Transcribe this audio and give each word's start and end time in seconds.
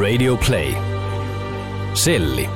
Radio 0.00 0.36
Play. 0.46 0.74
Selli. 1.94 2.48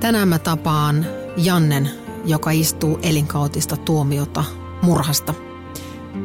Tänään 0.00 0.28
mä 0.28 0.38
tapaan 0.38 1.06
Jannen, 1.36 1.90
joka 2.24 2.50
istuu 2.50 2.98
elinkautista 3.02 3.76
tuomiota 3.76 4.44
murhasta. 4.82 5.34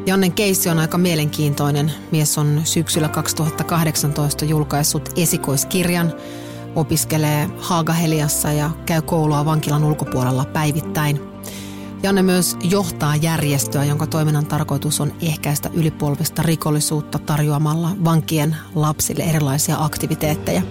Jannen 0.06 0.32
keissi 0.32 0.68
on 0.68 0.78
aika 0.78 0.98
mielenkiintoinen. 0.98 1.92
Mies 2.10 2.38
on 2.38 2.60
syksyllä 2.64 3.08
2018 3.08 4.44
julkaissut 4.44 5.08
esikoiskirjan, 5.16 6.12
opiskelee 6.74 7.48
Haagaheliassa 7.58 8.52
ja 8.52 8.70
käy 8.86 9.02
koulua 9.02 9.44
vankilan 9.44 9.84
ulkopuolella 9.84 10.44
päivittäin– 10.44 11.20
Janne 12.02 12.22
myös 12.22 12.56
johtaa 12.62 13.16
järjestöä, 13.16 13.84
jonka 13.84 14.06
toiminnan 14.06 14.46
tarkoitus 14.46 15.00
on 15.00 15.12
ehkäistä 15.22 15.70
ylipolvista 15.72 16.42
rikollisuutta 16.42 17.18
tarjoamalla 17.18 17.90
vankien 18.04 18.56
lapsille 18.74 19.22
erilaisia 19.22 19.76
aktiviteetteja. 19.78 20.62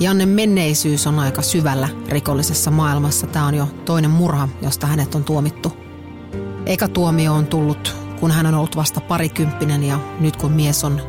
Janne 0.00 0.26
menneisyys 0.26 1.06
on 1.06 1.18
aika 1.18 1.42
syvällä 1.42 1.88
rikollisessa 2.08 2.70
maailmassa. 2.70 3.26
Tämä 3.26 3.46
on 3.46 3.54
jo 3.54 3.68
toinen 3.84 4.10
murha, 4.10 4.48
josta 4.62 4.86
hänet 4.86 5.14
on 5.14 5.24
tuomittu. 5.24 5.72
Eka 6.66 6.88
tuomio 6.88 7.34
on 7.34 7.46
tullut, 7.46 7.96
kun 8.20 8.30
hän 8.30 8.46
on 8.46 8.54
ollut 8.54 8.76
vasta 8.76 9.00
parikymppinen 9.00 9.84
ja 9.84 9.98
nyt 10.20 10.36
kun 10.36 10.52
mies 10.52 10.84
on 10.84 11.00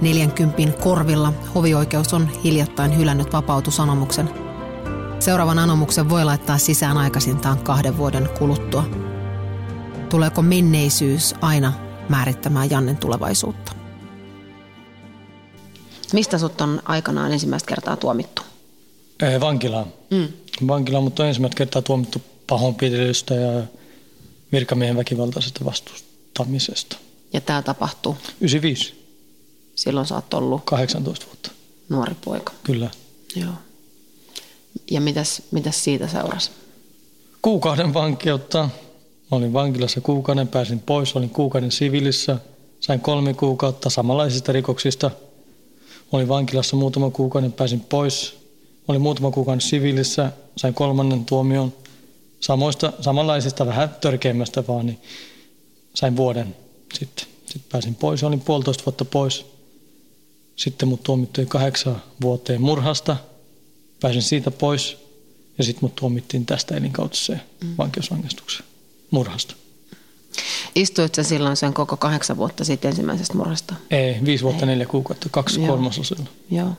40 0.00 0.82
korvilla, 0.82 1.32
hovioikeus 1.54 2.14
on 2.14 2.28
hiljattain 2.44 2.96
hylännyt 2.96 3.32
vapautusanomuksen– 3.32 4.30
Seuraavan 5.22 5.58
anomuksen 5.58 6.08
voi 6.08 6.24
laittaa 6.24 6.58
sisään 6.58 6.98
aikaisintaan 6.98 7.58
kahden 7.58 7.96
vuoden 7.96 8.28
kuluttua. 8.38 8.84
Tuleeko 10.10 10.42
menneisyys 10.42 11.34
aina 11.40 11.72
määrittämään 12.08 12.70
Jannen 12.70 12.96
tulevaisuutta? 12.96 13.72
Mistä 16.12 16.38
sut 16.38 16.60
on 16.60 16.82
aikanaan 16.84 17.32
ensimmäistä 17.32 17.68
kertaa 17.68 17.96
tuomittu? 17.96 18.42
Ei, 19.22 19.40
vankilaan. 19.40 19.86
Mm. 20.10 20.28
Vankilaan, 20.68 21.04
mutta 21.04 21.22
on 21.22 21.28
ensimmäistä 21.28 21.56
kertaa 21.56 21.82
tuomittu 21.82 22.22
pahoinpitelystä 22.46 23.34
ja 23.34 23.62
virkamiehen 24.52 24.96
väkivaltaisesta 24.96 25.64
vastustamisesta. 25.64 26.96
Ja 27.32 27.40
tämä 27.40 27.62
tapahtuu? 27.62 28.16
95. 28.40 28.94
Silloin 29.74 30.06
sä 30.06 30.14
oot 30.14 30.34
ollut? 30.34 30.62
18 30.64 31.26
vuotta. 31.26 31.50
Nuori 31.88 32.14
poika. 32.24 32.52
Kyllä. 32.64 32.90
Joo. 33.36 33.52
Ja 34.90 35.00
mitäs, 35.00 35.42
mitäs 35.50 35.84
siitä 35.84 36.08
seurasi? 36.08 36.50
Kuukauden 37.42 37.94
vankeutta. 37.94 38.68
Olin 39.30 39.52
vankilassa 39.52 40.00
kuukauden, 40.00 40.48
pääsin 40.48 40.80
pois, 40.80 41.16
olin 41.16 41.30
kuukauden 41.30 41.72
siviilissä, 41.72 42.38
sain 42.80 43.00
kolme 43.00 43.34
kuukautta 43.34 43.90
samanlaisista 43.90 44.52
rikoksista. 44.52 45.10
Olin 46.12 46.28
vankilassa 46.28 46.76
muutama 46.76 47.10
kuukauden, 47.10 47.52
pääsin 47.52 47.80
pois, 47.80 48.38
olin 48.88 49.00
muutama 49.00 49.30
kuukauden 49.30 49.60
siviilissä, 49.60 50.32
sain 50.56 50.74
kolmannen 50.74 51.24
tuomion 51.24 51.72
samoista, 52.40 52.92
samanlaisista, 53.00 53.66
vähän 53.66 53.96
törkeimmästä 54.00 54.64
vaan, 54.68 54.86
niin 54.86 54.98
sain 55.94 56.16
vuoden 56.16 56.56
sitten. 56.94 57.26
Sitten 57.46 57.72
pääsin 57.72 57.94
pois, 57.94 58.22
olin 58.22 58.40
puolitoista 58.40 58.84
vuotta 58.86 59.04
pois. 59.04 59.46
Sitten 60.56 60.88
mut 60.88 61.02
tuomittiin 61.02 61.48
kahdeksan 61.48 62.02
vuoteen 62.20 62.62
murhasta– 62.62 63.16
Pääsin 64.02 64.22
siitä 64.22 64.50
pois 64.50 64.96
ja 65.58 65.64
sitten 65.64 65.84
mut 65.84 65.94
tuomittiin 65.94 66.46
tästä 66.46 66.76
elinkautiseen 66.76 67.42
mm. 67.64 67.74
vankeusrangaistukseen 67.78 68.68
murhasta. 69.10 69.54
Istuit 70.74 71.14
sä 71.14 71.22
silloin 71.22 71.56
sen 71.56 71.74
koko 71.74 71.96
kahdeksan 71.96 72.36
vuotta 72.36 72.64
sitten 72.64 72.88
ensimmäisestä 72.88 73.34
murhasta? 73.34 73.74
Ei, 73.90 74.16
viisi 74.24 74.44
vuotta, 74.44 74.62
Ei. 74.62 74.66
neljä 74.66 74.86
kuukautta, 74.86 75.28
kaksi 75.30 75.60
kolmasosilla. 75.60 76.24
Joo. 76.50 76.72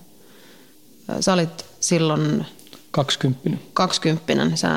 Sä 1.19 1.33
olit 1.33 1.66
silloin... 1.79 2.45
Kaksikymppinen. 2.91 3.59
Kaksikymppinen. 3.73 4.57
Sä, 4.57 4.69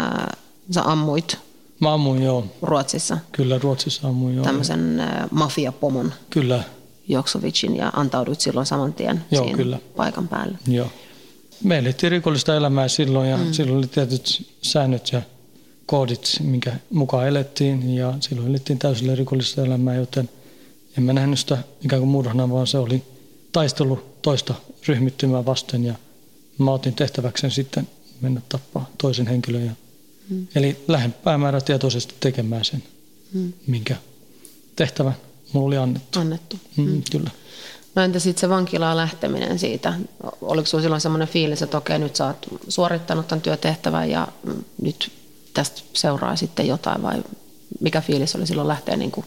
sä 0.71 0.83
ammuit 0.85 1.39
Mä 1.81 1.95
ammuin, 1.95 2.23
joo. 2.23 2.47
Ruotsissa? 2.63 3.19
Kyllä, 3.33 3.59
Ruotsissa 3.59 4.09
ammuin, 4.09 4.35
joo. 4.35 4.45
Tämmöisen 4.45 5.03
mafiapomon? 5.31 6.13
Kyllä. 6.31 6.65
Joksovicin 7.09 7.77
ja 7.77 7.93
antauduit 7.97 8.41
silloin 8.41 8.67
saman 8.67 8.93
tien 8.93 9.25
joo, 9.31 9.51
kyllä. 9.51 9.79
paikan 9.97 10.29
päälle? 10.29 10.59
Joo 10.67 10.91
me 11.65 11.79
elettiin 11.79 12.11
rikollista 12.11 12.57
elämää 12.57 12.89
silloin 12.89 13.31
ja 13.31 13.37
mm. 13.37 13.53
silloin 13.53 13.79
oli 13.79 13.87
tietyt 13.87 14.53
säännöt 14.63 15.13
ja 15.13 15.23
koodit, 15.87 16.37
minkä 16.41 16.77
mukaan 16.91 17.29
elettiin 17.29 17.95
ja 17.95 18.15
silloin 18.21 18.49
elettiin 18.49 18.79
täysillä 18.79 19.15
rikollista 19.15 19.63
elämää, 19.65 19.95
joten 19.95 20.29
en 20.99 21.05
mä 21.05 21.13
nähnyt 21.13 21.39
sitä 21.39 21.59
ikään 21.85 22.01
kuin 22.01 22.11
murhana, 22.11 22.51
vaan 22.51 22.67
se 22.67 22.79
oli 22.79 23.03
taistelu 23.53 24.03
toista 24.23 24.55
ryhmittymää 24.89 25.45
vasten 25.45 25.85
ja 25.85 25.95
mä 26.59 26.71
otin 26.71 26.95
tehtäväkseen 26.95 27.51
sitten 27.51 27.89
mennä 28.21 28.41
tappaa 28.49 28.91
toisen 28.99 29.27
henkilön. 29.27 29.67
Ja, 29.67 29.73
mm. 30.29 30.47
Eli 30.55 30.77
lähden 30.89 31.13
päämäärätietoisesti 31.13 32.15
tekemään 32.21 32.65
sen, 32.65 32.83
mm. 33.33 33.53
minkä 33.67 33.97
tehtävän 34.77 35.17
mulla 35.53 35.67
oli 35.67 35.77
annettu. 35.77 36.19
Annettu. 36.19 36.59
Mm, 36.77 36.85
mm. 36.91 37.03
Kyllä. 37.11 37.31
No 37.97 38.03
entä 38.03 38.19
sitten 38.19 38.41
se 38.41 38.49
vankilaan 38.49 38.97
lähteminen 38.97 39.59
siitä? 39.59 39.95
Oliko 40.41 40.67
sinulla 40.67 40.83
silloin 40.83 41.01
semmoinen 41.01 41.29
fiilis, 41.29 41.63
että 41.63 41.79
okei 41.79 41.99
nyt 41.99 42.17
sä 42.17 42.27
oot 42.27 42.47
suorittanut 42.69 43.29
tämän 43.29 43.43
työtehtävän 43.43 44.11
ja 44.11 44.29
nyt 44.83 45.13
tästä 45.55 45.83
seuraa 45.93 46.37
sitten 46.37 46.67
jotain 46.67 47.03
vai 47.03 47.23
mikä 47.81 48.01
fiilis 48.01 48.37
oli 48.37 48.47
silloin 48.47 48.69
lähteä 48.69 48.97
niin 48.97 49.11
kuin 49.11 49.27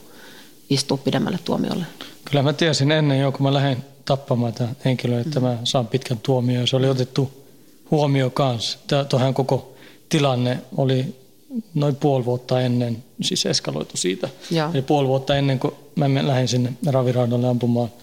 istua 0.69 0.97
pidemmälle 0.97 1.39
tuomiolle? 1.45 1.85
Kyllä 2.25 2.43
mä 2.43 2.53
tiesin 2.53 2.91
ennen 2.91 3.19
jo, 3.19 3.31
kun 3.31 3.43
mä 3.43 3.53
lähdin 3.53 3.77
tappamaan 4.05 4.53
tämän 4.53 4.75
henkilön, 4.85 5.21
että 5.21 5.39
mm. 5.39 5.45
mä 5.45 5.57
saan 5.63 5.87
pitkän 5.87 6.19
tuomion. 6.23 6.67
Se 6.67 6.75
oli 6.75 6.89
otettu 6.89 7.31
huomio 7.91 8.29
kanssa. 8.29 8.79
Tuohan 9.09 9.33
koko 9.33 9.73
tilanne 10.09 10.59
oli 10.77 11.15
noin 11.73 11.95
puoli 11.95 12.25
vuotta 12.25 12.61
ennen, 12.61 13.03
siis 13.21 13.45
eskaloitu 13.45 13.97
siitä. 13.97 14.29
Ja. 14.51 14.71
Eli 14.73 14.81
puoli 14.81 15.07
vuotta 15.07 15.35
ennen 15.35 15.59
kuin 15.59 15.73
mä 15.95 16.27
lähdin 16.27 16.47
sinne 16.47 16.73
raviraudalle 16.85 17.47
ampumaan– 17.47 17.89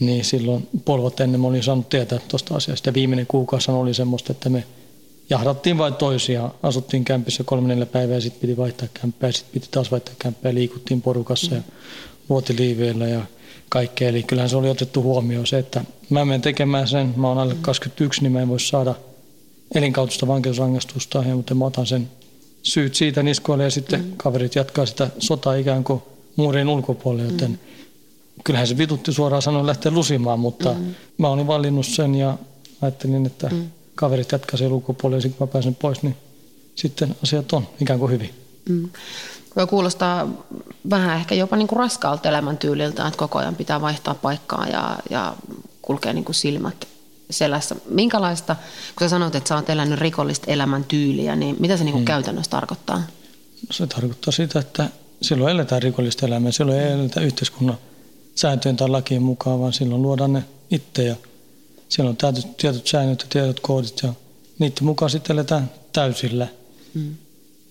niin 0.00 0.24
silloin 0.24 0.68
puoli 0.84 1.02
vuotta 1.02 1.24
ennen 1.24 1.40
mä 1.40 1.46
olin 1.46 1.62
saanut 1.62 1.88
tietää 1.88 2.18
tuosta 2.28 2.54
asiasta. 2.54 2.88
Ja 2.88 2.94
viimeinen 2.94 3.26
kuukausi 3.26 3.70
oli 3.70 3.94
semmoista, 3.94 4.32
että 4.32 4.48
me 4.48 4.64
jahdattiin 5.30 5.78
vain 5.78 5.94
toisia. 5.94 6.50
Asuttiin 6.62 7.04
kämpissä 7.04 7.44
kolme 7.44 7.68
neljä 7.68 7.86
päivää 7.86 8.14
ja 8.14 8.20
sitten 8.20 8.40
piti 8.40 8.56
vaihtaa 8.56 8.88
kämppää. 9.00 9.32
Sitten 9.32 9.52
piti 9.52 9.68
taas 9.70 9.90
vaihtaa 9.90 10.14
kämppää 10.18 10.50
ja 10.50 10.54
liikuttiin 10.54 11.02
porukassa 11.02 11.54
ja 11.54 11.62
vuotiliiveillä 12.28 13.06
ja 13.06 13.20
kaikkea. 13.68 14.08
Eli 14.08 14.22
kyllähän 14.22 14.50
se 14.50 14.56
oli 14.56 14.70
otettu 14.70 15.02
huomioon 15.02 15.46
se, 15.46 15.58
että 15.58 15.84
mä 16.10 16.24
menen 16.24 16.40
tekemään 16.40 16.88
sen. 16.88 17.14
Mä 17.16 17.28
oon 17.28 17.38
alle 17.38 17.56
21, 17.62 18.22
niin 18.22 18.32
mä 18.32 18.42
en 18.42 18.48
voi 18.48 18.60
saada 18.60 18.94
elinkautusta 19.74 20.26
vankeusrangaistusta, 20.26 21.22
mutta 21.22 21.54
mä 21.54 21.64
otan 21.64 21.86
sen 21.86 22.08
syyt 22.62 22.94
siitä 22.94 23.22
niskoille 23.22 23.64
ja 23.64 23.70
sitten 23.70 24.00
mm. 24.00 24.12
kaverit 24.16 24.54
jatkaa 24.54 24.86
sitä 24.86 25.10
sotaa 25.18 25.54
ikään 25.54 25.84
kuin 25.84 26.02
muurin 26.36 26.68
ulkopuolelle, 26.68 27.32
joten 27.32 27.50
mm 27.50 27.75
kyllähän 28.46 28.66
se 28.66 28.78
vitutti 28.78 29.12
suoraan 29.12 29.42
sanoen 29.42 29.66
lähteä 29.66 29.92
lusimaan, 29.92 30.40
mutta 30.40 30.72
mm. 30.72 30.94
mä 31.18 31.28
olin 31.28 31.46
valinnut 31.46 31.86
sen 31.86 32.14
ja 32.14 32.38
ajattelin, 32.82 33.26
että 33.26 33.48
mm. 33.48 33.70
kaverit 33.94 34.32
jatkaa 34.32 34.58
sen 34.58 34.72
ulkopuolelle 34.72 35.26
ja 35.26 35.30
kun 35.30 35.48
mä 35.48 35.52
pääsen 35.52 35.74
pois, 35.74 36.02
niin 36.02 36.16
sitten 36.74 37.16
asiat 37.22 37.52
on 37.52 37.68
ikään 37.80 37.98
kuin 37.98 38.12
hyvin. 38.12 38.30
Mm. 38.68 38.88
Kuulostaa 39.68 40.28
vähän 40.90 41.16
ehkä 41.16 41.34
jopa 41.34 41.56
niin 41.56 41.68
kuin 41.68 41.78
raskaalta 41.78 42.28
elämäntyyliltä, 42.28 43.06
että 43.06 43.18
koko 43.18 43.38
ajan 43.38 43.54
pitää 43.54 43.80
vaihtaa 43.80 44.14
paikkaa 44.14 44.66
ja, 44.66 44.98
ja 45.10 45.34
kulkee 45.82 46.12
niin 46.12 46.24
kuin 46.24 46.34
silmät 46.34 46.88
selässä. 47.30 47.76
Minkälaista, 47.88 48.56
kun 48.98 49.04
sä 49.04 49.08
sanoit, 49.08 49.34
että 49.34 49.48
sä 49.48 49.54
oot 49.54 49.70
elänyt 49.70 49.98
rikollista 49.98 50.50
elämäntyyliä, 50.50 51.36
niin 51.36 51.56
mitä 51.60 51.76
se 51.76 51.84
niin 51.84 51.92
kuin 51.92 52.02
mm. 52.02 52.06
käytännössä 52.06 52.50
tarkoittaa? 52.50 53.02
Se 53.70 53.86
tarkoittaa 53.86 54.32
sitä, 54.32 54.58
että 54.58 54.88
silloin 55.22 55.52
eletään 55.52 55.82
rikollista 55.82 56.26
elämää, 56.26 56.52
silloin 56.52 56.80
ei 56.80 56.92
eletä 56.92 57.20
yhteiskunnan 57.20 57.78
sääntöjen 58.36 58.76
tai 58.76 58.88
lakien 58.88 59.22
mukaan, 59.22 59.60
vaan 59.60 59.72
silloin 59.72 60.02
luodaan 60.02 60.32
ne 60.32 60.44
itse 60.70 61.04
ja 61.04 61.16
siellä 61.88 62.10
on 62.10 62.16
tietyt, 62.16 62.56
tietyt 62.56 62.86
säännöt 62.86 63.20
ja 63.20 63.26
tietyt 63.28 63.60
koodit 63.60 64.02
ja 64.02 64.12
niiden 64.58 64.84
mukaan 64.84 65.10
sitten 65.10 65.34
eletään 65.34 65.70
täysillä. 65.92 66.48
Mm. 66.94 67.14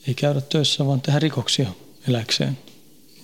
Ei 0.07 0.13
käydä 0.13 0.41
töissä, 0.41 0.85
vaan 0.85 1.01
tehdä 1.01 1.19
rikoksia 1.19 1.69
eläkseen. 2.07 2.57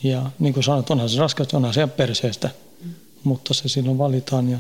Ja 0.03 0.31
niin 0.39 0.53
kuin 0.53 0.63
sanoit, 0.63 0.89
onhan 0.89 1.09
se 1.09 1.19
raskasta, 1.19 1.57
onhan 1.57 1.73
se 1.73 1.87
perseestä, 1.87 2.49
mm. 2.83 2.91
mutta 3.23 3.53
se 3.53 3.69
silloin 3.69 3.97
valitaan 3.97 4.49
ja 4.49 4.59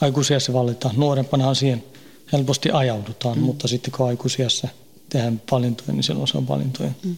aikuisiassa 0.00 0.52
valitaan. 0.52 0.94
Nuorempana 0.96 1.54
siihen 1.54 1.84
helposti 2.32 2.70
ajaudutaan, 2.70 3.38
mm. 3.38 3.44
mutta 3.44 3.68
sitten 3.68 3.92
kun 3.92 4.06
aikuisiassa 4.06 4.68
tehdään 5.08 5.42
valintoja, 5.50 5.92
niin 5.92 6.02
silloin 6.02 6.28
se 6.28 6.38
on 6.38 6.48
valintojen 6.48 6.96
mm. 7.04 7.16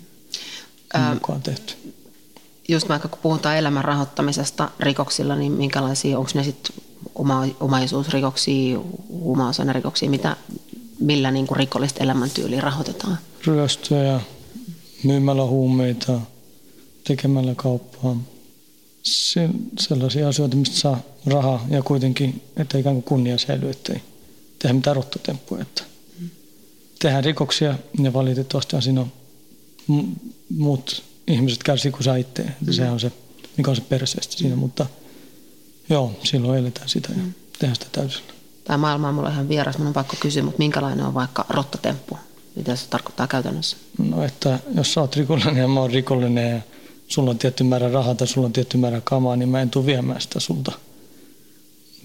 mukaan 1.15 1.43
tehty 1.43 1.75
just 2.69 2.89
vaikka 2.89 3.09
kun 3.09 3.19
puhutaan 3.23 3.57
elämän 3.57 3.85
rahoittamisesta 3.85 4.71
rikoksilla, 4.81 5.37
niin 5.37 5.53
minkälaisia, 5.53 6.19
onko 6.19 6.31
ne 6.35 6.45
sitten 6.45 6.77
oma, 7.15 7.47
omaisuusrikoksia, 7.61 8.79
huumausainerikoksia, 9.09 10.11
mitä, 10.11 10.37
millä 11.01 11.31
niin 11.31 11.47
kuin 11.47 11.57
rikollista 11.57 12.05
elämäntyyliä 12.05 12.61
rahoitetaan? 12.61 13.19
Ryöstöjä, 13.47 14.21
myymällä 15.03 15.47
huumeita, 15.47 16.21
tekemällä 17.05 17.55
kauppaa. 17.57 18.17
se, 19.03 19.49
sellaisia 19.79 20.29
asioita, 20.29 20.57
mistä 20.57 20.77
saa 20.77 21.01
rahaa 21.27 21.67
ja 21.71 21.83
kuitenkin, 21.83 22.43
että 22.57 22.79
ikään 22.79 22.95
kuin 22.95 23.03
kunnia 23.03 23.39
säilyy, 23.39 23.71
ettei 23.71 24.03
tehdä 24.59 24.75
mitään 24.75 24.97
rottotemppuja. 24.97 25.63
Että 25.63 25.83
tehdään 26.99 27.25
rikoksia 27.25 27.75
ja 28.03 28.13
valitettavasti 28.13 28.83
siinä 28.83 29.01
on 29.01 29.13
muut 30.57 31.03
ihmiset 31.27 31.63
kärsii 31.63 31.93
kuin 31.93 32.05
sä 32.05 32.17
itse. 32.17 32.43
Mm. 32.43 32.73
Sehän 32.73 32.93
on 32.93 33.01
se, 33.01 33.13
mikä 33.57 33.71
on 33.71 33.77
se 33.77 33.83
perseestä 33.83 34.37
siinä, 34.37 34.57
mutta 34.57 34.87
joo, 35.89 36.13
silloin 36.25 36.59
eletään 36.59 36.89
sitä 36.89 37.09
ja 37.13 37.23
mm. 37.23 37.35
tehdään 37.59 37.75
sitä 37.75 37.87
täysillä. 37.93 38.33
Tämä 38.65 38.77
maailma 38.77 39.09
on 39.09 39.15
mulle 39.15 39.31
ihan 39.31 39.49
vieras, 39.49 39.79
minun 39.79 39.89
on 39.89 39.95
pakko 39.95 40.17
kysyä, 40.21 40.43
mutta 40.43 40.59
minkälainen 40.59 41.07
on 41.07 41.15
vaikka 41.15 41.45
rottotemppu? 41.49 42.19
Mitä 42.57 42.77
se 42.77 42.89
tarkoittaa 42.89 43.27
käytännössä? 43.27 43.77
No, 43.99 44.25
että 44.25 44.59
jos 44.75 44.93
sä 44.93 45.01
oot 45.01 45.17
rikollinen 45.17 45.57
ja 45.57 45.69
mä 45.69 45.81
oon 45.81 45.91
rikollinen 45.91 46.51
ja 46.51 46.61
sulla 47.09 47.31
on 47.31 47.39
tietty 47.39 47.65
määrä 47.65 47.93
rahaa 47.93 48.15
tai 48.15 48.27
sulla 48.27 48.47
on 48.47 48.53
tietty 48.53 48.79
määrä 48.79 49.01
kamaa, 49.05 49.37
niin 49.37 49.49
mä 49.49 49.63
en 49.63 49.71
tule 49.71 49.87
viemään 49.87 50.21
sitä 50.21 50.41
sulta. 50.41 50.73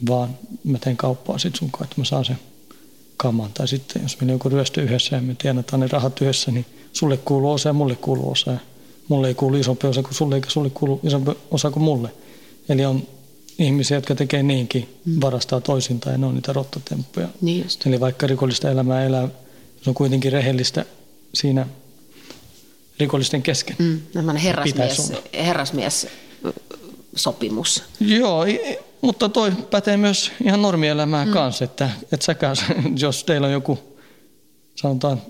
Vaan 0.09 0.37
mä 0.63 0.77
teen 0.77 0.97
kauppaa 0.97 1.37
sit 1.37 1.55
sun 1.55 1.71
kanssa, 1.71 1.83
että 1.83 2.01
mä 2.01 2.05
saan 2.05 2.25
sen 2.25 2.39
kaman. 3.17 3.51
Tai 3.53 3.67
sitten 3.67 4.01
jos 4.01 4.19
meillä 4.19 4.31
on 4.31 4.35
joku 4.35 4.49
ryöstö 4.49 4.81
yhdessä 4.81 5.15
ja 5.15 5.21
me 5.21 5.35
tienataan 5.35 5.79
ne 5.79 5.87
rahat 5.87 6.21
yhdessä, 6.21 6.51
niin 6.51 6.65
sulle 6.93 7.17
kuuluu 7.17 7.51
osa 7.51 7.69
ja 7.69 7.73
mulle 7.73 7.95
kuuluu 7.95 8.31
osa. 8.31 8.51
Ja 8.51 8.57
mulle 9.11 9.27
ei 9.27 9.35
kuulu 9.35 9.57
isompi 9.57 9.87
osa 9.87 10.03
kuin 10.03 10.13
sulle 10.13 10.35
eikä 10.35 10.49
sulle 10.49 10.69
kuulu 10.69 10.99
isompi 11.03 11.31
osa 11.51 11.71
kuin 11.71 11.83
mulle. 11.83 12.09
Eli 12.69 12.85
on 12.85 13.07
ihmisiä, 13.59 13.97
jotka 13.97 14.15
tekee 14.15 14.43
niinkin, 14.43 14.99
mm. 15.05 15.21
varastaa 15.21 15.61
toisinta 15.61 16.09
ja 16.09 16.17
ne 16.17 16.25
on 16.25 16.35
niitä 16.35 16.53
rottatemppuja. 16.53 17.27
Niin 17.41 17.65
Eli 17.85 17.99
vaikka 17.99 18.27
rikollista 18.27 18.71
elämää 18.71 19.05
elää, 19.05 19.27
se 19.81 19.89
on 19.89 19.93
kuitenkin 19.93 20.31
rehellistä 20.31 20.85
siinä 21.33 21.67
rikollisten 22.99 23.41
kesken. 23.41 23.75
Mm, 23.79 24.01
herrasmies, 24.43 25.13
herrasmies 25.33 26.07
sopimus. 27.15 27.83
Joo, 27.99 28.45
mutta 29.01 29.29
toi 29.29 29.51
pätee 29.71 29.97
myös 29.97 30.31
ihan 30.43 30.61
normielämään 30.61 31.27
mm. 31.27 31.33
kanssa, 31.33 31.65
että, 31.65 31.89
että 32.11 32.25
säkään, 32.25 32.55
jos 33.03 33.23
teillä 33.23 33.47
on 33.47 33.53
joku, 33.53 33.79
sanotaan, 34.75 35.21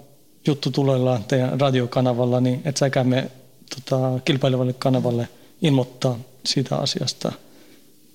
juttu 0.48 0.72
tulellaan 0.72 1.24
teidän 1.24 1.62
radiokanavalla, 1.62 2.42
niin 2.42 2.62
et 2.66 2.78
säkään 2.78 3.08
me 3.08 3.32
tota, 3.76 4.20
kilpailevalle 4.26 4.74
kanavalle 4.74 5.28
ilmoittaa 5.62 6.20
siitä 6.46 6.78
asiasta. 6.78 7.32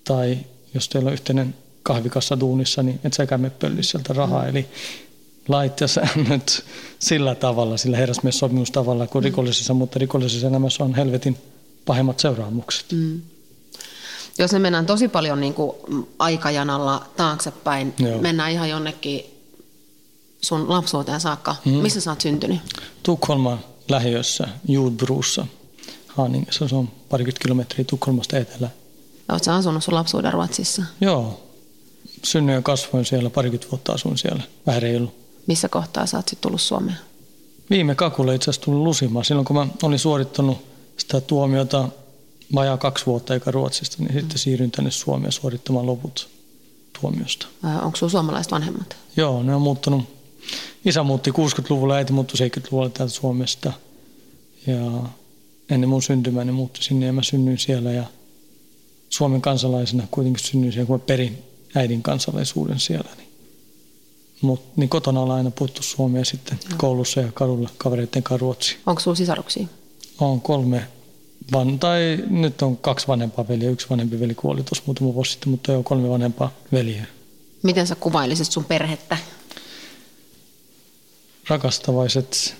Tai 0.04 0.38
jos 0.74 0.88
teillä 0.88 1.08
on 1.08 1.12
yhteinen 1.12 1.54
kahvikassa 1.82 2.40
duunissa, 2.40 2.82
niin 2.82 3.00
et 3.04 3.12
säkään 3.12 3.40
me 3.40 3.50
pölli 3.50 3.82
sieltä 3.82 4.12
rahaa. 4.12 4.42
Mm. 4.42 4.48
Eli 4.48 4.68
lait 5.48 5.80
ja 5.80 5.88
säännöt 5.88 6.64
sillä 6.98 7.34
tavalla, 7.34 7.76
sillä 7.76 7.96
herrasmies-sopimustavalla 7.96 9.06
kuin 9.06 9.22
mm. 9.22 9.24
rikollisessa, 9.24 9.74
mutta 9.74 9.98
rikollisessa 9.98 10.46
elämässä 10.46 10.84
on 10.84 10.94
helvetin 10.94 11.38
pahemmat 11.86 12.20
seuraamukset. 12.20 12.92
Mm. 12.92 13.22
Jos 14.38 14.52
me 14.52 14.58
mennään 14.58 14.86
tosi 14.86 15.08
paljon 15.08 15.40
niin 15.40 15.54
kuin 15.54 15.76
aikajanalla 16.18 17.06
taaksepäin, 17.16 17.94
Joo. 17.98 18.20
mennään 18.20 18.52
ihan 18.52 18.68
jonnekin 18.68 19.24
sun 20.40 20.70
lapsuuteen 20.70 21.20
saakka. 21.20 21.56
Mm. 21.64 21.72
Missä 21.72 22.00
sä 22.00 22.10
oot 22.10 22.20
syntynyt? 22.20 22.60
Tukholman 23.02 23.58
lähiössä, 23.88 24.48
Judbruussa, 24.68 25.46
Haaningessa. 26.06 26.68
Se 26.68 26.74
on 26.74 26.88
parikymmentä 27.08 27.42
kilometriä 27.42 27.84
Tukholmasta 27.84 28.38
etelä. 28.38 28.70
Oletko 29.28 29.50
asunut 29.50 29.84
sun 29.84 29.94
lapsuuden 29.94 30.32
Ruotsissa? 30.32 30.82
Joo. 31.00 31.40
Synnyin 32.24 32.54
ja 32.54 32.62
kasvoin 32.62 33.04
siellä, 33.04 33.30
parikymmentä 33.30 33.70
vuotta 33.70 33.92
asuin 33.92 34.18
siellä, 34.18 34.42
vähän 34.66 34.82
reilu. 34.82 35.14
Missä 35.46 35.68
kohtaa 35.68 36.06
sä 36.06 36.16
oot 36.16 36.28
sitten 36.28 36.42
tullut 36.42 36.60
Suomeen? 36.60 36.98
Viime 37.70 37.94
kakulle 37.94 38.34
itse 38.34 38.50
asiassa 38.50 38.64
tullut 38.64 38.82
Lusimaan. 38.82 39.24
Silloin 39.24 39.44
kun 39.44 39.56
mä 39.56 39.66
olin 39.82 39.98
suorittanut 39.98 40.58
sitä 40.96 41.20
tuomiota 41.20 41.88
vajaa 42.54 42.76
kaksi 42.76 43.06
vuotta 43.06 43.34
eikä 43.34 43.50
Ruotsista, 43.50 43.96
niin 43.98 44.14
mm. 44.14 44.20
sitten 44.20 44.38
siirryin 44.38 44.70
tänne 44.70 44.90
Suomeen 44.90 45.32
suorittamaan 45.32 45.86
loput 45.86 46.28
tuomiosta. 47.00 47.46
onko 47.82 47.96
sinulla 47.96 48.10
suomalaiset 48.10 48.52
vanhemmat? 48.52 48.96
Joo, 49.16 49.42
ne 49.42 49.54
on 49.54 49.62
muuttanut. 49.62 50.15
Isä 50.84 51.02
muutti 51.02 51.30
60-luvulla, 51.30 51.94
äiti 51.94 52.12
muuttui 52.12 52.48
70-luvulla 52.48 52.90
täältä 52.90 53.14
Suomesta. 53.14 53.72
Ja 54.66 55.02
ennen 55.70 55.88
mun 55.88 56.02
syntymää 56.02 56.44
ne 56.44 56.52
muuttui 56.52 56.82
sinne 56.82 57.06
ja 57.06 57.12
mä 57.12 57.22
synnyin 57.22 57.58
siellä. 57.58 57.92
Ja 57.92 58.04
Suomen 59.10 59.40
kansalaisena 59.40 60.06
kuitenkin 60.10 60.44
synnyin 60.44 60.72
siellä, 60.72 60.86
kun 60.86 60.94
mä 60.94 61.04
perin 61.06 61.38
äidin 61.74 62.02
kansalaisuuden 62.02 62.80
siellä. 62.80 63.10
Niin, 63.16 63.28
mut, 64.40 64.76
niin 64.76 64.88
kotona 64.88 65.20
ollaan 65.20 65.38
aina 65.38 65.50
puhuttu 65.50 65.82
suomea 65.82 66.24
sitten 66.24 66.58
no. 66.70 66.76
koulussa 66.78 67.20
ja 67.20 67.32
kadulla 67.32 67.70
kavereiden 67.78 68.22
kanssa 68.22 68.40
ruotsi. 68.40 68.76
Onko 68.86 69.00
sinulla 69.00 69.16
sisaruksia? 69.16 69.66
On 70.20 70.40
kolme 70.40 70.86
Van, 71.52 71.78
tai 71.78 72.24
nyt 72.30 72.62
on 72.62 72.76
kaksi 72.76 73.08
vanhempaa 73.08 73.48
veliä. 73.48 73.70
Yksi 73.70 73.90
vanhempi 73.90 74.20
veli 74.20 74.34
kuoli 74.34 74.62
tuossa 74.62 74.82
muutama 74.86 75.14
vuosi 75.14 75.32
sitten, 75.32 75.50
mutta 75.50 75.72
jo 75.72 75.82
kolme 75.82 76.08
vanhempaa 76.08 76.50
veliä. 76.72 77.06
Miten 77.62 77.86
sä 77.86 77.94
kuvailisit 77.94 78.52
sun 78.52 78.64
perhettä? 78.64 79.16
Rakastavaiset, 81.48 82.54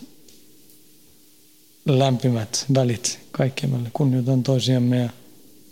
lämpimät 1.86 2.64
välit 2.74 3.20
kaikkemme. 3.32 3.90
Kunnioitan 3.92 4.42
toisiamme 4.42 4.98
ja 4.98 5.10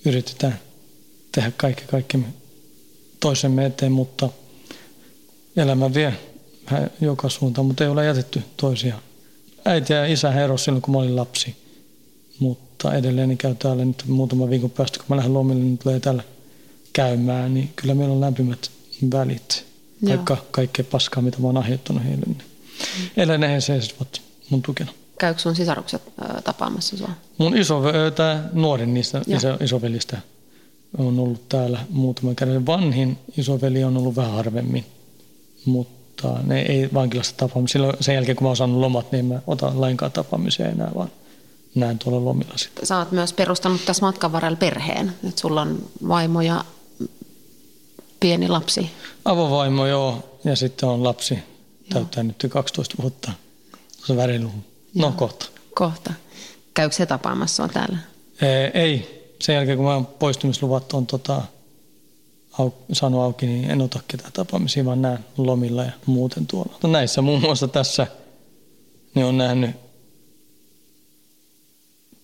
yritetään 0.05 0.61
tehdä 1.33 1.53
kaikki 1.57 1.85
kaikkemme 1.85 2.27
toisemme 3.21 3.67
eteen, 3.67 3.93
mutta 3.93 4.31
elämä 5.57 5.95
vie 5.95 6.15
joka 7.01 7.29
suuntaan, 7.29 7.67
mutta 7.67 7.85
ei 7.85 7.91
ole 7.91 8.07
jätetty 8.07 8.43
toisiaan. 8.57 9.03
Äiti 9.65 9.93
ja 9.93 10.07
isä 10.07 10.45
erosi 10.45 10.65
silloin, 10.65 10.83
kun 10.83 10.95
mä 10.95 10.99
olin 10.99 11.17
lapsi, 11.17 11.57
mutta 12.39 12.95
edelleen 12.95 13.29
niin 13.29 13.39
käy 13.39 13.55
täällä 13.55 13.85
nyt 13.85 14.05
muutaman 14.07 14.51
viikon 14.51 14.71
päästä, 14.71 14.99
kun 14.99 15.07
mä 15.09 15.17
lähden 15.17 15.35
lomille, 15.35 15.65
niin 15.65 15.79
tulee 15.79 16.01
täällä 16.01 16.23
käymään, 16.93 17.55
niin 17.55 17.71
kyllä 17.77 17.95
meillä 17.95 18.15
on 18.15 18.21
lämpimät 18.21 18.71
välit. 19.13 19.65
Vaikka 20.09 20.37
kaikkea 20.51 20.85
paskaa, 20.91 21.23
mitä 21.23 21.39
mä 21.39 21.47
oon 21.47 21.57
aiheuttanut 21.57 22.05
heille. 22.05 22.27
Niin 22.27 22.54
edelleen 23.17 23.53
he 23.53 23.61
seisovat 23.61 24.23
mun 24.51 24.63
tukena. 24.63 24.93
Käykö 25.19 25.41
sun 25.41 25.57
sisarukset 25.57 26.03
tapaamassa 26.45 26.97
sua? 26.97 27.11
Mun 27.39 27.57
iso, 27.57 27.83
tämä 28.15 28.45
nuorin 28.53 28.95
niistä 28.95 29.23
iso, 29.27 29.57
isovelistä 29.61 30.19
on 30.99 31.19
ollut 31.19 31.49
täällä 31.49 31.79
muutama 31.91 32.35
kerran. 32.35 32.67
Vanhin 32.67 33.19
isoveli 33.37 33.85
on 33.85 33.97
ollut 33.97 34.17
vähän 34.17 34.33
harvemmin, 34.33 34.85
mutta 35.65 36.29
ne 36.43 36.61
ei 36.61 36.89
vankilasta 36.95 37.37
tapaamassa. 37.37 37.73
Silloin 37.73 37.97
sen 38.01 38.15
jälkeen, 38.15 38.37
kun 38.37 38.45
mä 38.45 38.49
oon 38.49 38.57
saanut 38.57 38.81
lomat, 38.81 39.13
niin 39.13 39.25
mä 39.25 39.41
otan 39.47 39.81
lainkaan 39.81 40.13
tapaamiseen 40.13 40.71
enää, 40.71 40.91
vaan 40.95 41.11
näen 41.75 41.99
tuolla 41.99 42.25
lomilla 42.25 42.57
sitten. 42.57 42.87
Sä 42.87 42.99
oot 42.99 43.13
myös 43.13 43.33
perustanut 43.33 43.85
tässä 43.85 44.07
matkan 44.07 44.33
varrella 44.33 44.57
perheen, 44.57 45.13
että 45.29 45.41
sulla 45.41 45.63
on 45.63 45.83
vaimo 46.09 46.41
ja 46.41 46.65
pieni 48.21 48.49
lapsi. 48.49 48.91
Avovaimo 49.25 49.87
joo, 49.87 50.39
ja 50.45 50.57
sitten 50.57 50.89
on 50.89 51.05
lapsi, 51.05 51.39
täyttää 51.89 52.23
nyt 52.23 52.47
12 52.49 52.95
vuotta. 53.03 53.33
Se 54.07 54.17
värilu. 54.17 54.51
No 54.95 55.13
kohta. 55.17 55.47
Kohta. 55.75 56.13
Käykö 56.75 56.97
se 56.97 57.07
tapaamassa 57.07 57.63
on 57.63 57.71
täällä? 57.71 57.99
Ee, 58.43 58.71
ei. 58.75 59.25
Sen 59.41 59.55
jälkeen 59.55 59.79
kun 59.79 59.87
mä 59.87 60.03
poistumisluvat 60.19 60.93
on 60.93 61.07
tota, 61.07 61.43
au, 62.59 62.71
saanut 62.93 63.21
auki, 63.21 63.47
niin 63.47 63.71
en 63.71 63.81
ota 63.81 64.01
ketään 64.09 64.33
tapaamisia, 64.33 64.85
vaan 64.85 65.03
näen 65.03 65.19
lomilla 65.37 65.85
ja 65.85 65.93
muuten 66.07 66.47
tuolla. 66.47 66.79
No 66.83 66.91
näissä 66.91 67.23
muun 67.23 67.41
muassa 67.41 67.69
tässä 67.69 68.07
niin 69.15 69.27
on 69.27 69.39
nähnyt 69.39 69.71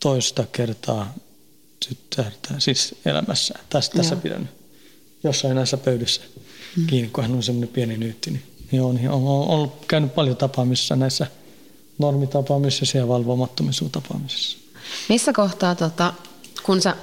toista 0.01 0.47
kertaa 0.53 1.15
tyttärtä, 1.89 2.55
siis 2.59 2.95
elämässä. 3.05 3.55
Tässä, 3.71 3.93
tässä 3.93 4.17
pidän 4.17 4.49
jossain 5.25 5.55
näissä 5.55 5.77
pöydissä 5.77 6.21
mm. 6.77 6.87
kiinni, 6.87 7.11
kun 7.11 7.25
hän 7.25 7.33
on 7.33 7.43
semmoinen 7.43 7.69
pieni 7.69 7.97
nyytti. 7.97 8.31
Niin, 8.31 8.43
niin 8.71 8.83
on, 8.83 8.99
ollut 9.25 9.87
käynyt 9.89 10.15
paljon 10.15 10.37
tapaamisissa 10.37 10.97
näissä 10.97 11.27
normitapaamisissa 11.99 12.99
ja 12.99 13.09
valvomattomissa 13.09 13.85
tapaamisissa. 13.93 14.59
Missä 15.09 15.33
kohtaa, 15.33 15.75
tota, 15.75 16.13
kun 16.63 16.83
sä 16.83 16.97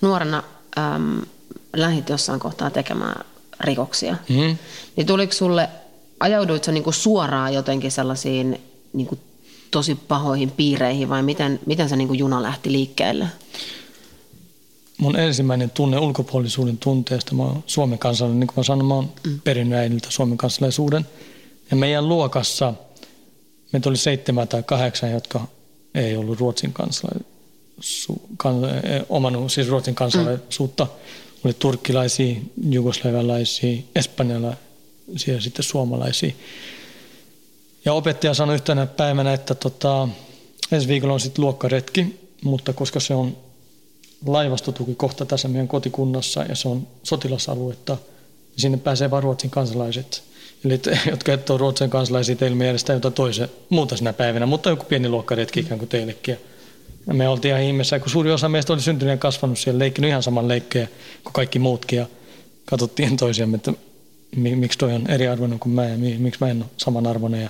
nuorena 0.00 0.42
äm, 0.78 1.22
lähdit 1.76 2.08
jossain 2.08 2.40
kohtaa 2.40 2.70
tekemään 2.70 3.24
rikoksia, 3.60 4.16
mm. 4.28 4.58
niin 4.96 5.06
tuliko 5.06 5.32
sulle, 5.32 5.68
ajauduit 6.20 6.64
sä 6.64 6.72
niinku 6.72 6.92
suoraan 6.92 7.54
jotenkin 7.54 7.90
sellaisiin 7.90 8.60
niinku 8.92 9.18
tosi 9.70 9.94
pahoihin 9.94 10.50
piireihin 10.50 11.08
vai 11.08 11.22
miten, 11.22 11.60
miten 11.66 11.88
se 11.88 11.96
niin 11.96 12.08
kuin 12.08 12.18
juna 12.18 12.42
lähti 12.42 12.72
liikkeelle? 12.72 13.28
Mun 14.98 15.16
ensimmäinen 15.16 15.70
tunne 15.70 15.98
ulkopuolisuuden 15.98 16.78
tunteesta, 16.78 17.34
mä 17.34 17.42
oon 17.42 17.64
Suomen 17.66 17.98
kansalainen, 17.98 18.40
niin 18.40 18.48
kuin 18.48 18.56
mä 18.56 18.62
sanoin, 18.62 18.86
mä 18.86 18.94
oon 18.94 19.12
mm. 19.26 19.40
perinnyt 19.40 19.78
äidiltä 19.78 20.08
Suomen 20.10 20.38
kansalaisuuden. 20.38 21.06
Ja 21.70 21.76
meidän 21.76 22.08
luokassa 22.08 22.74
meitä 23.72 23.88
oli 23.88 23.96
seitsemän 23.96 24.48
tai 24.48 24.62
kahdeksan, 24.62 25.10
jotka 25.10 25.46
ei 25.94 26.16
ollut 26.16 26.40
Ruotsin 26.40 26.72
kansalaisuutta, 26.72 28.28
kan, 28.36 28.64
eh, 28.64 29.04
omannut 29.08 29.52
siis 29.52 29.68
Ruotsin 29.68 29.94
kansalaisuutta. 29.94 30.84
Mm. 30.84 30.90
Oli 31.44 31.54
turkkilaisia, 31.58 32.36
jugoslavialaisia, 32.68 33.82
espanjalaisia 33.96 35.34
ja 35.34 35.40
sitten 35.40 35.62
suomalaisia. 35.62 36.32
Ja 37.84 37.92
opettaja 37.92 38.34
sanoi 38.34 38.54
yhtenä 38.54 38.86
päivänä, 38.86 39.32
että 39.32 39.54
tota, 39.54 40.08
ensi 40.72 40.88
viikolla 40.88 41.14
on 41.14 41.20
sitten 41.20 41.44
luokkaretki, 41.44 42.20
mutta 42.44 42.72
koska 42.72 43.00
se 43.00 43.14
on 43.14 43.36
laivastotuki 44.26 44.94
kohta 44.94 45.26
tässä 45.26 45.48
meidän 45.48 45.68
kotikunnassa 45.68 46.42
ja 46.42 46.54
se 46.54 46.68
on 46.68 46.86
sotilasaluetta. 47.02 47.96
Sinne 48.56 48.78
pääsee 48.78 49.10
vain 49.10 49.22
Ruotsin 49.22 49.50
kansalaiset. 49.50 50.22
Eli 50.64 50.78
te, 50.78 50.98
jotka 51.10 51.32
et 51.32 51.50
ole 51.50 51.58
Ruotsin 51.58 51.90
kansalaisia, 51.90 52.36
teillä 52.36 52.64
järjestää 52.64 52.96
jotain 52.96 53.14
toisen 53.14 53.48
muuta 53.68 53.96
sinä 53.96 54.12
päivänä, 54.12 54.46
mutta 54.46 54.70
joku 54.70 54.84
pieni 54.84 55.08
luokkaretki 55.08 55.60
ikään 55.60 55.78
kuin 55.78 55.88
teillekin. 55.88 56.38
Ja 57.06 57.14
me 57.14 57.28
oltiin 57.28 57.50
ihan 57.50 57.64
ihmeessä, 57.64 57.98
kun 57.98 58.10
suuri 58.10 58.32
osa 58.32 58.48
meistä 58.48 58.72
oli 58.72 58.80
syntynyt 58.80 59.12
ja 59.12 59.16
kasvanut 59.16 59.58
siellä, 59.58 59.78
leikkinyt 59.78 60.08
ihan 60.08 60.22
saman 60.22 60.48
leikkejä 60.48 60.88
kuin 61.24 61.32
kaikki 61.32 61.58
muutkin. 61.58 61.98
Ja 61.98 62.06
katsottiin 62.64 63.16
toisiamme, 63.16 63.56
että 63.56 63.72
miksi 64.36 64.78
toi 64.78 64.92
on 64.92 65.10
eriarvoinen 65.10 65.58
kuin 65.58 65.72
mä 65.72 65.84
ja 65.84 65.96
miksi 65.98 66.40
mä 66.40 66.50
en 66.50 66.62
ole 66.62 66.70
samanarvoinen. 66.76 67.42
Ja 67.42 67.48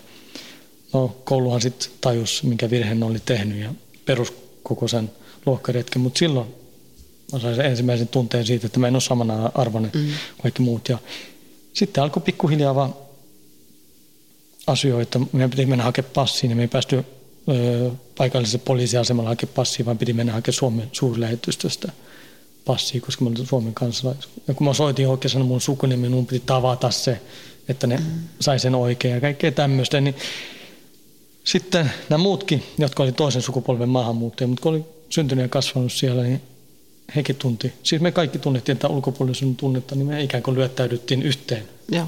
no, 0.93 1.17
kouluhan 1.25 1.61
sitten 1.61 1.91
tajus, 2.01 2.43
minkä 2.43 2.71
virheen 2.71 3.03
oli 3.03 3.19
tehnyt 3.25 3.59
ja 3.59 3.75
peruskoko 4.05 4.89
sen 4.89 5.11
luokkaretken, 5.47 6.03
mutta 6.03 6.19
silloin 6.19 6.55
mä 7.35 7.41
sain 7.41 7.57
sen 7.57 7.67
ensimmäisen 7.67 8.09
tunteen 8.09 8.47
siitä, 8.47 8.67
että 8.67 8.81
mä 8.81 8.89
en 8.89 8.95
ole 8.95 9.01
samana 9.01 9.51
arvoinen 9.55 9.91
mm. 9.95 10.09
kaikki 10.43 10.63
muut. 10.63 10.89
Ja 10.89 10.99
sitten 11.73 12.03
alkoi 12.03 12.23
pikkuhiljaa 12.23 12.75
vaan 12.75 12.95
asioita. 14.67 15.21
Meidän 15.33 15.51
piti 15.51 15.67
mennä 15.67 15.85
hakemaan 15.85 16.13
passiin 16.15 16.51
ja 16.51 16.57
me 16.57 16.63
ei 16.63 16.69
päästy 16.69 17.05
ö, 17.49 17.91
paikalliselle 18.19 18.63
poliisiasemalle 18.65 19.29
hakemaan 19.29 19.55
passiin, 19.55 19.87
vaan 19.87 19.99
piti 19.99 20.13
mennä 20.13 20.33
hakemaan 20.33 20.55
Suomen 20.55 20.89
suurlähetystöstä 20.93 21.93
passia, 22.65 23.01
koska 23.01 23.25
mä 23.25 23.31
olin 23.31 23.47
Suomen 23.47 23.75
kansalainen. 23.75 24.25
Ja 24.49 24.55
kun 24.55 24.67
mä 24.67 24.75
soitin 24.75 25.09
oikein 25.09 25.47
mun 25.47 25.61
sukunimi, 25.61 26.09
mun 26.09 26.27
piti 26.27 26.43
tavata 26.47 26.91
se, 26.91 27.21
että 27.69 27.87
ne 27.87 27.97
mm. 27.97 28.05
sai 28.41 28.59
sen 28.59 28.75
oikein 28.75 29.15
ja 29.15 29.21
kaikkea 29.21 29.53
tämmöistä. 29.53 30.01
Niin 30.01 30.15
sitten 31.45 31.93
nämä 32.09 32.23
muutkin, 32.23 32.63
jotka 32.79 33.03
oli 33.03 33.13
toisen 33.13 33.43
sukupolven 33.43 33.89
maahanmuuttajia, 33.89 34.49
mutta 34.49 34.63
kun 34.63 34.75
oli 34.75 34.85
syntynyt 35.11 35.43
ja 35.43 35.49
kasvanut 35.49 35.93
siellä, 35.93 36.23
niin 36.23 36.43
hekin 37.17 37.37
tunti. 37.37 37.73
Siis 37.83 38.03
me 38.03 38.13
kaikki 38.13 38.39
tunnettiin 38.39 38.75
että 38.75 38.89
ulkopuolisuuden 38.89 39.57
tunnetta, 39.57 39.95
niin 39.95 40.07
me 40.07 40.23
ikään 40.23 40.43
kuin 40.43 40.57
lyöttäydyttiin 40.57 41.23
yhteen. 41.23 41.65
Ja, 41.91 42.07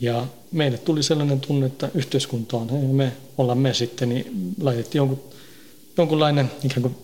Ja 0.00 0.26
meille 0.52 0.78
tuli 0.78 1.02
sellainen 1.02 1.40
tunne, 1.40 1.66
että 1.66 1.88
yhteiskunta 1.94 2.56
on, 2.56 2.68
hei, 2.70 2.82
me 2.82 3.12
ollaan 3.38 3.58
me 3.58 3.74
sitten, 3.74 4.08
niin 4.08 4.54
laitettiin 4.60 5.00
jonkun, 5.00 5.22
jonkunlainen 5.96 6.50
ikään 6.64 6.82
kuin 6.82 6.96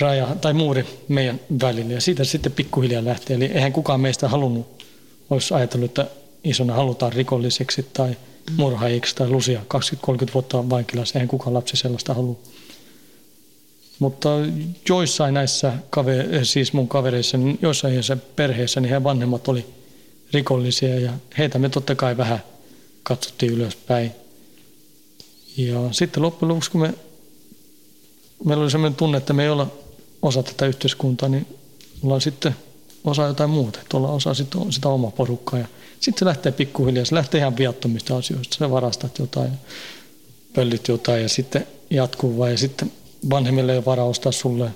raja 0.00 0.36
tai 0.40 0.52
muuri 0.52 0.86
meidän 1.08 1.40
välille. 1.60 1.94
Ja 1.94 2.00
siitä 2.00 2.24
sitten 2.24 2.52
pikkuhiljaa 2.52 3.04
lähti. 3.04 3.34
Eli 3.34 3.44
eihän 3.44 3.72
kukaan 3.72 4.00
meistä 4.00 4.28
halunnut, 4.28 4.84
olisi 5.30 5.54
ajatellut, 5.54 5.90
että 5.90 6.06
isona 6.44 6.74
halutaan 6.74 7.12
rikolliseksi 7.12 7.86
tai 7.92 8.10
mm. 8.10 8.56
murhaajiksi 8.56 9.16
tai 9.16 9.28
lusia 9.28 9.60
20-30 9.74 10.34
vuotta 10.34 10.70
vankilassa. 10.70 11.14
Eihän 11.18 11.28
kukaan 11.28 11.54
lapsi 11.54 11.76
sellaista 11.76 12.14
halua. 12.14 12.38
Mutta 13.98 14.28
joissain 14.88 15.34
näissä, 15.34 15.72
kave, 15.90 16.44
siis 16.44 16.72
mun 16.72 16.88
kavereissa, 16.88 17.38
niin 17.38 17.58
joissain 17.62 17.94
näissä 17.94 18.16
perheissä, 18.16 18.80
niin 18.80 18.88
heidän 18.88 19.04
vanhemmat 19.04 19.48
oli 19.48 19.66
rikollisia 20.32 21.00
ja 21.00 21.12
heitä 21.38 21.58
me 21.58 21.68
totta 21.68 21.94
kai 21.94 22.16
vähän 22.16 22.42
katsottiin 23.02 23.52
ylöspäin. 23.52 24.12
Ja 25.56 25.92
sitten 25.92 26.22
loppujen 26.22 26.48
lopuksi, 26.48 26.70
kun 26.70 26.80
me, 26.80 26.94
meillä 28.44 28.62
oli 28.62 28.70
sellainen 28.70 28.96
tunne, 28.96 29.18
että 29.18 29.32
me 29.32 29.42
ei 29.42 29.48
olla 29.48 29.72
osa 30.22 30.42
tätä 30.42 30.66
yhteiskuntaa, 30.66 31.28
niin 31.28 31.46
ollaan 32.02 32.20
sitten 32.20 32.56
osa 33.04 33.26
jotain 33.26 33.50
muuta, 33.50 33.80
että 33.80 33.96
ollaan 33.96 34.14
osa 34.14 34.34
sitä, 34.34 34.58
sitä 34.70 34.88
omaa 34.88 35.10
porukkaa. 35.10 35.58
Ja 35.58 35.66
sitten 36.00 36.18
se 36.18 36.24
lähtee 36.24 36.52
pikkuhiljaa, 36.52 37.04
se 37.04 37.14
lähtee 37.14 37.38
ihan 37.38 37.56
viattomista 37.56 38.16
asioista. 38.16 38.56
Sä 38.58 38.70
varastat 38.70 39.18
jotain, 39.18 39.52
pöllit 40.54 40.88
jotain 40.88 41.22
ja 41.22 41.28
sitten 41.28 41.66
jatkuu 41.90 42.38
vai 42.38 42.50
ja 42.50 42.58
sitten 42.58 42.92
vanhemmille 43.30 43.74
ei 43.74 43.84
varaa 43.84 44.04
ostaa 44.04 44.32
sulle 44.32 44.70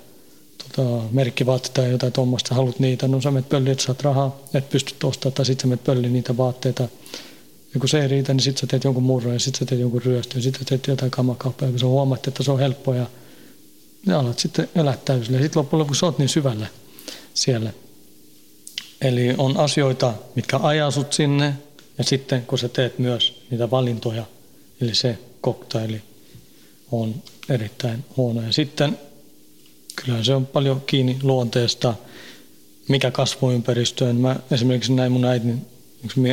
tota, 0.57 1.03
merkkivaatteita 1.11 1.81
tai 1.81 1.91
jotain 1.91 2.13
tuommoista, 2.13 2.55
haluat 2.55 2.79
niitä, 2.79 3.07
no 3.07 3.21
sä 3.21 3.31
menet 3.31 3.49
pölliin, 3.49 3.71
että 3.71 3.83
saat 3.83 4.01
rahaa, 4.01 4.39
et 4.53 4.69
pysty 4.69 4.95
ostamaan, 5.03 5.33
tai 5.33 5.45
sitten 5.45 5.61
sä 5.61 5.67
menet 5.67 5.83
pölliin 5.83 6.13
niitä 6.13 6.37
vaatteita. 6.37 6.83
Ja 7.73 7.79
kun 7.79 7.89
se 7.89 8.01
ei 8.01 8.07
riitä, 8.07 8.33
niin 8.33 8.41
sitten 8.41 8.61
sä 8.61 8.67
teet 8.67 8.83
jonkun 8.83 9.03
murron 9.03 9.33
ja 9.33 9.39
sitten 9.39 9.59
sä 9.59 9.65
teet 9.65 9.81
jonkun 9.81 10.01
ryöstön 10.01 10.41
sitten 10.41 10.65
teet 10.65 10.87
jotain 10.87 11.11
kamakauppaa, 11.11 11.67
ja 11.67 11.71
kun 11.71 11.79
sä 11.79 11.85
huomaat, 11.85 12.27
että 12.27 12.43
se 12.43 12.51
on 12.51 12.59
helppoa 12.59 12.95
ja 12.95 13.05
ja 14.07 14.19
alat 14.19 14.39
sitten 14.39 14.69
elää 14.75 14.97
täysillä. 15.05 15.37
Ja 15.37 15.43
sitten 15.43 15.59
loppujen 15.59 15.79
lopuksi 15.79 16.05
olet 16.05 16.17
niin 16.17 16.29
syvällä 16.29 16.67
siellä. 17.33 17.73
Eli 19.01 19.35
on 19.37 19.57
asioita, 19.57 20.13
mitkä 20.35 20.59
ajaa 20.63 20.91
sut 20.91 21.13
sinne, 21.13 21.53
ja 21.97 22.03
sitten 22.03 22.45
kun 22.45 22.59
sä 22.59 22.69
teet 22.69 22.99
myös 22.99 23.41
niitä 23.49 23.71
valintoja, 23.71 24.25
eli 24.81 24.95
se 24.95 25.17
koktaili 25.41 26.01
on 26.91 27.15
erittäin 27.49 28.05
huono. 28.17 28.41
Ja 28.41 28.53
sitten 28.53 28.99
kyllähän 29.95 30.25
se 30.25 30.35
on 30.35 30.45
paljon 30.45 30.81
kiinni 30.81 31.17
luonteesta, 31.23 31.93
mikä 32.87 33.11
kasvuympäristöön. 33.11 34.15
Mä 34.15 34.35
esimerkiksi 34.51 34.93
näin 34.93 35.11
mun 35.11 35.25
äitin, 35.25 35.65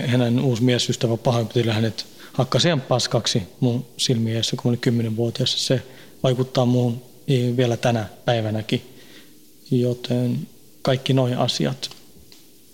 hänen 0.06 0.40
uusi 0.40 0.62
miesystävä 0.62 1.16
pahoinpiteli 1.16 1.73
hänet 1.73 2.06
hakkasi 2.32 2.68
paskaksi 2.88 3.42
mun 3.61 3.87
silmiessä, 3.96 4.56
kun 4.56 4.68
olin 4.68 4.80
kymmenenvuotias. 4.80 5.66
Se 5.66 5.82
vaikuttaa 6.23 6.66
muuhun 6.66 7.02
vielä 7.56 7.76
tänä 7.76 8.06
päivänäkin. 8.25 8.82
Joten 9.70 10.49
kaikki 10.82 11.12
nuo 11.12 11.28
asiat 11.37 11.90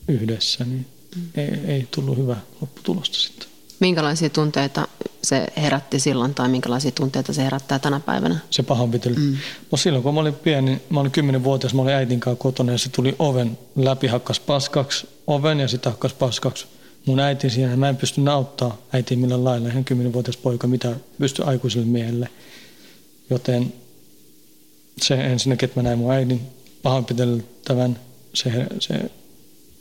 yhdessä, 0.08 0.64
niin 0.64 0.87
mm. 1.16 1.22
ei, 1.37 1.75
ei 1.75 1.88
tullut 1.90 2.18
hyvä 2.18 2.37
lopputulosta 2.61 3.18
sitten. 3.18 3.49
Minkälaisia 3.80 4.30
tunteita 4.30 4.88
se 5.25 5.47
herätti 5.57 6.00
silloin 6.00 6.35
tai 6.35 6.49
minkälaisia 6.49 6.91
tunteita 6.91 7.33
se 7.33 7.45
herättää 7.45 7.79
tänä 7.79 8.00
päivänä? 8.00 8.38
Se 8.50 8.62
pahoinpitely. 8.62 9.14
Mm. 9.14 9.37
No 9.73 9.79
silloin 9.79 10.02
kun 10.02 10.14
mä 10.14 10.21
olin 10.21 10.35
pieni, 10.35 10.83
mä 10.91 11.00
olin 11.00 11.12
kymmenenvuotias, 11.12 11.75
mä 11.75 11.83
olin 11.83 11.95
äitin 11.95 12.21
kanssa 12.21 12.43
kotona 12.43 12.73
ja 12.73 12.79
se 12.79 12.88
tuli 12.88 13.17
oven 13.19 13.59
läpi, 13.76 14.07
hakkas 14.07 14.41
paskaksi 14.41 15.09
oven 15.26 15.61
ja 15.61 15.69
sitten 15.69 15.93
hakkas 15.93 16.12
paskaksi 16.12 16.67
mun 17.07 17.21
äiti 17.21 17.50
siihen. 17.50 17.79
Mä 17.79 17.88
en 17.88 17.97
pysty 17.97 18.21
nauttaa 18.21 18.76
äitiä 18.93 19.17
millään 19.17 19.45
lailla, 19.45 19.69
ihan 19.69 19.85
kymmenenvuotias 19.85 20.37
poika, 20.37 20.67
mitä 20.67 20.97
pysty 21.19 21.43
aikuiselle 21.45 21.87
miehelle. 21.87 22.29
Joten 23.31 23.73
se 25.00 25.14
ensinnäkin, 25.14 25.69
että 25.69 25.81
mä 25.81 25.83
näin 25.83 25.99
mun 25.99 26.12
äidin 26.12 26.41
pahoinpiteltävän, 26.83 27.99
se, 28.35 28.67
se, 28.79 29.11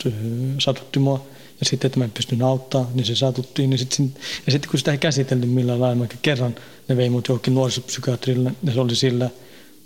se 0.04 0.12
satutti 0.60 1.00
mua. 1.00 1.26
Ja 1.62 1.65
sitten, 1.65 1.88
että 1.88 2.00
mä 2.00 2.06
en 2.06 2.12
pystynyt 2.12 2.48
auttaa, 2.48 2.91
niin 2.94 3.06
se 3.06 3.15
satuttiin. 3.15 3.70
Niin 3.70 3.77
sit, 3.77 4.00
ja 4.46 4.51
sitten 4.51 4.72
kun 4.72 4.80
sitä 4.80 4.91
ei 4.91 4.98
käsitelty 4.98 5.46
millään 5.46 5.82
lailla, 5.82 5.96
mä 5.96 6.08
kerran 6.22 6.56
ne 6.88 6.98
vei 6.98 7.10
mut 7.10 7.27
johonkin 7.27 7.56
nuorisopsykiatrille, 7.56 8.51
ja 8.63 8.74
se 8.74 8.80
oli 8.80 8.96
sillä 8.96 9.30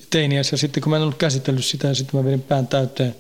teiniässä. 0.10 0.54
Ja 0.54 0.58
sitten 0.58 0.84
kun 0.84 0.90
mä 0.90 0.96
en 0.96 1.02
ollut 1.02 1.18
käsitellyt 1.18 1.66
sitä, 1.66 1.88
ja 1.88 1.96
sitten 1.96 2.20
mä 2.20 2.26
vedin 2.26 2.42
pään 2.42 2.68
täyteen 2.68 3.16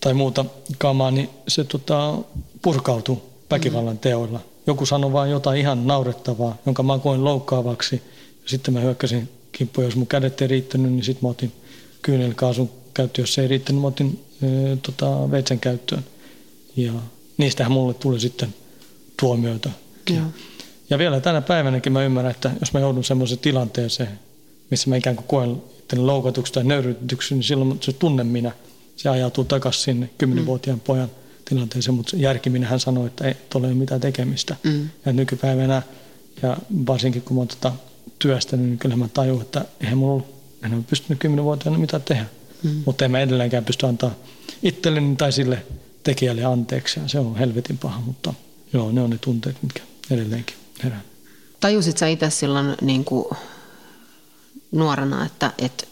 tai 0.00 0.14
muuta 0.14 0.44
kamaa, 0.78 1.10
niin 1.10 1.28
se 1.48 1.64
tota, 1.64 2.18
purkautui 2.62 3.22
väkivallan 3.50 3.98
teoilla. 3.98 4.40
Joku 4.66 4.86
sanoi 4.86 5.12
vaan 5.12 5.30
jotain 5.30 5.60
ihan 5.60 5.86
naurettavaa, 5.86 6.56
jonka 6.66 6.82
mä 6.82 6.98
koin 6.98 7.24
loukkaavaksi. 7.24 8.02
Ja 8.42 8.48
sitten 8.48 8.74
mä 8.74 8.80
hyökkäsin 8.80 9.28
kimppuun. 9.52 9.84
Jos 9.84 9.96
mun 9.96 10.06
kädet 10.06 10.40
ei 10.42 10.48
riittänyt, 10.48 10.92
niin 10.92 11.04
sitten 11.04 11.24
mä 11.24 11.30
otin 11.30 11.52
kyynelkaasun 12.02 12.70
käyttöön. 12.94 13.22
Jos 13.22 13.34
se 13.34 13.42
ei 13.42 13.48
riittänyt, 13.48 13.82
mä 13.82 13.88
otin 13.88 14.24
e, 14.42 14.46
tota, 14.76 15.30
veitsen 15.30 15.60
käyttöön. 15.60 16.04
Ja 16.76 16.92
niistähän 17.36 17.72
mulle 17.72 17.94
tuli 17.94 18.20
sitten 18.20 18.54
tuomioita. 19.20 19.70
Joo. 20.10 20.26
Ja 20.90 20.98
vielä 20.98 21.20
tänä 21.20 21.40
päivänäkin 21.40 21.92
mä 21.92 22.02
ymmärrän, 22.02 22.30
että 22.30 22.50
jos 22.60 22.72
mä 22.72 22.80
joudun 22.80 23.04
semmoiseen 23.04 23.38
tilanteeseen, 23.38 24.18
missä 24.70 24.90
mä 24.90 24.96
ikään 24.96 25.16
kuin 25.16 25.26
koen 25.26 25.62
itteni 25.78 26.02
loukatuksi 26.02 26.52
tai 26.52 26.64
nöyrytetyksi, 26.64 27.34
niin 27.34 27.42
silloin 27.42 27.78
se 27.80 27.92
tunne 27.92 28.24
minä, 28.24 28.52
se 28.96 29.08
ajautuu 29.08 29.44
takaisin 29.44 29.82
sinne 29.82 30.10
kymmenenvuotiaan 30.18 30.78
mm. 30.78 30.82
pojan 30.82 31.10
tilanteeseen, 31.44 31.94
mutta 31.94 32.16
järkiminen 32.16 32.68
hän 32.68 32.80
sanoi, 32.80 33.06
että 33.06 33.28
ei 33.28 33.34
ole 33.54 33.74
mitään 33.74 34.00
tekemistä. 34.00 34.56
Mm. 34.62 34.88
Ja 35.06 35.12
nykypäivänä, 35.12 35.82
ja 36.42 36.56
varsinkin 36.86 37.22
kun 37.22 37.36
mä 37.36 37.40
oon 37.40 37.48
tota 37.48 37.72
työstänyt, 38.18 38.66
niin 38.66 38.78
kyllä 38.78 38.96
mä 38.96 39.08
tajun, 39.14 39.42
että 39.42 39.64
eihän 39.80 39.98
mulla 39.98 40.12
ollut, 40.12 40.34
en 40.64 40.74
ole 40.74 40.84
pystynyt 40.90 41.18
kymmenenvuotiaana 41.18 41.78
mitään 41.78 42.02
tehdä. 42.02 42.26
Mm. 42.62 42.82
Mutta 42.86 43.04
en 43.04 43.10
mä 43.10 43.20
edelleenkään 43.20 43.64
pysty 43.64 43.86
antaa 43.86 44.14
itselleni 44.62 45.16
tai 45.16 45.32
sille 45.32 45.62
tekijälle 46.02 46.44
anteeksi. 46.44 47.00
Ja 47.00 47.08
se 47.08 47.18
on 47.18 47.36
helvetin 47.36 47.78
paha, 47.78 48.00
mutta 48.00 48.34
joo, 48.72 48.92
ne 48.92 49.00
on 49.02 49.10
ne 49.10 49.18
tunteet, 49.18 49.56
mitkä 49.62 49.82
edelleenkin 50.10 50.56
herää. 50.84 51.00
Tajusit 51.60 51.98
sä 51.98 52.06
itse 52.06 52.30
silloin 52.30 52.76
niin 52.80 53.04
kuin 53.04 53.26
nuorena, 54.72 55.26
että, 55.26 55.52
että 55.58 55.86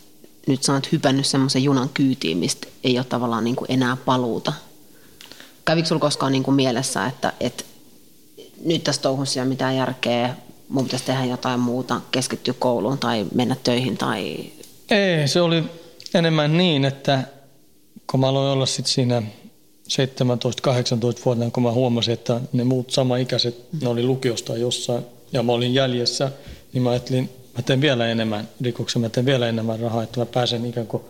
nyt 0.47 0.63
sä 0.63 0.73
oot 0.73 0.93
hypännyt 0.93 1.27
semmoisen 1.27 1.65
junan 1.65 1.89
kyytiin, 1.89 2.39
mistä 2.39 2.69
ei 2.85 2.99
ole 2.99 3.05
tavallaan 3.05 3.45
niin 3.45 3.57
kuin 3.57 3.73
enää 3.73 3.97
paluuta? 3.97 4.53
Kävikö 5.65 5.89
sulla 5.89 6.01
koskaan 6.01 6.33
niin 6.33 6.43
kuin 6.43 6.55
mielessä, 6.55 7.07
että, 7.07 7.33
että 7.41 7.65
nyt 8.65 8.85
tässä 8.85 9.03
touhussa 9.03 9.41
ei 9.41 9.43
ole 9.43 9.49
mitään 9.49 9.77
järkeä, 9.77 10.37
mun 10.69 10.85
pitäisi 10.85 11.05
tehdä 11.05 11.25
jotain 11.25 11.61
muuta, 11.61 12.01
keskittyä 12.11 12.55
kouluun 12.59 12.99
tai 12.99 13.27
mennä 13.35 13.57
töihin 13.65 13.99
tai... 13.99 14.53
Ei, 14.91 15.29
se 15.29 15.41
oli 15.41 15.65
enemmän 16.15 16.57
niin, 16.57 16.85
että 16.85 17.25
kun 18.11 18.21
mä 18.21 18.29
aloin 18.29 18.53
olla 18.53 18.67
sitten 18.67 18.93
siinä 18.93 19.23
17-18 19.91 19.95
vuotta, 21.25 21.51
kun 21.51 21.63
mä 21.63 21.73
huomasin, 21.73 22.15
että 22.15 22.41
ne 22.53 22.65
muut 22.65 22.91
samaikäiset, 22.91 23.57
ne 23.83 23.89
oli 23.89 24.03
lukiosta 24.03 24.57
jossain 24.57 25.05
ja 25.33 25.43
mä 25.43 25.53
olin 25.53 25.75
jäljessä, 25.75 26.31
niin 26.73 26.83
mä 26.83 26.91
ajattelin, 26.91 27.31
mä 27.57 27.63
teen 27.63 27.81
vielä 27.81 28.09
enemmän 28.09 28.49
rikoksia, 28.61 29.01
mä 29.01 29.09
teen 29.09 29.27
vielä 29.27 29.49
enemmän 29.49 29.81
rahaa, 29.81 30.03
että 30.03 30.21
mä 30.21 30.27
pääsen 30.27 30.67
ikään 30.67 30.87
kuin 30.87 31.03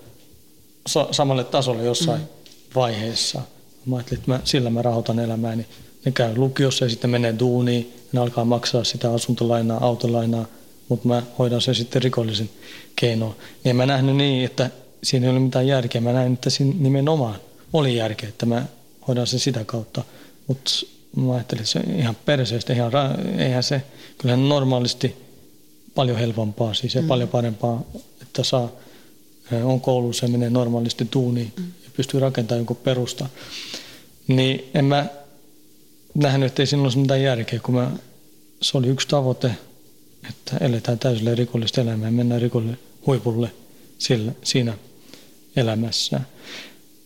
samalle 1.10 1.44
tasolle 1.44 1.84
jossain 1.84 2.20
mm. 2.20 2.26
vaiheessa. 2.74 3.40
Mä 3.86 3.96
ajattelin, 3.96 4.20
että 4.20 4.32
mä, 4.32 4.40
sillä 4.44 4.70
mä 4.70 4.82
rahoitan 4.82 5.18
elämääni. 5.18 5.66
Ne 6.04 6.12
käy 6.12 6.36
lukiossa 6.36 6.84
ja 6.84 6.88
sitten 6.88 7.10
menee 7.10 7.34
duuniin. 7.38 7.94
Ne 8.12 8.20
alkaa 8.20 8.44
maksaa 8.44 8.84
sitä 8.84 9.12
asuntolainaa, 9.12 9.84
autolainaa, 9.84 10.46
mutta 10.88 11.08
mä 11.08 11.22
hoidan 11.38 11.60
sen 11.60 11.74
sitten 11.74 12.02
rikollisen 12.02 12.50
keinoin. 12.96 13.34
Niin 13.64 13.76
mä 13.76 13.86
nähnyt 13.86 14.16
niin, 14.16 14.44
että 14.44 14.70
siinä 15.02 15.26
ei 15.26 15.32
ole 15.32 15.40
mitään 15.40 15.66
järkeä. 15.66 16.00
Mä 16.00 16.12
näin, 16.12 16.32
että 16.32 16.50
siinä 16.50 16.74
nimenomaan 16.78 17.36
oli 17.72 17.96
järkeä, 17.96 18.28
että 18.28 18.46
mä 18.46 18.66
hoidan 19.08 19.26
sen 19.26 19.40
sitä 19.40 19.64
kautta. 19.64 20.04
Mutta 20.46 20.70
mä 21.16 21.34
ajattelin, 21.34 21.62
että 21.62 21.72
se 21.72 21.78
on 21.78 21.94
ihan 21.94 22.16
perseestä, 22.24 22.72
ihan, 22.72 22.92
eihän 23.38 23.62
se, 23.62 23.82
kyllähän 24.18 24.48
normaalisti 24.48 25.16
paljon 25.94 26.18
helpompaa, 26.18 26.74
siis 26.74 26.94
ja 26.94 27.02
mm. 27.02 27.08
paljon 27.08 27.28
parempaa, 27.28 27.84
että 28.22 28.44
saa, 28.44 28.70
on 29.64 29.80
koulussa 29.80 30.26
ja 30.26 30.32
menee 30.32 30.50
normaalisti 30.50 31.04
tuuniin 31.10 31.52
mm. 31.56 31.64
ja 31.84 31.90
pystyy 31.96 32.20
rakentamaan 32.20 32.58
jonkun 32.58 32.76
perusta. 32.76 33.26
Niin 34.28 34.70
en 34.74 34.84
mä 34.84 35.06
nähnyt, 36.14 36.46
että 36.46 36.62
ei 36.62 36.66
siinä 36.66 36.82
olisi 36.82 36.98
mitään 36.98 37.22
järkeä, 37.22 37.60
kun 37.60 37.74
mä, 37.74 37.90
se 38.62 38.78
oli 38.78 38.86
yksi 38.88 39.08
tavoite, 39.08 39.50
että 40.28 40.56
eletään 40.64 40.98
täysillä 40.98 41.34
rikollista 41.34 41.80
elämää 41.80 42.08
ja 42.08 42.12
mennään 42.12 42.42
rikolle 42.42 42.78
huipulle 43.06 43.50
sillä, 43.98 44.32
siinä 44.42 44.78
elämässä. 45.56 46.20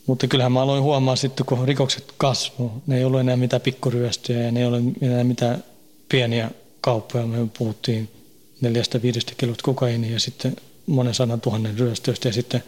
Mutta 0.07 0.27
kyllähän 0.27 0.53
mä 0.53 0.63
aloin 0.63 0.83
huomaa 0.83 1.17
sitten, 1.17 1.47
kun 1.47 1.69
rikokset 1.69 2.15
kasvoi, 2.17 2.71
ne 2.87 2.99
ei 2.99 3.05
ollut 3.05 3.21
enää 3.21 3.37
mitään 3.37 3.63
pikkuryöstöjä 3.63 4.43
ja 4.43 4.53
ne 4.53 4.61
ei 4.61 4.67
ole 4.67 4.83
enää 5.01 5.25
mitään 5.25 5.65
pieniä 6.09 6.51
kauppoja. 6.81 7.27
Me 7.27 7.49
puhuttiin 7.59 8.09
neljästä 8.61 9.03
viidestä 9.03 9.33
kilot 9.37 9.63
kokainia 9.63 10.13
ja 10.13 10.21
sitten 10.21 10.57
monen 10.87 11.15
sadan 11.15 11.41
tuhannen 11.41 11.79
ryöstöistä 11.79 12.29
ja 12.29 12.33
sitten, 12.33 12.63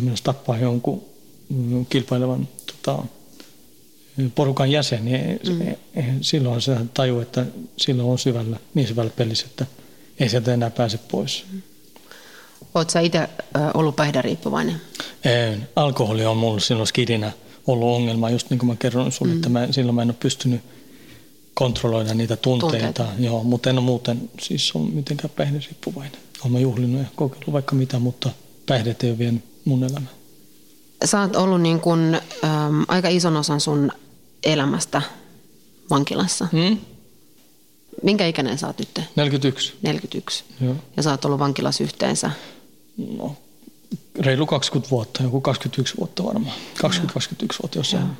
myös 0.00 0.22
tappaa 0.22 0.58
jonkun 0.58 1.04
mm, 1.48 1.86
kilpailevan 1.86 2.48
tota, 2.66 3.02
porukan 4.34 4.70
jäsen, 4.70 5.04
niin 5.04 5.40
mm. 5.48 6.18
silloin 6.20 6.62
se 6.62 6.76
taju, 6.94 7.20
että 7.20 7.46
silloin 7.76 8.08
on 8.08 8.18
syvällä, 8.18 8.56
niin 8.74 8.88
syvällä 8.88 9.10
pelissä, 9.16 9.46
että 9.46 9.66
ei 10.20 10.28
sieltä 10.28 10.54
enää 10.54 10.70
pääse 10.70 10.98
pois. 10.98 11.44
Mm. 11.52 11.62
Oletko 12.74 12.98
itse 12.98 13.28
ollut 13.74 13.96
päihderiippuvainen? 13.96 14.80
Ei, 15.24 15.56
alkoholi 15.76 16.26
on 16.26 16.36
mulla 16.36 16.60
silloin 16.60 16.86
skidinä 16.86 17.32
ollut 17.66 17.88
ongelma, 17.88 18.30
just 18.30 18.50
niin 18.50 18.58
kuin 18.58 18.68
mä 18.68 18.76
kerron 18.76 19.12
sinulle, 19.12 19.34
mm. 19.34 19.38
että 19.38 19.48
mä, 19.48 19.68
silloin 19.70 19.94
mä 19.94 20.02
en 20.02 20.08
ole 20.08 20.16
pystynyt 20.20 20.60
kontrolloida 21.54 22.14
niitä 22.14 22.36
tunteita, 22.36 22.76
tunteita. 22.76 23.06
Joo, 23.18 23.44
mutta 23.44 23.70
en 23.70 23.78
ole 23.78 23.84
muuten 23.84 24.30
siis 24.40 24.72
ole 24.74 24.90
mitenkään 24.90 25.30
päihderiippuvainen. 25.36 26.20
Olen 26.40 26.52
mä 26.52 26.58
juhlinut 26.58 27.00
ja 27.00 27.06
kokeillut 27.16 27.52
vaikka 27.52 27.74
mitä, 27.74 27.98
mutta 27.98 28.30
päihdet 28.66 29.04
ei 29.04 29.10
ole 29.10 29.18
vienyt 29.18 29.44
mun 29.64 29.84
elämää. 29.84 30.10
Sä 31.04 31.20
oot 31.20 31.36
ollut 31.36 31.60
niin 31.60 31.80
kun, 31.80 32.14
äm, 32.44 32.84
aika 32.88 33.08
ison 33.08 33.36
osan 33.36 33.60
sun 33.60 33.92
elämästä 34.44 35.02
vankilassa. 35.90 36.48
Mm? 36.52 36.78
Minkä 38.02 38.26
ikäinen 38.26 38.58
sä 38.58 38.66
oot 38.66 38.78
nyt? 38.78 39.00
41. 39.16 39.74
41. 39.82 40.44
Joo. 40.60 40.74
Ja 40.96 41.02
sä 41.02 41.10
oot 41.10 41.24
ollut 41.24 41.38
vankilassa 41.38 41.84
yhteensä? 41.84 42.30
No, 43.16 43.36
reilu 44.18 44.46
20 44.46 44.90
vuotta, 44.90 45.22
joku 45.22 45.40
21 45.40 45.94
vuotta 45.98 46.24
varmaan. 46.24 46.56
20-21 46.84 46.88
vuotta 47.62 47.78
jossain. 47.78 48.02
Joo. 48.02 48.12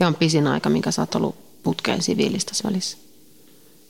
Ja 0.00 0.06
on 0.06 0.14
pisin 0.14 0.46
aika, 0.46 0.70
minkä 0.70 0.90
sä 0.90 1.02
oot 1.02 1.14
ollut 1.14 1.62
putkeen 1.62 2.02
siviilistä 2.02 2.52
välissä? 2.64 2.96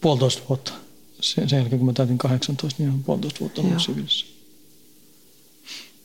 Puolitoista 0.00 0.42
vuotta. 0.48 0.72
Sen, 1.20 1.48
sen 1.48 1.58
jälkeen 1.58 1.78
kun 1.78 1.86
mä 1.86 1.92
täytin 1.92 2.18
18, 2.18 2.82
niin 2.82 2.92
on 2.92 3.04
puolitoista 3.04 3.40
vuotta 3.40 3.60
ollut 3.60 3.82
siviilissä. 3.82 4.26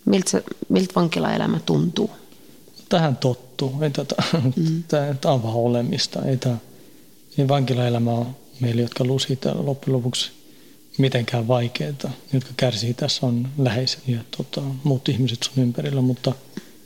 Miltä, 0.06 0.42
miltä 0.70 0.96
vankilaelämä 0.96 1.60
tuntuu? 1.60 2.12
Tähän 2.90 3.18
tottuu. 3.18 3.78
Ei 3.82 3.90
tätä, 3.90 4.16
mm. 4.56 4.84
tämä 5.22 5.34
on 5.34 5.44
vaan 5.44 5.56
olemista. 5.56 6.26
Ei, 6.26 6.38
tämä, 6.38 6.58
ei 7.38 7.48
vankilaelämä 7.48 8.12
ole 8.12 8.26
meille, 8.60 8.82
jotka 8.82 9.04
täällä 9.42 9.66
loppujen 9.66 9.98
lopuksi 9.98 10.32
mitenkään 10.98 11.48
vaikeaa. 11.48 12.12
Jotka 12.34 12.50
kärsii 12.58 12.94
tässä 12.94 13.26
on 13.26 13.48
läheiset 13.58 14.08
ja 14.08 14.20
tota, 14.38 14.62
muut 14.84 15.10
ihmiset 15.10 15.44
sun 15.44 15.64
ympärillä, 15.64 16.02
mutta 16.02 16.34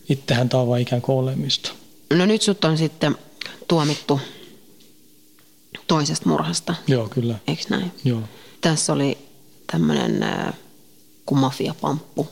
itsehän 0.10 0.50
tämä 0.50 0.62
on 0.62 0.68
vain 0.68 0.82
ikään 0.82 1.02
kuin 1.02 1.18
olemista. 1.18 1.72
No 2.14 2.26
nyt 2.26 2.42
sut 2.42 2.66
on 2.66 2.78
sitten 2.78 3.16
tuomittu 3.68 4.20
toisesta 5.88 6.30
murhasta. 6.30 6.76
Joo, 6.88 7.10
kyllä. 7.10 7.36
Eikö 7.48 7.64
näin? 7.70 7.92
Joo. 8.04 8.22
Tässä 8.62 8.94
oli 8.94 9.18
tämmöinen 9.72 10.24
äh, 10.24 10.54
kuin 11.26 11.40
mafiapamppu. 11.40 12.28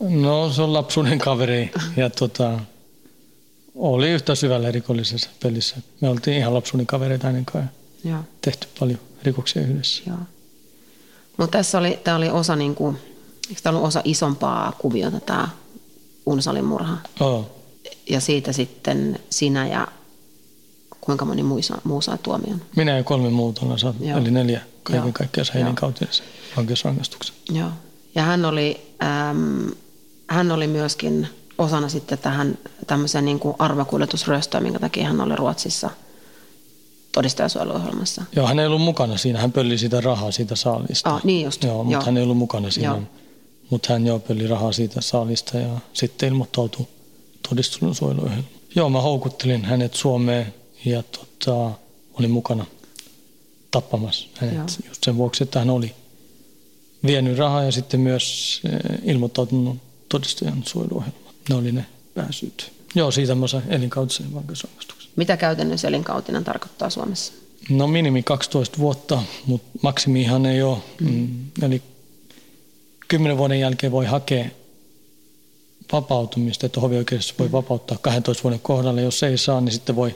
No 0.00 0.52
se 0.52 0.62
on 0.62 0.72
lapsuuden 0.72 1.18
kaveri 1.18 1.72
ja 1.96 2.10
tota, 2.10 2.58
oli 3.74 4.10
yhtä 4.10 4.34
syvällä 4.34 4.70
rikollisessa 4.70 5.30
pelissä. 5.42 5.76
Me 6.00 6.08
oltiin 6.08 6.36
ihan 6.36 6.54
lapsuuden 6.54 6.86
kavereita 6.86 7.28
ennen 7.28 7.44
kanssa. 7.44 7.83
Joo. 8.04 8.20
tehty 8.40 8.66
paljon 8.80 8.98
rikoksia 9.22 9.62
yhdessä. 9.62 10.02
Joo. 10.06 10.18
Mutta 11.36 11.58
tässä 11.58 11.78
oli, 11.78 11.98
tämä 12.04 12.16
oli 12.16 12.30
osa, 12.30 12.56
niin 12.56 12.74
kuin, 12.74 12.96
eikö 13.48 13.60
tämä 13.62 13.76
ollut 13.76 13.88
osa 13.88 14.00
isompaa 14.04 14.72
kuviota 14.78 15.20
tämä 15.20 15.48
Unsalin 16.26 16.64
murha? 16.64 16.98
Oh. 17.20 17.50
Ja 18.10 18.20
siitä 18.20 18.52
sitten 18.52 19.18
sinä 19.30 19.66
ja 19.66 19.88
kuinka 21.00 21.24
moni 21.24 21.42
muu 21.42 21.62
saa, 21.62 21.80
muu 21.84 22.00
saa 22.00 22.18
tuomion? 22.18 22.62
Minä 22.76 22.96
ja 22.96 23.04
kolme 23.04 23.30
muuta 23.30 23.60
eli 24.16 24.30
neljä 24.30 24.60
kaiken 24.82 25.12
kaikkiaan 25.12 25.46
heidän 25.54 25.74
kautensa 25.74 26.22
vankeusrangaistuksen. 26.56 27.34
Joo. 27.50 27.70
Ja 28.14 28.22
hän 28.22 28.44
oli, 28.44 28.94
äm, 29.02 29.70
hän 30.26 30.52
oli 30.52 30.66
myöskin 30.66 31.28
osana 31.58 31.88
sitten 31.88 32.18
tähän 32.18 32.58
tämmöiseen 32.86 33.24
niin 33.24 33.38
kuin 33.38 33.56
arvakuljetusryöstöön, 33.58 34.62
minkä 34.62 34.78
takia 34.78 35.06
hän 35.06 35.20
oli 35.20 35.36
Ruotsissa– 35.36 35.90
todistajasuojeluohjelmassa. 37.14 38.22
Joo, 38.36 38.46
hän 38.46 38.58
ei 38.58 38.66
ollut 38.66 38.82
mukana 38.82 39.16
siinä. 39.16 39.40
Hän 39.40 39.52
pölli 39.52 39.78
sitä 39.78 40.00
rahaa 40.00 40.30
siitä 40.30 40.56
saalista. 40.56 41.10
Ah, 41.10 41.24
niin 41.24 41.44
just. 41.44 41.64
Joo, 41.64 41.84
mutta 41.84 42.04
hän 42.04 42.16
ei 42.16 42.22
ollut 42.22 42.36
mukana 42.36 42.70
siinä. 42.70 43.02
Mutta 43.70 43.92
hän 43.92 44.06
joo 44.06 44.18
pölli 44.18 44.46
rahaa 44.46 44.72
siitä 44.72 45.00
saalista 45.00 45.58
ja 45.58 45.78
sitten 45.92 46.28
ilmoittautui 46.28 46.86
todistajasuojeluohjelmaan. 47.48 48.54
Joo, 48.76 48.90
mä 48.90 49.00
houkuttelin 49.00 49.64
hänet 49.64 49.94
Suomeen 49.94 50.54
ja 50.84 51.02
tota, 51.02 51.70
olin 52.18 52.30
mukana 52.30 52.66
tappamassa 53.70 54.26
hänet 54.36 54.56
joo. 54.56 54.66
just 54.88 55.04
sen 55.04 55.16
vuoksi, 55.16 55.42
että 55.42 55.58
hän 55.58 55.70
oli 55.70 55.94
vienyt 57.06 57.38
rahaa 57.38 57.64
ja 57.64 57.72
sitten 57.72 58.00
myös 58.00 58.60
eh, 58.64 58.98
ilmoittautunut 59.02 59.78
todistajan 60.08 60.62
suojeluohjelmaan. 60.66 61.34
Ne 61.48 61.54
oli 61.54 61.72
ne 61.72 61.86
pääsyyt. 62.14 62.72
Joo, 62.94 63.10
siitä 63.10 63.34
mä 63.34 63.46
sain 63.46 63.64
elinkautisen 63.68 64.34
vankeusrangaistuksen. 64.34 65.03
Mitä 65.16 65.36
käytännössä 65.36 65.88
elinkautinen 65.88 66.44
tarkoittaa 66.44 66.90
Suomessa? 66.90 67.32
No 67.70 67.86
minimi 67.86 68.22
12 68.22 68.78
vuotta, 68.78 69.22
mutta 69.46 69.78
maksimihan 69.82 70.46
ei 70.46 70.62
ole. 70.62 70.78
Mm. 71.00 71.28
Eli 71.62 71.82
10 73.08 73.38
vuoden 73.38 73.60
jälkeen 73.60 73.92
voi 73.92 74.06
hakea 74.06 74.44
vapautumista, 75.92 76.66
että 76.66 76.80
hovioikeudessa 76.80 77.34
voi 77.38 77.52
vapauttaa 77.52 77.98
12 78.00 78.42
vuoden 78.42 78.60
kohdalla. 78.60 79.00
Jos 79.00 79.22
ei 79.22 79.38
saa, 79.38 79.60
niin 79.60 79.72
sitten 79.72 79.96
voi 79.96 80.14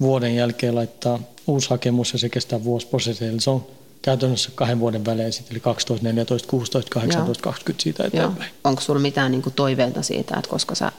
vuoden 0.00 0.36
jälkeen 0.36 0.74
laittaa 0.74 1.18
uusi 1.46 1.70
hakemus 1.70 2.12
ja 2.12 2.18
se 2.18 2.28
kestää 2.28 2.64
vuosiprosessi. 2.64 3.24
Eli 3.24 3.40
se 3.40 3.50
on 3.50 3.66
käytännössä 4.02 4.50
kahden 4.54 4.80
vuoden 4.80 5.04
välein, 5.04 5.32
eli 5.50 5.60
12, 5.60 6.06
14, 6.08 6.48
16, 6.48 6.90
18, 6.90 7.38
Joo. 7.38 7.42
20 7.42 7.82
siitä 7.82 8.04
eteenpäin. 8.04 8.50
Joo. 8.50 8.60
Onko 8.64 8.80
sinulla 8.80 9.02
mitään 9.02 9.32
niin 9.32 9.42
toiveita 9.56 10.02
siitä, 10.02 10.36
että 10.36 10.50
koska 10.50 10.74
sä 10.74 10.92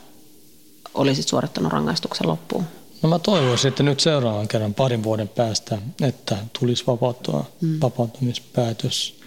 olisit 0.94 1.28
suorittanut 1.28 1.72
rangaistuksen 1.72 2.28
loppuun? 2.28 2.64
No 3.02 3.10
mä 3.10 3.20
toivoisin, 3.20 3.70
että 3.70 3.84
nyt 3.84 4.00
seuraavan 4.00 4.48
kerran 4.48 4.74
parin 4.74 5.04
vuoden 5.04 5.28
päästä, 5.28 5.78
että 6.02 6.38
tulisi 6.60 6.84
vapauttua, 6.88 7.46
mm. 7.62 7.78
vapautumispäätös. 7.82 9.20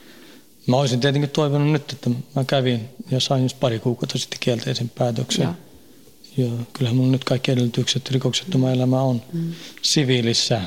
Mä 0.66 0.76
olisin 0.76 1.00
tietenkin 1.00 1.30
toivonut 1.30 1.72
nyt, 1.72 1.92
että 1.92 2.10
mä 2.36 2.44
kävin 2.44 2.88
ja 3.10 3.20
sain 3.20 3.42
just 3.42 3.60
pari 3.60 3.78
kuukautta 3.78 4.18
sitten 4.18 4.38
kielteisen 4.40 4.88
päätöksen. 4.88 5.42
Ja, 5.42 5.54
ja 6.36 6.50
kyllähän 6.72 6.96
mulla 6.96 7.12
nyt 7.12 7.24
kaikki 7.24 7.52
edellytykset 7.52 8.10
rikoksettomaan 8.10 8.74
elämä 8.74 9.02
on 9.02 9.22
mm. 9.32 9.52
siviilissä, 9.82 10.62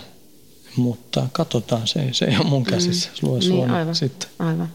mutta 0.75 1.27
katsotaan, 1.31 1.87
se, 1.87 2.09
se 2.11 2.25
ei 2.25 2.37
ole 2.37 2.49
mun 2.49 2.63
käsissä. 2.63 3.09
Mm. 3.21 3.27
Lue 3.29 3.39
niin, 3.39 3.71
aivan, 3.71 3.95
sitten. 3.95 4.29
aivan. 4.39 4.69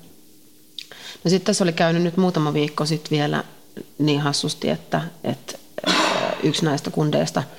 No 1.24 1.30
sitten 1.30 1.46
tässä 1.46 1.64
oli 1.64 1.72
käynyt 1.72 2.02
nyt 2.02 2.16
muutama 2.16 2.54
viikko 2.54 2.86
sitten 2.86 3.10
vielä 3.10 3.44
niin 3.98 4.20
hassusti, 4.20 4.68
että, 4.68 5.02
että 5.24 5.58
yksi 6.42 6.64
näistä 6.64 6.90
kundeista– 6.90 7.42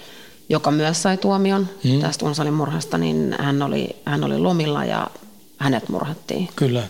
joka 0.50 0.72
myös 0.72 1.02
sai 1.02 1.18
tuomion 1.18 1.68
mm. 1.84 2.00
tästä 2.00 2.26
Unsalin 2.26 2.54
murhasta, 2.54 2.98
niin 2.98 3.36
hän 3.40 3.62
oli, 3.62 3.96
hän 4.06 4.24
oli 4.24 4.38
lomilla 4.38 4.86
ja 4.86 5.08
hänet 5.58 5.90
murhattiin. 5.90 6.50
Kyllä. 6.56 6.84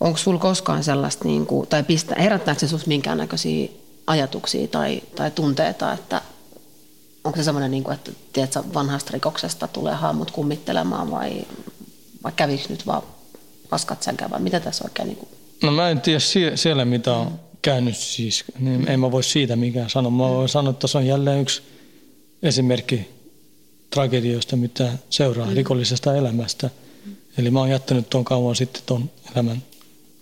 Onko 0.00 0.18
sinulla 0.18 0.40
koskaan 0.40 0.84
sellaista, 0.84 1.24
niin 1.24 1.46
kuin, 1.46 1.68
tai 1.68 1.82
pistä, 1.82 2.14
herättääkö 2.18 2.60
se 2.60 2.68
sinusta 2.68 2.88
minkäännäköisiä 2.88 3.68
ajatuksia 4.06 4.68
tai, 4.68 5.02
tai 5.16 5.30
tunteita, 5.30 5.92
että 5.92 6.22
onko 7.24 7.36
se 7.36 7.42
semmoinen, 7.42 7.70
niin 7.70 7.84
kuin, 7.84 7.94
että 7.94 8.12
tiedätkö, 8.32 8.62
vanhasta 8.74 9.10
rikoksesta 9.12 9.68
tulee 9.68 9.94
haamut 9.94 10.30
kummittelemaan 10.30 11.10
vai, 11.10 11.42
vai 12.24 12.32
kävikö 12.36 12.64
nyt 12.68 12.86
vaan 12.86 13.02
paskat 13.70 14.02
senkään 14.02 14.30
vai 14.30 14.40
mitä 14.40 14.60
tässä 14.60 14.84
oikein? 14.84 15.08
Niin 15.08 15.18
kuin? 15.18 15.28
No 15.62 15.70
mä 15.70 15.90
en 15.90 16.00
tiedä 16.00 16.20
siellä, 16.54 16.84
mitä 16.84 17.12
on 17.12 17.40
käynyt 17.62 17.96
siis, 17.96 18.44
niin 18.58 18.88
en 18.88 19.00
mä 19.00 19.10
voi 19.10 19.22
siitä 19.22 19.56
mikään 19.56 19.90
sanoa. 19.90 20.10
Mä 20.10 20.18
voin 20.18 20.48
sanoa, 20.48 20.70
että 20.70 20.86
se 20.86 20.98
on 20.98 21.06
jälleen 21.06 21.40
yksi 21.40 21.62
esimerkki 22.42 23.08
tragedioista, 23.90 24.56
mitä 24.56 24.92
seuraa 25.10 25.46
mm. 25.46 25.54
rikollisesta 25.54 26.16
elämästä. 26.16 26.70
Eli 27.38 27.50
mä 27.50 27.58
oon 27.58 27.70
jättänyt 27.70 28.10
tuon 28.10 28.24
kauan 28.24 28.56
sitten 28.56 28.82
tuon 28.86 29.10
elämän 29.34 29.62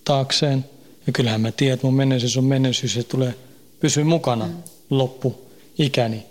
taakseen. 0.05 0.65
Ja 1.07 1.13
kyllähän 1.13 1.41
mä 1.41 1.53
tiedän, 1.53 1.75
että 1.75 1.87
mun 1.87 1.95
menneisyys 1.95 2.37
on 2.37 2.45
menneisyys 2.45 2.95
se 2.95 3.03
tulee 3.03 3.35
pysyä 3.81 4.05
mukana 4.05 4.47
mm. 4.47 4.55
loppu 4.91 5.41
ikäni. 5.79 6.27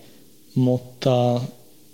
Mutta 0.55 1.41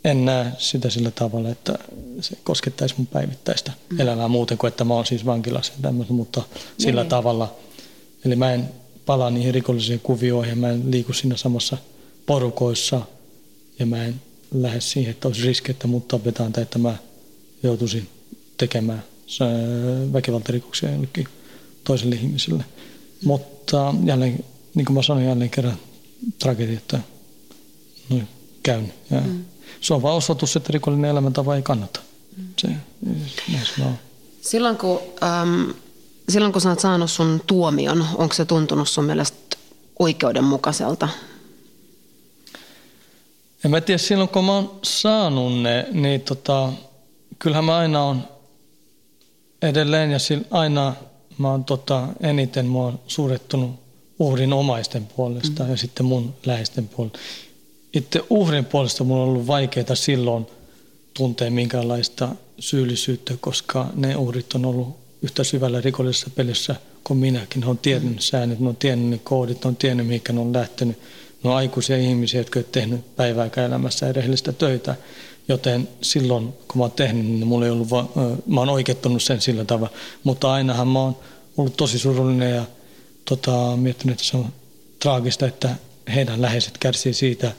en 0.04 0.25
näe 0.25 0.51
sitä 0.58 0.89
sillä 0.89 1.12
tavalla, 1.12 1.49
että 1.49 1.80
se 2.21 2.38
koskettaisi 2.43 2.95
mun 2.97 3.08
päivittäistä 3.08 3.71
mm. 3.89 3.99
elämää 3.99 4.27
muuten 4.27 4.58
kuin, 4.58 4.67
että 4.67 4.84
mä 4.84 4.93
oon 4.93 5.06
siis 5.06 5.25
vankilassa 5.25 5.73
ja 5.73 5.82
tämmöistä, 5.82 6.13
mutta 6.13 6.41
sillä 6.77 7.01
niin. 7.01 7.10
tavalla. 7.10 7.56
Eli 8.25 8.36
mä 8.36 8.54
en 8.54 8.69
palaa 9.06 9.30
niihin 9.30 9.54
rikollisiin 9.54 9.99
kuvioihin, 9.99 10.58
mä 10.58 10.69
en 10.69 10.91
liiku 10.91 11.13
siinä 11.13 11.38
samassa 11.38 11.77
porukoissa 12.25 13.01
ja 13.82 13.86
mä 13.86 14.06
en 14.06 14.22
lähde 14.54 14.82
siihen, 14.82 15.12
että 15.12 15.28
olisi 15.28 15.41
riski, 15.41 15.72
että 15.72 15.88
mut 15.88 16.08
tapetaan 16.08 16.54
tai 16.54 16.63
että 16.63 16.80
mä 16.80 16.96
joutuisin 17.63 18.10
tekemään 18.58 19.04
väkivaltarikoksia 20.13 20.91
jollekin 20.91 21.28
toiselle 21.84 22.15
ihmiselle. 22.15 22.65
Mutta 23.24 23.94
jälleen, 24.06 24.46
niin 24.76 24.86
kuin 24.86 24.94
mä 24.94 25.02
sanoin 25.02 25.26
jälleen 25.26 25.50
kerran, 25.50 25.78
tragedia, 26.39 26.78
että 26.78 27.00
no, 28.10 28.20
käyn. 28.63 28.94
Ja 29.12 29.22
mm. 29.22 29.46
Se 29.82 29.94
on 29.94 30.02
vaan 30.02 30.15
osoitus, 30.15 30.56
että 30.56 30.74
rikollinen 30.74 31.12
elämäntapa 31.12 31.56
ei 31.56 31.62
kannata. 31.62 32.00
Mm. 32.38 32.44
Se, 32.58 32.67
se 33.76 33.84
on. 33.84 33.96
Silloin 34.41 34.78
kun, 34.78 35.00
äm, 35.24 35.74
silloin 36.30 36.54
kun 36.54 36.62
sä 36.62 36.70
oot 36.70 36.80
saanut 36.80 37.12
sun 37.12 37.41
tuomion, 37.48 38.06
onko 38.15 38.34
se 38.34 38.46
tuntunut 38.46 38.89
sun 38.89 39.06
mielestä 39.06 39.58
oikeudenmukaiselta? 40.00 41.10
En 43.65 43.71
mä 43.71 43.82
tiedä, 43.82 43.97
silloin 43.97 44.30
kun 44.30 44.45
mä 44.45 44.56
oon 44.56 44.80
saanut 44.84 45.62
ne, 45.62 45.88
niin 45.91 46.21
tota, 46.21 46.74
kyllähän 47.39 47.65
mä 47.65 47.78
aina 47.78 48.04
on 48.04 48.24
edelleen 49.62 50.12
ja 50.12 50.17
aina 50.52 50.93
mä 51.38 51.52
oon 51.52 51.63
tota, 51.63 52.08
eniten 52.21 52.65
mua 52.65 52.86
on 52.86 53.00
suurettunut 53.08 53.71
uhrin 54.19 54.54
omaisten 54.54 55.06
puolesta 55.06 55.63
mm. 55.63 55.69
ja 55.69 55.78
sitten 55.78 56.06
mun 56.06 56.34
läheisten 56.45 56.88
puolesta. 56.88 57.19
Itse 57.93 58.24
uhrin 58.30 58.65
puolesta 58.65 59.04
mulla 59.04 59.24
on 59.24 59.30
ollut 59.30 59.47
vaikeaa 59.47 59.95
silloin 59.95 60.47
tuntea 61.13 61.52
minkäänlaista 61.52 62.30
syyllisyyttä, 62.60 63.34
koska 63.39 63.88
ne 63.95 64.15
uhrit 64.15 64.54
on 64.54 64.65
ollut 64.65 64.97
yhtä 65.21 65.43
syvällä 65.43 65.82
rikollisessa 65.82 66.30
pelissä 66.36 66.76
kuin 67.04 67.19
minäkin. 67.19 67.62
Ne 67.62 67.67
on 67.67 67.78
tiennyt 67.78 68.13
mm. 68.13 68.19
säännöt, 68.19 68.60
ne 68.60 68.69
on 68.69 68.76
tiennyt 68.76 69.10
ne 69.10 69.17
koodit, 69.24 69.63
ne 69.63 69.67
on 69.67 69.76
tiennyt 69.76 70.08
mihinkä 70.08 70.34
ne 70.34 70.39
on 70.39 70.54
lähtenyt. 70.54 71.00
Ne 71.43 71.49
on 71.49 71.56
aikuisia 71.56 71.97
ihmisiä, 71.97 72.39
jotka 72.39 72.60
ovat 72.60 72.71
tehnyt 72.71 73.15
päivääkään 73.15 73.67
elämässä 73.67 74.12
rehellistä 74.12 74.51
töitä. 74.51 74.95
Joten 75.47 75.88
silloin, 76.01 76.54
kun 76.67 76.77
mä 76.77 76.84
oon 76.84 76.91
tehnyt, 76.91 77.25
niin 77.25 77.47
mulla 77.47 77.65
ei 77.65 77.71
ollut 77.71 77.89
va- 77.89 78.10
mä 78.47 78.60
oon 78.60 78.69
oikeuttanut 78.69 79.23
sen 79.23 79.41
sillä 79.41 79.65
tavalla. 79.65 79.93
Mutta 80.23 80.54
ainahan 80.54 80.88
mä 80.88 80.99
oon 80.99 81.17
ollut 81.58 81.77
tosi 81.77 81.99
surullinen 81.99 82.56
ja 82.56 82.65
tota, 83.25 83.77
miettinyt, 83.77 84.13
että 84.13 84.23
se 84.23 84.38
on 84.38 84.54
traagista, 84.99 85.47
että 85.47 85.75
heidän 86.15 86.41
läheiset 86.41 86.77
kärsii 86.77 87.13
siitä, 87.13 87.51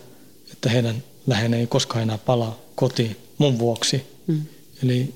että 0.52 0.70
heidän 0.70 1.02
läheinen 1.26 1.60
ei 1.60 1.66
koskaan 1.66 2.02
enää 2.02 2.18
palaa 2.18 2.58
kotiin 2.74 3.16
mun 3.38 3.58
vuoksi. 3.58 4.06
Mm. 4.26 4.42
Eli 4.82 5.14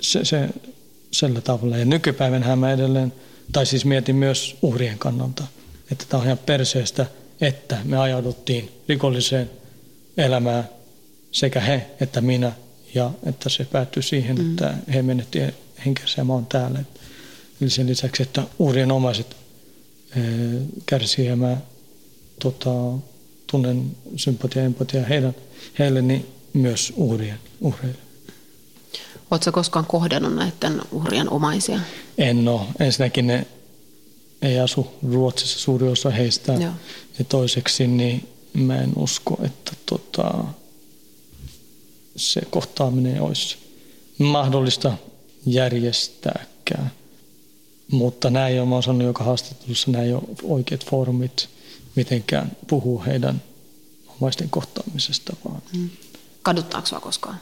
se, 0.00 0.24
se 0.24 0.48
sillä 1.10 1.40
tavalla. 1.40 1.76
Ja 1.76 1.84
nykypäivänhän 1.84 2.58
mä 2.58 2.72
edelleen, 2.72 3.12
tai 3.52 3.66
siis 3.66 3.84
mietin 3.84 4.16
myös 4.16 4.56
uhrien 4.62 4.98
kannalta, 4.98 5.44
että 5.92 6.04
tämä 6.08 6.20
on 6.20 6.26
ihan 6.26 6.38
perseestä, 6.38 7.06
että 7.40 7.78
me 7.84 7.98
ajauduttiin 7.98 8.70
rikolliseen 8.88 9.50
elämään 10.16 10.68
sekä 11.32 11.60
he 11.60 11.86
että 12.00 12.20
minä, 12.20 12.52
ja 12.94 13.10
että 13.26 13.48
se 13.48 13.64
päättyi 13.64 14.02
siihen, 14.02 14.38
mm. 14.38 14.50
että 14.50 14.74
he 14.92 15.02
menettiin 15.02 15.54
henkensä 15.86 16.14
ja 16.20 16.24
mä 16.24 16.32
oon 16.32 16.46
täällä. 16.46 16.80
Eli 17.60 17.70
sen 17.70 17.86
lisäksi, 17.86 18.22
että 18.22 18.42
uhrien 18.58 18.92
omaiset 18.92 19.36
e, 20.16 20.20
kärsii 20.86 21.26
ja 21.26 21.36
mä 21.36 21.56
tota, 22.42 22.70
tunnen 23.46 23.96
sympatia 24.16 24.62
ja 24.62 24.66
empatia 24.66 25.04
heidän, 25.04 25.34
heille, 25.78 26.02
niin 26.02 26.26
myös 26.52 26.92
uhrien, 26.96 27.38
uhreille. 27.60 27.98
Oletko 29.30 29.52
koskaan 29.52 29.86
kohdannut 29.86 30.34
näiden 30.34 30.82
uhrien 30.92 31.30
omaisia? 31.30 31.80
En 32.18 32.48
ole. 32.48 32.66
Ensinnäkin 32.80 33.26
ne 33.26 33.46
ei 34.42 34.60
asu 34.60 34.86
Ruotsissa 35.12 35.58
suuri 35.58 35.88
osa 35.88 36.10
heistä. 36.10 36.52
Joo. 36.52 36.72
Ja 37.18 37.24
toiseksi 37.24 37.86
niin 37.86 38.28
mä 38.52 38.76
en 38.76 38.92
usko, 38.96 39.38
että 39.42 39.72
tota, 39.86 40.44
se 42.16 42.40
kohtaaminen 42.50 43.22
olisi 43.22 43.56
mahdollista 44.18 44.92
järjestääkään. 45.46 46.90
Mutta 47.90 48.30
näin 48.30 48.52
ei 48.52 48.60
ole, 48.60 48.68
mä 48.68 48.74
olen 48.74 48.82
sanonut 48.82 49.06
joka 49.06 49.24
haastattelussa, 49.24 49.90
nämä 49.90 50.04
ei 50.04 50.12
ole 50.12 50.22
oikeat 50.42 50.86
foorumit 50.86 51.48
mitenkään 51.96 52.52
puhua 52.66 53.04
heidän 53.04 53.42
omaisten 54.08 54.50
kohtaamisesta. 54.50 55.36
Vaan. 55.44 55.62
Mm. 55.76 55.90
Kaduttaako 56.42 56.86
sinua 56.86 57.00
koskaan? 57.00 57.40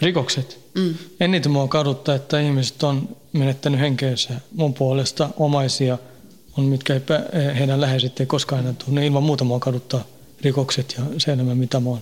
Rikokset? 0.00 0.58
Mm. 0.74 0.94
Eniten 1.20 1.52
mua 1.52 1.68
kaduttaa, 1.68 2.14
että 2.14 2.40
ihmiset 2.40 2.82
on 2.82 3.16
menettänyt 3.32 3.80
henkeensä 3.80 4.40
mun 4.54 4.74
puolesta 4.74 5.28
omaisia, 5.36 5.98
on 6.60 6.66
mitkä 6.66 6.94
ei, 6.94 7.00
heidän 7.58 7.80
läheiset 7.80 8.20
ei 8.20 8.26
koskaan 8.26 8.60
enää 8.60 8.74
tunne. 8.84 9.06
Ilman 9.06 9.22
muuta 9.22 9.44
mua 9.44 9.58
kaduttaa 9.58 10.04
rikokset 10.40 10.94
ja 10.98 11.20
se 11.20 11.32
elämä, 11.32 11.54
mitä 11.54 11.80
mä 11.80 11.90
oon 11.90 12.00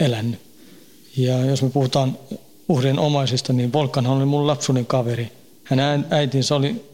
elänyt. 0.00 0.40
Ja 1.16 1.44
jos 1.44 1.62
me 1.62 1.70
puhutaan 1.70 2.18
uhrien 2.68 2.98
omaisista, 2.98 3.52
niin 3.52 3.72
Volkanhan 3.72 4.16
oli 4.16 4.24
mun 4.24 4.46
lapsuuden 4.46 4.86
kaveri. 4.86 5.32
Hänen 5.64 6.06
äitinsä 6.10 6.54
oli 6.54 6.84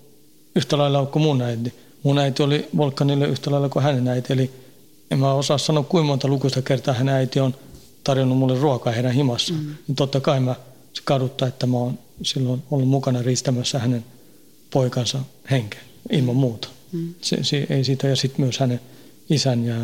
yhtä 0.56 0.78
lailla 0.78 1.06
kuin 1.06 1.22
mun 1.22 1.42
äiti. 1.42 1.74
Mun 2.02 2.18
äiti 2.18 2.42
oli 2.42 2.68
Volkanille 2.76 3.26
yhtä 3.26 3.50
lailla 3.50 3.68
kuin 3.68 3.82
hänen 3.82 4.08
äiti. 4.08 4.32
Eli 4.32 4.50
en 5.10 5.18
mä 5.18 5.32
osaa 5.32 5.58
sanoa, 5.58 5.82
kuinka 5.82 6.06
monta 6.06 6.28
lukuista 6.28 6.62
kertaa 6.62 6.94
hänen 6.94 7.14
äiti 7.14 7.40
on 7.40 7.54
tarjonnut 8.04 8.38
mulle 8.38 8.60
ruokaa 8.60 8.92
heidän 8.92 9.12
himassa. 9.12 9.54
Mm. 9.54 9.74
Niin 9.88 9.96
totta 9.96 10.20
kai 10.20 10.40
mä 10.40 10.54
se 10.92 11.02
kaduttaa, 11.04 11.48
että 11.48 11.66
mä 11.66 11.76
oon 11.76 11.98
silloin 12.22 12.62
ollut 12.70 12.88
mukana 12.88 13.22
riistämässä 13.22 13.78
hänen 13.78 14.04
poikansa 14.70 15.18
henkeä 15.50 15.80
ilman 16.10 16.36
muuta. 16.36 16.68
Mm. 16.92 17.14
Se, 17.22 17.44
se, 17.44 17.66
ei 17.70 17.84
siitä, 17.84 18.08
ja 18.08 18.16
sitten 18.16 18.44
myös 18.44 18.58
hänen 18.58 18.80
isän 19.30 19.64
ja 19.64 19.74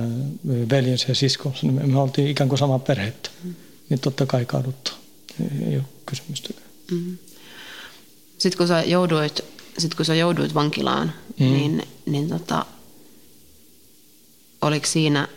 veljensä 0.70 1.04
ja 1.08 1.14
siskonsa, 1.14 1.58
niin 1.62 1.74
me, 1.74 1.86
me 1.86 1.98
oltiin 1.98 2.28
ikään 2.28 2.48
kuin 2.48 2.58
samaa 2.58 2.78
perhettä. 2.78 3.30
Mm. 3.44 3.54
Niin 3.88 4.00
totta 4.00 4.26
kai 4.26 4.44
kaduttaa. 4.44 4.94
Ei, 5.40 5.68
ei 5.68 5.76
ole 5.76 5.84
kysymystäkään. 6.06 6.68
Mm. 6.90 7.18
Sitten 8.38 8.58
kun 8.58 8.68
sä 8.68 8.82
jouduit, 8.82 9.44
sit 9.78 9.94
kun 9.94 10.04
sä 10.04 10.14
jouduit 10.14 10.54
vankilaan, 10.54 11.12
mm. 11.40 11.46
niin, 11.46 11.82
niin 12.06 12.28
tota, 12.28 12.66
oliko 14.62 14.86
siinä 14.86 15.28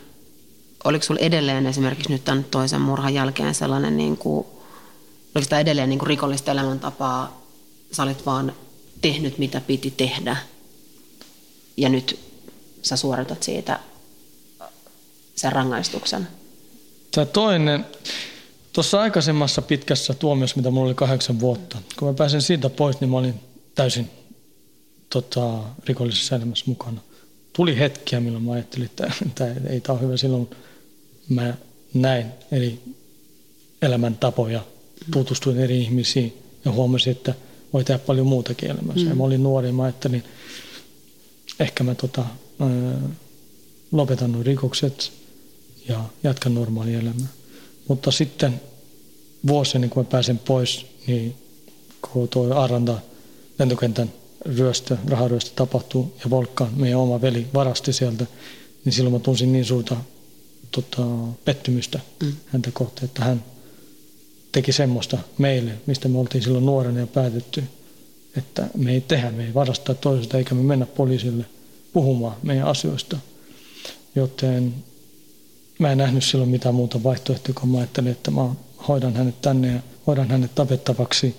oliko 0.84 1.04
sinulla 1.04 1.26
edelleen 1.26 1.66
esimerkiksi 1.66 2.12
nyt 2.12 2.24
tämän 2.24 2.44
toisen 2.44 2.80
murhan 2.80 3.14
jälkeen 3.14 3.54
sellainen, 3.54 3.96
niin 3.96 4.16
kuin, 4.16 4.46
oliko 5.34 5.48
tämä 5.48 5.60
edelleen 5.60 5.88
niin 5.88 5.98
kuin 5.98 6.06
rikollista 6.06 6.52
elämäntapaa, 6.52 7.42
sä 7.92 8.02
olit 8.02 8.26
vaan 8.26 8.52
tehnyt 9.02 9.38
mitä 9.38 9.60
piti 9.60 9.90
tehdä 9.90 10.36
ja 11.76 11.88
nyt 11.88 12.18
sä 12.82 12.96
suoritat 12.96 13.42
siitä 13.42 13.80
sen 15.34 15.52
rangaistuksen? 15.52 16.28
Tämä 17.10 17.24
toinen, 17.24 17.86
tuossa 18.72 19.00
aikaisemmassa 19.00 19.62
pitkässä 19.62 20.14
tuomiossa, 20.14 20.56
mitä 20.56 20.70
mulla 20.70 20.86
oli 20.86 20.94
kahdeksan 20.94 21.40
vuotta, 21.40 21.78
kun 21.98 22.08
mä 22.08 22.14
pääsin 22.14 22.42
siitä 22.42 22.70
pois, 22.70 23.00
niin 23.00 23.10
mä 23.10 23.16
olin 23.16 23.34
täysin 23.74 24.10
tota, 25.10 25.58
rikollisessa 25.84 26.36
elämässä 26.36 26.64
mukana. 26.68 27.00
Tuli 27.52 27.78
hetkiä, 27.78 28.20
milloin 28.20 28.44
mä 28.44 28.52
ajattelin, 28.52 28.86
että 28.86 29.12
tämä 29.34 29.50
ei 29.68 29.80
tämä 29.80 29.98
ole 29.98 30.06
hyvä 30.06 30.16
silloin, 30.16 30.50
mä 31.28 31.54
näin 31.94 32.26
eri 32.52 32.80
elämäntapoja, 33.82 34.60
tutustuin 35.12 35.60
eri 35.60 35.80
ihmisiin 35.80 36.38
ja 36.64 36.72
huomasin, 36.72 37.10
että 37.10 37.34
voi 37.72 37.84
tehdä 37.84 37.98
paljon 37.98 38.26
muutakin 38.26 38.70
elämässä. 38.70 39.02
Mm. 39.02 39.08
Ja 39.08 39.14
mä 39.14 39.24
olin 39.24 39.42
nuori 39.42 39.72
mä 39.72 39.82
ajattelin, 39.82 40.24
ehkä 41.60 41.84
mä 41.84 41.94
tota, 41.94 42.24
ää, 42.60 42.68
lopetan 43.92 44.32
nuo 44.32 44.42
rikokset 44.42 45.12
ja 45.88 46.04
jatkan 46.22 46.54
normaalia 46.54 46.98
elämää. 47.00 47.28
Mutta 47.88 48.10
sitten 48.10 48.60
vuosi 49.46 49.76
ennen 49.76 49.90
kuin 49.90 50.06
mä 50.06 50.10
pääsen 50.10 50.38
pois, 50.38 50.86
niin 51.06 51.34
kun 52.12 52.28
tuo 52.28 52.54
Aranda 52.54 52.98
lentokentän 53.58 54.12
ryöstö, 54.46 54.96
raharyöstö 55.08 55.50
tapahtuu 55.56 56.14
ja 56.24 56.30
Volkkaan, 56.30 56.70
meidän 56.76 56.98
oma 56.98 57.20
veli, 57.20 57.46
varasti 57.54 57.92
sieltä, 57.92 58.26
niin 58.84 58.92
silloin 58.92 59.12
mä 59.14 59.18
tunsin 59.18 59.52
niin 59.52 59.64
suurta 59.64 59.96
tota, 60.70 61.02
pettymystä 61.44 62.00
mm. 62.22 62.32
häntä 62.46 62.70
kohtaan, 62.72 63.04
että 63.04 63.24
hän 63.24 63.44
teki 64.52 64.72
semmoista 64.72 65.18
meille, 65.38 65.72
mistä 65.86 66.08
me 66.08 66.18
oltiin 66.18 66.42
silloin 66.42 66.66
nuorena 66.66 67.00
ja 67.00 67.06
päätetty, 67.06 67.64
että 68.36 68.66
me 68.76 68.92
ei 68.92 69.00
tehdä, 69.00 69.30
me 69.30 69.46
ei 69.46 69.54
varastaa 69.54 69.94
toisesta 69.94 70.38
eikä 70.38 70.54
me 70.54 70.62
mennä 70.62 70.86
poliisille, 70.86 71.44
puhumaan 71.92 72.36
meidän 72.42 72.66
asioista. 72.66 73.18
Joten 74.14 74.74
mä 75.78 75.92
en 75.92 75.98
nähnyt 75.98 76.24
silloin 76.24 76.50
mitään 76.50 76.74
muuta 76.74 77.02
vaihtoehtoa, 77.02 77.54
kun 77.60 77.68
mä 77.68 77.78
ajattelin, 77.78 78.12
että 78.12 78.30
mä 78.30 78.48
hoidan 78.88 79.16
hänet 79.16 79.40
tänne 79.42 79.72
ja 79.72 79.80
hoidan 80.06 80.30
hänet 80.30 80.54
tapettavaksi. 80.54 81.34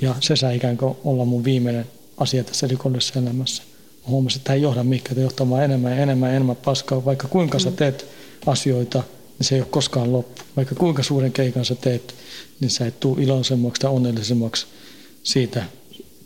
Ja 0.00 0.14
se 0.20 0.36
sai 0.36 0.56
ikään 0.56 0.76
kuin 0.76 0.96
olla 1.04 1.24
mun 1.24 1.44
viimeinen 1.44 1.86
asia 2.16 2.44
tässä 2.44 2.66
rikollisessa 2.66 3.20
elämässä. 3.20 3.62
Mä 4.02 4.10
huomasin, 4.10 4.38
että 4.38 4.46
tämä 4.46 4.54
ei 4.54 4.62
johda 4.62 4.84
mihinkään, 4.84 5.12
että 5.12 5.22
johtaa 5.22 5.50
vaan 5.50 5.64
enemmän 5.64 5.92
ja 5.92 6.02
enemmän 6.02 6.30
ja 6.30 6.36
enemmän 6.36 6.56
paskaa. 6.56 7.04
Vaikka 7.04 7.28
kuinka 7.28 7.58
sä 7.58 7.70
teet 7.70 8.06
asioita, 8.46 9.02
niin 9.38 9.46
se 9.46 9.54
ei 9.54 9.60
ole 9.60 9.68
koskaan 9.70 10.12
loppu. 10.12 10.42
Vaikka 10.56 10.74
kuinka 10.74 11.02
suuren 11.02 11.32
keikan 11.32 11.64
sä 11.64 11.74
teet, 11.74 12.14
niin 12.60 12.70
sä 12.70 12.86
et 12.86 13.00
tule 13.00 13.22
iloisemmaksi 13.22 13.80
tai 13.80 13.90
onnellisemmaksi 13.90 14.66
siitä. 15.22 15.64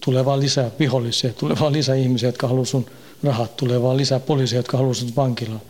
Tulee 0.04 0.24
vaan 0.24 0.40
lisää 0.40 0.70
vihollisia, 0.78 1.32
tulee 1.32 1.56
vaan 1.60 1.72
lisää 1.72 1.94
ihmisiä, 1.94 2.28
jotka 2.28 2.48
haluaa 2.48 2.64
sun 2.64 2.86
rahat, 3.22 3.56
tulee 3.56 3.82
vaan 3.82 3.96
lisää 3.96 4.20
poliisia, 4.20 4.58
jotka 4.58 4.76
haluaa 4.76 4.94
sun 4.94 5.16
vankilaan. 5.16 5.60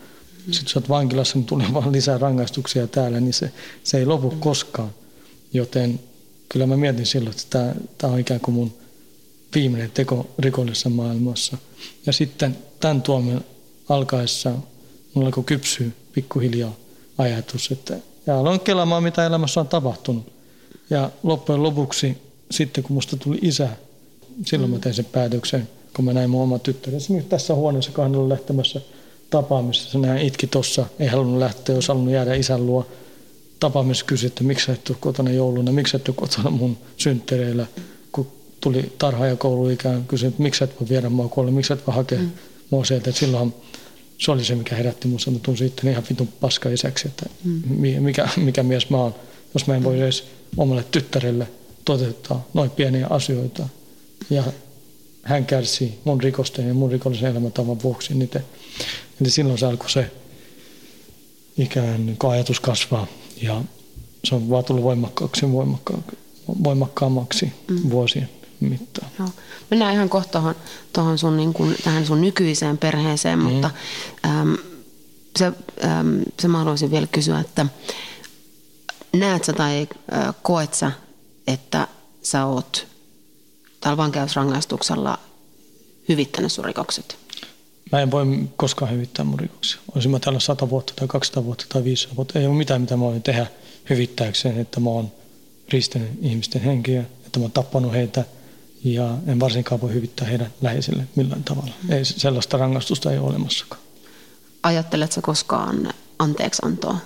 Sitten 0.51 0.73
sä 0.73 0.79
oot 0.79 0.89
vankilassa, 0.89 1.37
niin 1.37 1.45
tulee 1.45 1.67
vaan 1.73 1.91
lisää 1.91 2.17
rangaistuksia 2.17 2.87
täällä, 2.87 3.19
niin 3.19 3.33
se, 3.33 3.51
se 3.83 3.97
ei 3.97 4.05
lopu 4.05 4.33
koskaan. 4.39 4.89
Joten 5.53 5.99
kyllä 6.49 6.67
mä 6.67 6.77
mietin 6.77 7.05
silloin, 7.05 7.35
että 7.35 7.43
tämä, 7.49 7.75
tämä 7.97 8.13
on 8.13 8.19
ikään 8.19 8.39
kuin 8.39 8.55
mun 8.55 8.73
viimeinen 9.55 9.91
teko 9.91 10.27
rikollisessa 10.39 10.89
maailmassa. 10.89 11.57
Ja 12.05 12.13
sitten 12.13 12.57
tämän 12.79 13.01
tuomion 13.01 13.41
alkaessa 13.89 14.51
mulla 15.13 15.27
alkoi 15.27 15.43
kypsyä 15.43 15.87
pikkuhiljaa 16.13 16.75
ajatus, 17.17 17.71
että 17.71 17.97
ja 18.27 18.39
aloin 18.39 18.59
kelaamaan, 18.59 19.03
mitä 19.03 19.25
elämässä 19.25 19.59
on 19.59 19.67
tapahtunut. 19.67 20.33
Ja 20.89 21.11
loppujen 21.23 21.63
lopuksi, 21.63 22.17
sitten 22.51 22.83
kun 22.83 22.93
musta 22.93 23.17
tuli 23.17 23.39
isä, 23.41 23.69
silloin 24.45 24.71
mä 24.71 24.79
tein 24.79 24.95
sen 24.95 25.05
päätöksen, 25.05 25.67
kun 25.95 26.05
mä 26.05 26.13
näin 26.13 26.29
mun 26.29 26.43
oma 26.43 26.59
tyttären. 26.59 26.97
Esimerkiksi 26.97 27.29
tässä 27.29 27.55
huoneessa, 27.55 27.91
oli 28.03 28.29
lähtemässä 28.29 28.81
tapaamisessa, 29.29 29.99
näin 29.99 30.21
itki 30.21 30.47
tossa, 30.47 30.85
ei 30.99 31.07
halunnut 31.07 31.39
lähteä, 31.39 31.75
olisi 31.75 31.87
halunnut 31.87 32.13
jäädä 32.13 32.33
isän 32.33 32.65
luo. 32.65 32.87
Tapaamisessa 33.59 34.05
kysyi, 34.05 34.27
että 34.27 34.43
miksi 34.43 34.65
sä 34.65 34.73
et 34.73 34.89
ole 34.89 34.97
kotona 34.99 35.31
jouluna, 35.31 35.71
miksi 35.71 35.91
sä 35.91 35.97
et 35.97 36.07
ole 36.07 36.15
kotona 36.15 36.49
mun 36.49 36.77
synttäreillä, 36.97 37.65
kun 38.11 38.27
tuli 38.61 38.93
tarha- 38.97 39.27
ja 39.27 39.35
kouluikään, 39.35 40.05
kysyi, 40.05 40.27
että 40.27 40.43
miksi 40.43 40.59
sä 40.59 40.65
et 40.65 40.79
voi 40.79 40.89
viedä 40.89 41.09
mua 41.09 41.27
kuolle, 41.27 41.51
miksi 41.51 41.67
sä 41.67 41.73
et 41.73 41.87
voi 41.87 41.95
hakea 41.95 42.19
mm. 42.19 42.31
mua 42.69 42.85
sieltä. 42.85 43.09
Että 43.09 43.19
silloin 43.19 43.53
se 44.17 44.31
oli 44.31 44.43
se, 44.43 44.55
mikä 44.55 44.75
herätti 44.75 45.07
mun, 45.07 45.19
mä 45.31 45.39
tunsin 45.39 45.67
sitten 45.67 45.91
ihan 45.91 46.03
vitun 46.09 46.27
paska 46.27 46.69
isäksi, 46.69 47.07
että 47.07 47.25
mm. 47.43 47.61
mikä, 47.99 48.29
mikä 48.35 48.63
mies 48.63 48.89
mä 48.89 48.97
oon, 48.97 49.15
jos 49.53 49.67
mä 49.67 49.75
en 49.75 49.83
voi 49.83 49.99
edes 50.01 50.23
omalle 50.57 50.85
tyttärelle 50.91 51.47
toteuttaa 51.85 52.47
noin 52.53 52.69
pieniä 52.69 53.07
asioita. 53.09 53.67
Ja 54.31 54.43
hän 55.23 55.45
kärsii 55.45 55.99
mun 56.03 56.21
rikosten 56.21 56.67
ja 56.67 56.73
mun 56.73 56.91
rikollisen 56.91 57.31
elämäntavan 57.31 57.83
vuoksi 57.83 58.13
niitä. 58.13 58.41
Eli 59.21 59.29
silloin 59.29 59.59
se 59.59 59.65
alkoi 59.65 59.89
se 59.89 60.11
ikään 61.57 62.15
kuin 62.19 62.31
ajatus 62.31 62.59
kasvaa 62.59 63.07
ja 63.41 63.61
se 64.23 64.35
on 64.35 64.49
vaan 64.49 64.63
tullut 64.63 64.83
voimakkaaksi 64.83 65.45
voimakkaammaksi 66.63 67.53
mm. 67.67 67.89
vuosien 67.89 68.29
mittaan. 68.59 69.11
Joo. 69.19 69.29
Mennään 69.69 69.93
ihan 69.93 70.09
kohta 70.09 70.31
tohon, 70.31 70.55
tohon 70.93 71.17
sun, 71.17 71.37
niin 71.37 71.53
kun, 71.53 71.75
tähän 71.83 72.05
sun 72.05 72.21
nykyiseen 72.21 72.77
perheeseen, 72.77 73.39
mm. 73.39 73.45
mutta 73.45 73.71
äm, 74.25 74.57
se, 75.39 75.45
äm, 75.45 76.21
se 76.39 76.47
mä 76.47 76.57
haluaisin 76.57 76.91
vielä 76.91 77.07
kysyä, 77.07 77.39
että 77.39 77.65
näet 79.13 79.43
sä 79.43 79.53
tai 79.53 79.87
äh, 80.13 80.35
koet 80.41 80.73
sä, 80.73 80.91
että 81.47 81.87
sä 82.23 82.45
oot 82.45 82.90
tällä 83.81 83.97
vankeusrangaistuksella 83.97 85.19
hyvittänyt 86.09 86.51
sun 86.51 86.65
rikokset? 86.65 87.17
Mä 87.91 88.01
en 88.01 88.11
voi 88.11 88.25
koskaan 88.57 88.91
hyvittää 88.91 89.25
mun 89.25 89.39
rikoksia. 89.39 89.81
Olisin 89.95 90.11
mä 90.11 90.19
täällä 90.19 90.39
100 90.39 90.69
vuotta 90.69 90.93
tai 90.95 91.07
200 91.07 91.43
vuotta 91.43 91.65
tai 91.69 91.83
500 91.83 92.15
vuotta. 92.15 92.39
Ei 92.39 92.47
ole 92.47 92.55
mitään, 92.55 92.81
mitä 92.81 92.97
mä 92.97 93.03
voin 93.03 93.23
tehdä 93.23 93.47
hyvittääkseen, 93.89 94.59
että 94.59 94.79
mä 94.79 94.89
oon 94.89 95.11
riistänyt 95.69 96.09
ihmisten 96.21 96.61
henkiä, 96.61 97.01
että 97.25 97.39
mä 97.39 97.43
oon 97.43 97.51
tappanut 97.51 97.93
heitä 97.93 98.25
ja 98.83 99.17
en 99.27 99.39
varsinkaan 99.39 99.81
voi 99.81 99.93
hyvittää 99.93 100.27
heidän 100.27 100.53
läheisille 100.61 101.03
millään 101.15 101.43
tavalla. 101.43 101.71
Mm. 101.83 101.91
Ei, 101.91 102.05
sellaista 102.05 102.57
rangaistusta 102.57 103.11
ei 103.11 103.17
ole 103.17 103.29
olemassakaan. 103.29 103.81
Ajatteletko 104.63 105.21
koskaan 105.21 105.93
anteeksi 106.19 106.61
antoa? 106.65 106.97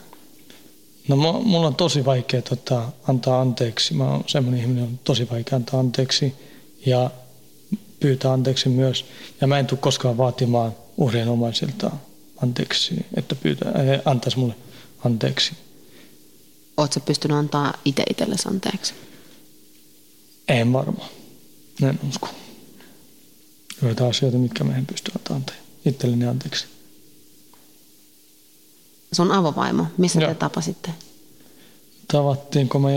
No 1.07 1.15
mulla 1.15 1.67
on 1.67 1.75
tosi 1.75 2.05
vaikea 2.05 2.41
tota, 2.41 2.91
antaa 3.07 3.41
anteeksi. 3.41 3.93
Mä 3.93 4.03
oon 4.03 4.23
semmoinen 4.27 4.61
ihminen, 4.61 4.83
on 4.83 4.99
tosi 5.03 5.29
vaikea 5.29 5.55
antaa 5.55 5.79
anteeksi 5.79 6.33
ja 6.85 7.11
pyytää 7.99 8.33
anteeksi 8.33 8.69
myös. 8.69 9.05
Ja 9.41 9.47
mä 9.47 9.59
en 9.59 9.67
tule 9.67 9.79
koskaan 9.79 10.17
vaatimaan 10.17 10.75
uhrien 10.97 11.29
omaisilta 11.29 11.91
anteeksi, 12.43 13.05
että 13.15 13.35
pyytää, 13.35 13.69
äh, 13.69 14.01
antaisi 14.05 14.39
mulle 14.39 14.55
anteeksi. 15.05 15.53
Oletko 16.77 16.99
pystynyt 16.99 17.37
antaa 17.37 17.73
itse 17.85 18.03
itsellesi 18.09 18.49
anteeksi? 18.49 18.93
En 20.47 20.73
varmaan. 20.73 21.09
En 21.83 21.99
usko. 22.09 22.29
Joita 23.81 24.07
asioita, 24.07 24.37
mitkä 24.37 24.63
mä 24.63 24.77
en 24.77 24.85
pysty 24.85 25.11
antamaan 25.17 25.45
itselleni 25.85 26.25
anteeksi. 26.25 26.65
Sun 29.11 29.31
avovaimo, 29.31 29.85
missä 29.97 30.19
Joo. 30.19 30.29
te 30.33 30.35
tapasitte? 30.35 30.91
Tavattiin, 32.07 32.69
kun 32.69 32.81
mä 32.81 32.89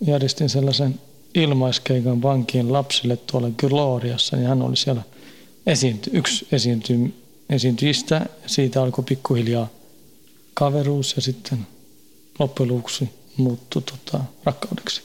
järjestin 0.00 0.48
sellaisen 0.48 1.00
ilmaiskeikan 1.34 2.22
vankiin 2.22 2.72
lapsille 2.72 3.16
tuolla 3.16 3.50
Gloriassa, 3.58 4.36
niin 4.36 4.48
hän 4.48 4.62
oli 4.62 4.76
siellä 4.76 5.02
esiinty, 5.66 6.10
yksi 6.12 6.46
esiinty, 6.52 7.14
esiintyjistä 7.50 8.26
siitä 8.46 8.82
alkoi 8.82 9.04
pikkuhiljaa 9.04 9.68
kaveruus 10.54 11.16
ja 11.16 11.22
sitten 11.22 11.66
loppujen 12.38 12.74
lopuksi 12.74 13.10
muuttui 13.36 13.82
tota, 13.82 14.24
rakkaudeksi 14.44 15.02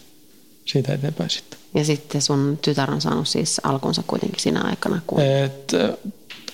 siitä 0.66 0.94
eteenpäin 0.94 1.30
sitten. 1.30 1.60
Ja 1.74 1.86
sitten 1.86 2.22
sun 2.22 2.60
tytär 2.62 2.92
on 2.92 3.02
saanut 3.02 3.28
siis 3.28 3.62
alkunsa 3.64 4.04
kuitenkin 4.08 4.40
siinä 4.40 4.62
aikana, 4.62 5.02
kun... 5.08 5.22
Et, 5.22 5.72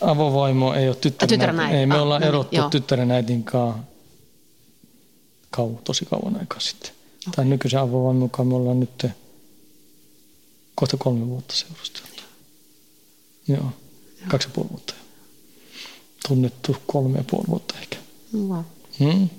avovaimo 0.02 0.74
ei 0.74 0.88
ole 0.88 0.96
tyttären, 0.96 1.30
tyttären 1.30 1.60
äiti. 1.60 1.78
Ei, 1.78 1.86
me 1.86 1.96
ah, 1.96 2.02
ollaan 2.02 2.22
no, 2.22 2.28
erottu 2.28 2.56
joo. 2.56 2.70
tyttären 2.70 3.12
äitin 3.12 3.44
kanssa 3.44 3.84
kau, 5.50 5.76
tosi 5.84 6.06
kauan 6.06 6.40
aikaa 6.40 6.60
sitten. 6.60 6.92
Okay. 6.92 7.34
Tai 7.36 7.46
nykyisen 7.46 7.80
avovaimon 7.80 8.16
mukaan 8.16 8.48
me 8.48 8.56
ollaan 8.56 8.80
nyt 8.80 9.06
kohta 10.76 10.98
kolme 10.98 11.28
vuotta 11.28 11.56
seurusteltu. 11.56 12.24
Joo, 13.48 13.58
joo. 13.58 13.72
kaksi 14.28 14.48
ja 14.48 14.52
puoli 14.56 14.70
vuotta. 14.70 14.94
Tunnettu 16.28 16.78
kolme 16.88 17.18
ja 17.18 17.24
puoli 17.30 17.48
vuotta 17.48 17.76
ehkä. 17.80 17.98
Wow. 18.34 18.64
Hmm? 19.00 19.30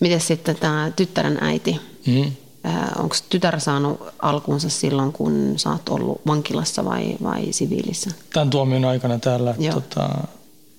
Miten 0.00 0.20
sitten 0.20 0.56
tämä 0.56 0.92
tyttären 0.96 1.38
äiti? 1.40 1.80
Hmm? 2.06 2.32
Onko 2.98 3.16
tytär 3.30 3.60
saanut 3.60 4.00
alkuunsa 4.18 4.68
silloin, 4.68 5.12
kun 5.12 5.54
sä 5.56 5.70
oot 5.70 5.88
ollut 5.88 6.20
vankilassa 6.26 6.84
vai, 6.84 7.16
vai 7.22 7.52
siviilissä? 7.52 8.10
Tämän 8.32 8.50
tuomion 8.50 8.84
aikana 8.84 9.18
täällä 9.18 9.54
tota, 9.72 10.08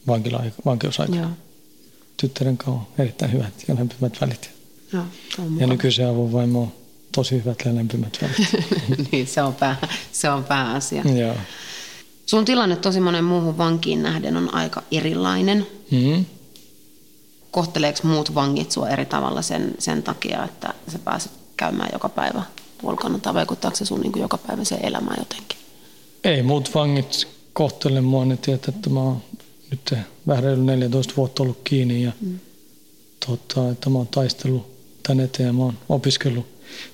vankila, 0.07 0.43
vankeusaikana. 0.65 1.21
Joo. 1.21 1.29
Tyttären 2.17 2.57
kanssa 2.57 2.81
on 2.81 2.87
erittäin 2.97 3.31
hyvät 3.31 3.53
ja 3.67 3.75
lämpimät 3.75 4.21
välit. 4.21 4.49
Joo, 4.93 5.03
ja 5.57 5.67
nykyisen 5.67 6.09
avovaimo 6.09 6.61
on 6.61 6.71
tosi 7.11 7.35
hyvät 7.35 7.57
ja 7.65 7.75
lämpimät 7.75 8.17
välit. 8.21 8.49
niin, 9.11 9.27
se 9.27 9.41
on, 9.41 9.55
pää, 9.55 9.87
se 10.11 10.29
on 10.29 10.43
pääasia. 10.43 11.03
Joo. 11.03 11.35
Sun 12.25 12.45
tilanne 12.45 12.75
tosi 12.75 12.99
monen 12.99 13.23
muuhun 13.23 13.57
vankiin 13.57 14.03
nähden 14.03 14.37
on 14.37 14.53
aika 14.53 14.83
erilainen. 14.91 15.67
Mm-hmm. 15.91 16.25
Kohteleeko 17.51 17.99
muut 18.03 18.35
vangit 18.35 18.71
sua 18.71 18.89
eri 18.89 19.05
tavalla 19.05 19.41
sen, 19.41 19.75
sen 19.79 20.03
takia, 20.03 20.43
että 20.43 20.73
sä 20.91 20.99
pääset 20.99 21.31
käymään 21.57 21.89
joka 21.93 22.09
päivä 22.09 22.43
ulkona, 22.83 23.19
tai 23.19 23.33
vaikuttaako 23.33 23.77
se 23.77 23.85
sun 23.85 24.01
niin 24.01 24.11
kuin 24.11 24.21
joka 24.21 24.37
päivä 24.37 24.63
se 24.63 24.75
elämään 24.75 25.17
jotenkin? 25.19 25.57
Ei 26.23 26.43
muut 26.43 26.73
vangit 26.75 27.27
kohtele 27.53 28.01
mua, 28.01 28.25
ne 28.25 28.37
tietää, 28.37 28.73
että 28.75 28.89
mä 28.89 28.99
oon 28.99 29.21
nyt 29.71 29.93
vähän 30.27 30.65
14 30.65 31.13
vuotta 31.17 31.43
ollut 31.43 31.61
kiinni 31.63 32.03
ja 32.03 32.11
mm. 32.21 32.39
tota, 33.27 33.69
että 33.69 33.89
mä 33.89 33.97
oon 33.97 34.07
taistellut 34.07 34.71
tänne 35.03 35.23
eteen 35.23 35.47
ja 35.47 35.53
mä 35.53 35.63
oon 35.63 35.77
opiskellut 35.89 36.45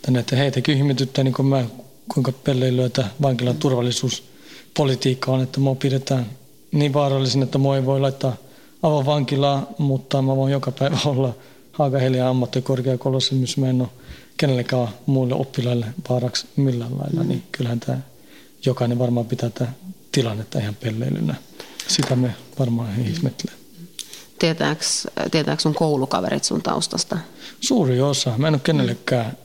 tänne 0.01 0.19
eteen. 0.19 0.39
Heitäkin 0.39 0.77
ihmetyttää, 0.77 1.23
niin 1.23 1.33
kuin 1.33 1.45
mä, 1.45 1.65
kuinka 2.13 2.31
pelleilyötä 2.31 3.05
vankilan 3.21 3.57
turvallisuuspolitiikka 3.57 5.31
on, 5.31 5.41
että 5.41 5.59
mua 5.59 5.75
pidetään 5.75 6.25
niin 6.71 6.93
vaarallisin, 6.93 7.43
että 7.43 7.57
mua 7.57 7.75
ei 7.75 7.85
voi 7.85 7.99
laittaa 7.99 8.35
avovankilaa, 8.83 9.67
mutta 9.77 10.21
mä 10.21 10.35
voin 10.35 10.51
joka 10.51 10.71
päivä 10.71 10.97
olla 11.05 11.33
Haagahelia 11.71 12.29
ammattikorkeakoulussa, 12.29 13.35
missä 13.35 13.61
mä 13.61 13.69
en 13.69 13.81
ole 13.81 13.89
kenellekään 14.37 14.89
muille 15.05 15.35
oppilaille 15.35 15.85
vaaraksi 16.09 16.47
millään 16.55 16.97
lailla, 16.97 17.23
mm. 17.23 17.29
niin 17.29 17.43
kyllähän 17.51 17.79
tämä 17.79 17.97
jokainen 18.65 18.99
varmaan 18.99 19.25
pitää 19.25 19.49
tätä 19.49 19.71
tilannetta 20.11 20.59
ihan 20.59 20.75
pelleilynä. 20.75 21.35
Sitä 21.87 22.15
me 22.15 22.35
varmaan 22.59 22.89
ihmettelee. 23.05 23.55
Tietääkö, 24.39 24.85
tietääkö 25.31 25.61
sun 25.61 25.73
koulukaverit 25.73 26.43
sun 26.43 26.61
taustasta? 26.61 27.17
Suuri 27.61 28.01
osa. 28.01 28.33
Mä 28.37 28.47
en 28.47 28.53
ole 28.53 28.61
kenellekään 28.63 29.37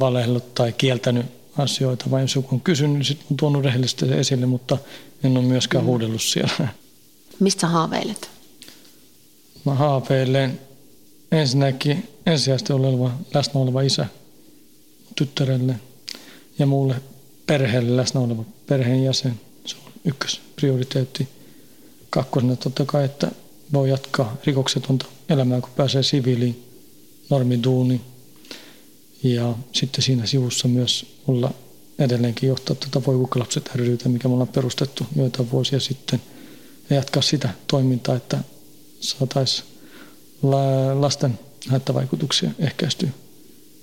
valehdellut 0.00 0.54
tai 0.54 0.72
kieltänyt 0.72 1.26
asioita, 1.58 2.10
vai 2.10 2.20
jos 2.20 2.34
joku 2.34 2.54
on 2.54 2.60
kysynyt, 2.60 2.96
niin 2.96 3.04
sitten 3.04 3.26
on 3.30 3.36
tuonut 3.36 3.64
rehellisesti 3.64 4.12
esille, 4.12 4.46
mutta 4.46 4.78
en 5.24 5.36
ole 5.36 5.44
myöskään 5.44 5.84
mm. 5.84 5.86
huudellut 5.86 6.22
siellä. 6.22 6.68
Mistä 7.40 7.60
sä 7.60 7.66
haaveilet? 7.66 8.30
Mä 9.64 9.74
haaveilen 9.74 10.60
ensinnäkin 11.32 12.08
ensisijaisesti 12.26 12.72
oleva, 12.72 13.10
läsnä 13.34 13.60
oleva 13.60 13.80
isä 13.80 14.06
tyttärelle 15.16 15.74
ja 16.58 16.66
muulle 16.66 16.94
perheelle 17.46 17.96
läsnä 17.96 18.20
oleva 18.20 18.44
perheenjäsen. 18.66 19.40
Se 19.66 19.76
on 19.86 19.92
ykkösprioriteetti. 20.04 21.28
Kakkosena 22.10 22.56
totta 22.56 22.84
kai, 22.84 23.04
että 23.04 23.30
voi 23.72 23.90
jatkaa 23.90 24.36
rikoksetonta 24.44 25.06
elämää, 25.28 25.60
kun 25.60 25.70
pääsee 25.76 26.02
siviiliin, 26.02 26.64
normiduuni. 27.30 28.00
Ja 29.22 29.54
sitten 29.72 30.02
siinä 30.02 30.26
sivussa 30.26 30.68
myös 30.68 31.06
olla 31.26 31.50
edelleenkin 31.98 32.48
johtaa 32.48 32.76
tätä 32.76 33.06
Voikukalapset 33.06 33.70
rytä, 33.74 34.08
mikä 34.08 34.28
me 34.28 34.34
ollaan 34.34 34.48
perustettu 34.48 35.06
joitain 35.16 35.50
vuosia 35.50 35.80
sitten. 35.80 36.22
Ja 36.90 36.96
jatkaa 36.96 37.22
sitä 37.22 37.48
toimintaa, 37.66 38.16
että 38.16 38.38
saataisiin 39.00 39.68
lasten 41.00 41.38
haittavaikutuksia 41.68 42.50
ehkäistyä 42.58 43.10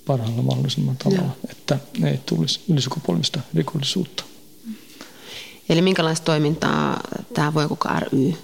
parhaalla 0.06 0.42
mahdollisimman 0.42 0.96
tavalla, 0.96 1.22
Joo. 1.22 1.36
että 1.50 1.78
ei 2.04 2.20
tulisi 2.26 2.60
ylisukupolvista 2.68 3.40
rikollisuutta. 3.54 4.24
Eli 5.68 5.82
minkälaista 5.82 6.24
toimintaa 6.24 7.00
tämä 7.34 7.54
Voikuka 7.54 8.00
ry 8.00 8.34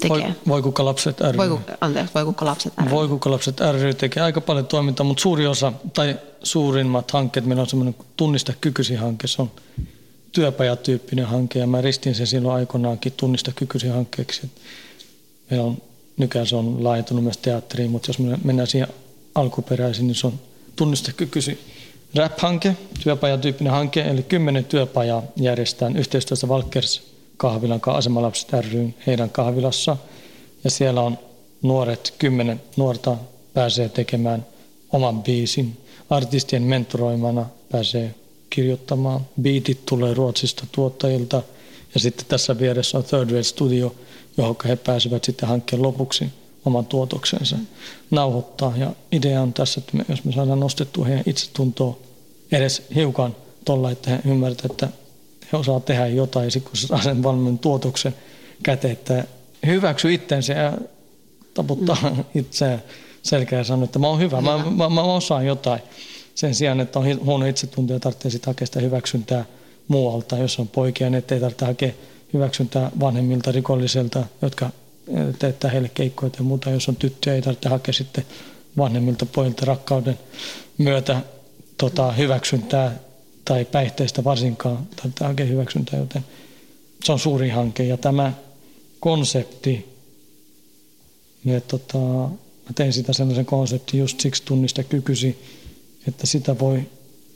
tekee? 0.00 0.34
Voikukalapset 0.48 1.20
ry. 1.20 1.36
Voiku, 1.36 1.60
anteeksi, 1.80 2.14
Voikukalapset 2.14 2.72
ry. 2.84 2.90
Voikukalapset 2.90 3.60
ry 3.80 3.94
tekee 3.94 4.22
aika 4.22 4.40
paljon 4.40 4.66
toimintaa, 4.66 5.06
mutta 5.06 5.22
suuri 5.22 5.46
osa 5.46 5.72
tai 5.92 6.18
suurimmat 6.42 7.10
hankkeet, 7.10 7.46
meillä 7.46 7.60
on 7.60 7.66
semmoinen 7.68 7.94
tunnista 8.16 8.52
kykysi 8.60 8.94
hanke, 8.94 9.26
se 9.26 9.42
on 9.42 9.50
työpajatyyppinen 10.32 11.26
hanke 11.26 11.58
ja 11.58 11.66
mä 11.66 11.80
ristin 11.80 12.14
sen 12.14 12.26
silloin 12.26 12.54
aikoinaankin 12.54 13.12
tunnista 13.16 13.52
kykysi 13.52 13.88
hankkeeksi. 13.88 14.50
Meillä 15.50 15.66
on, 15.66 15.82
nykyään 16.16 16.46
se 16.46 16.56
on 16.56 16.84
laajentunut 16.84 17.24
myös 17.24 17.36
teatteriin, 17.36 17.90
mutta 17.90 18.08
jos 18.10 18.18
mennään 18.44 18.66
siihen 18.66 18.88
alkuperäisin, 19.34 20.06
niin 20.06 20.14
se 20.14 20.26
on 20.26 20.40
tunnistekykysi 20.76 21.58
rap-hanke, 22.14 22.76
työpajatyyppinen 23.02 23.72
hanke, 23.72 24.00
eli 24.00 24.22
kymmenen 24.22 24.64
työpajaa 24.64 25.22
järjestetään 25.36 25.96
yhteistyössä 25.96 26.48
Valkers 26.48 27.09
kahvilan 27.40 27.80
asemalapset 27.86 28.52
ry 28.52 28.88
heidän 29.06 29.30
kahvilassa. 29.30 29.96
Ja 30.64 30.70
siellä 30.70 31.00
on 31.00 31.18
nuoret, 31.62 32.14
kymmenen 32.18 32.60
nuorta 32.76 33.16
pääsee 33.54 33.88
tekemään 33.88 34.46
oman 34.92 35.22
biisin. 35.22 35.76
Artistien 36.10 36.62
mentoroimana 36.62 37.46
pääsee 37.72 38.14
kirjoittamaan. 38.50 39.20
Beatit 39.42 39.86
tulee 39.86 40.14
Ruotsista 40.14 40.66
tuottajilta. 40.72 41.42
Ja 41.94 42.00
sitten 42.00 42.26
tässä 42.26 42.58
vieressä 42.58 42.98
on 42.98 43.04
Third 43.04 43.30
Wave 43.30 43.42
Studio, 43.42 43.94
johon 44.36 44.56
he 44.68 44.76
pääsevät 44.76 45.24
sitten 45.24 45.48
hankkeen 45.48 45.82
lopuksi 45.82 46.26
oman 46.64 46.86
tuotoksensa 46.86 47.56
nauhoittaa. 48.10 48.72
Ja 48.76 48.92
idea 49.12 49.42
on 49.42 49.52
tässä, 49.52 49.80
että 49.80 49.96
me, 49.96 50.04
jos 50.08 50.24
me 50.24 50.32
saadaan 50.32 50.60
nostettua 50.60 51.04
heidän 51.04 51.24
itsetuntoa 51.26 51.98
edes 52.52 52.82
hiukan 52.94 53.36
tuolla, 53.64 53.90
että 53.90 54.10
he 54.10 54.20
ymmärtävät, 54.24 54.70
että 54.72 54.88
he 55.52 55.56
osaa 55.56 55.80
tehdä 55.80 56.06
jotain, 56.06 56.44
ja 56.44 56.50
sitten 56.50 56.70
kun 56.70 56.76
saa 56.76 57.02
sen 57.02 57.22
valmiin 57.22 57.58
tuotoksen 57.58 58.14
käteen, 58.62 58.92
että 58.92 59.24
hyväksy 59.66 60.14
itsensä 60.14 60.52
ja 60.52 60.72
taputtaa 61.54 61.96
mm. 62.02 62.24
itseään 62.34 62.82
selkeä 63.22 63.58
ja 63.58 63.64
sanoo, 63.64 63.84
että 63.84 63.98
mä 63.98 64.08
oon 64.08 64.18
hyvä, 64.18 64.40
hyvä. 64.40 64.58
Mä, 64.58 64.70
mä, 64.70 64.88
mä, 64.88 65.02
osaan 65.02 65.46
jotain. 65.46 65.80
Sen 66.34 66.54
sijaan, 66.54 66.80
että 66.80 66.98
on 66.98 67.24
huono 67.24 67.46
itsetunto 67.46 67.92
ja 67.92 68.00
tarvitsee 68.00 68.30
sitten 68.30 68.50
hakea 68.50 68.66
sitä 68.66 68.80
hyväksyntää 68.80 69.44
muualta, 69.88 70.38
jos 70.38 70.58
on 70.58 70.68
poikia, 70.68 71.10
niin 71.10 71.18
ettei 71.18 71.40
tarvitse 71.40 71.64
hakea 71.64 71.92
hyväksyntää 72.32 72.90
vanhemmilta 73.00 73.52
rikollisilta, 73.52 74.24
jotka 74.42 74.70
teettää 75.38 75.70
heille 75.70 75.90
keikkoja 75.94 76.32
ja 76.38 76.44
muuta. 76.44 76.70
Jos 76.70 76.88
on 76.88 76.96
tyttöjä, 76.96 77.34
ei 77.34 77.42
tarvitse 77.42 77.68
hakea 77.68 77.94
sitten 77.94 78.24
vanhemmilta 78.76 79.26
pojilta 79.26 79.66
rakkauden 79.66 80.18
myötä 80.78 81.20
tota, 81.78 82.12
hyväksyntää 82.12 82.94
tai 83.44 83.64
päihteistä 83.64 84.24
varsinkaan 84.24 84.88
tarvitse 84.96 85.24
hakea 85.24 85.46
hyväksyntää, 85.46 86.00
joten 86.00 86.24
se 87.04 87.12
on 87.12 87.18
suuri 87.18 87.48
hanke. 87.48 87.84
Ja 87.84 87.96
tämä 87.96 88.32
konsepti, 89.00 89.88
ja 91.44 91.60
tota, 91.60 91.98
mä 91.98 92.74
tein 92.74 92.92
sitä 92.92 93.12
sellaisen 93.12 93.46
konseptin 93.46 94.00
just 94.00 94.20
siksi 94.20 94.42
tunnista 94.42 94.82
kykysi, 94.82 95.38
että 96.08 96.26
sitä 96.26 96.58
voi 96.58 96.82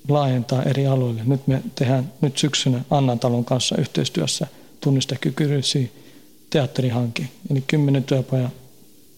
laajentaa 0.08 0.62
eri 0.62 0.86
aloille. 0.86 1.22
Nyt 1.24 1.46
me 1.46 1.62
tehdään 1.74 2.12
nyt 2.20 2.38
syksynä 2.38 2.84
Annan 2.90 3.18
talon 3.18 3.44
kanssa 3.44 3.76
yhteistyössä 3.76 4.46
tunnista 4.80 5.16
kykyisiä 5.20 5.88
teatterihanke, 6.50 7.28
eli 7.50 7.64
kymmenen 7.66 8.04
työpaja, 8.04 8.50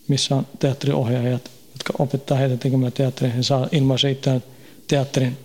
missä 0.08 0.36
on 0.36 0.46
teatteriohjaajat, 0.58 1.50
jotka 1.72 1.94
opettaa 1.98 2.38
heitä 2.38 2.56
tekemään 2.56 2.92
teatteria. 2.92 3.34
He 3.34 3.42
saa 3.42 3.68
ilmaisen 3.72 4.16
teatterin 4.88 5.38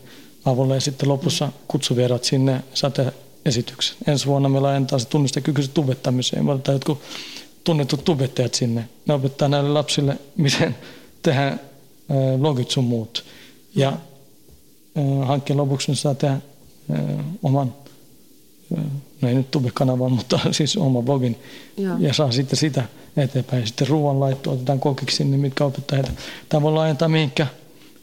avulla 0.46 0.76
ja 0.76 0.82
sitten 0.82 1.10
lopussa 1.10 1.52
kutsuvierat 1.68 2.24
sinne 2.24 2.64
sate 2.74 3.14
esityksen. 3.46 3.98
Ensi 4.08 4.26
vuonna 4.26 4.50
meillä 4.50 4.66
laajentaa 4.66 5.00
se 5.00 5.08
tunnistekykyiset 5.08 5.74
tubettamiseen. 5.74 6.46
Me 6.46 6.52
otetaan 6.52 6.76
jotkut 6.76 7.02
tunnetut 7.64 8.04
tubettajat 8.04 8.54
sinne. 8.54 8.90
Ne 9.08 9.14
opettaa 9.14 9.48
näille 9.48 9.70
lapsille, 9.70 10.18
miten 10.38 10.76
tehdä 11.22 11.58
logit 12.40 12.72
sun 12.72 12.84
muut. 12.84 13.26
Ja 13.76 13.94
hankkeen 15.26 15.58
lopuksi 15.58 15.92
ne 15.92 15.96
saa 15.96 16.16
tehdä 16.16 16.38
oman 17.44 17.74
no 19.22 19.30
ei 19.30 19.34
nyt 19.34 19.52
Tube-kanavan, 19.52 20.12
mutta 20.12 20.40
siis 20.52 20.78
oma 20.78 21.02
blogin, 21.02 21.40
Joo. 21.78 21.98
ja 22.00 22.14
saa 22.14 22.32
sitten 22.32 22.60
sitä 22.60 22.84
eteenpäin. 23.18 23.62
Ja 23.62 23.68
sitten 23.68 23.88
ruoanlaitto 23.88 24.52
otetaan 24.52 24.80
kokiksi 24.80 25.16
sinne, 25.16 25.38
mitkä 25.38 25.66
opettaa 25.66 25.96
heitä. 25.96 26.12
Tämä 26.50 26.62
voi 26.62 26.74
laajentaa 26.74 27.08
mihinkä 27.08 27.48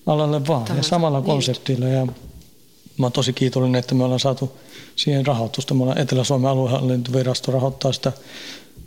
alalle 0.06 0.46
vaan, 0.46 0.64
Tämä 0.64 0.78
ja 0.78 0.82
samalla 0.82 1.22
konseptilla. 1.22 1.86
Ja 1.86 2.06
mä 2.98 3.06
oon 3.06 3.12
tosi 3.12 3.32
kiitollinen, 3.32 3.78
että 3.78 3.94
me 3.94 4.04
ollaan 4.04 4.20
saatu 4.20 4.58
siihen 4.96 5.26
rahoitusta. 5.26 5.74
Me 5.74 5.82
ollaan 5.82 5.98
Etelä-Suomen 5.98 6.50
aluehallintovirasto 6.50 7.52
rahoittaa 7.52 7.92
sitä, 7.92 8.12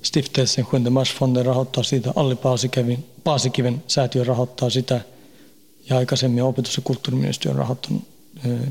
Stiftelsen 0.04 0.66
Schuendemarschfonden 0.66 1.46
rahoittaa 1.46 1.84
siitä, 1.84 2.14
Alli 2.16 2.36
Paasikiven, 2.36 3.06
Paasikiven 3.24 3.84
säätiö 3.88 4.24
rahoittaa 4.24 4.70
sitä, 4.70 5.02
ja 5.90 5.98
aikaisemmin 5.98 6.44
opetus- 6.44 6.78
ja 6.78 6.82
kulttuuriministeriö 6.84 7.52
on 7.54 7.60
rahoittanut 7.60 8.04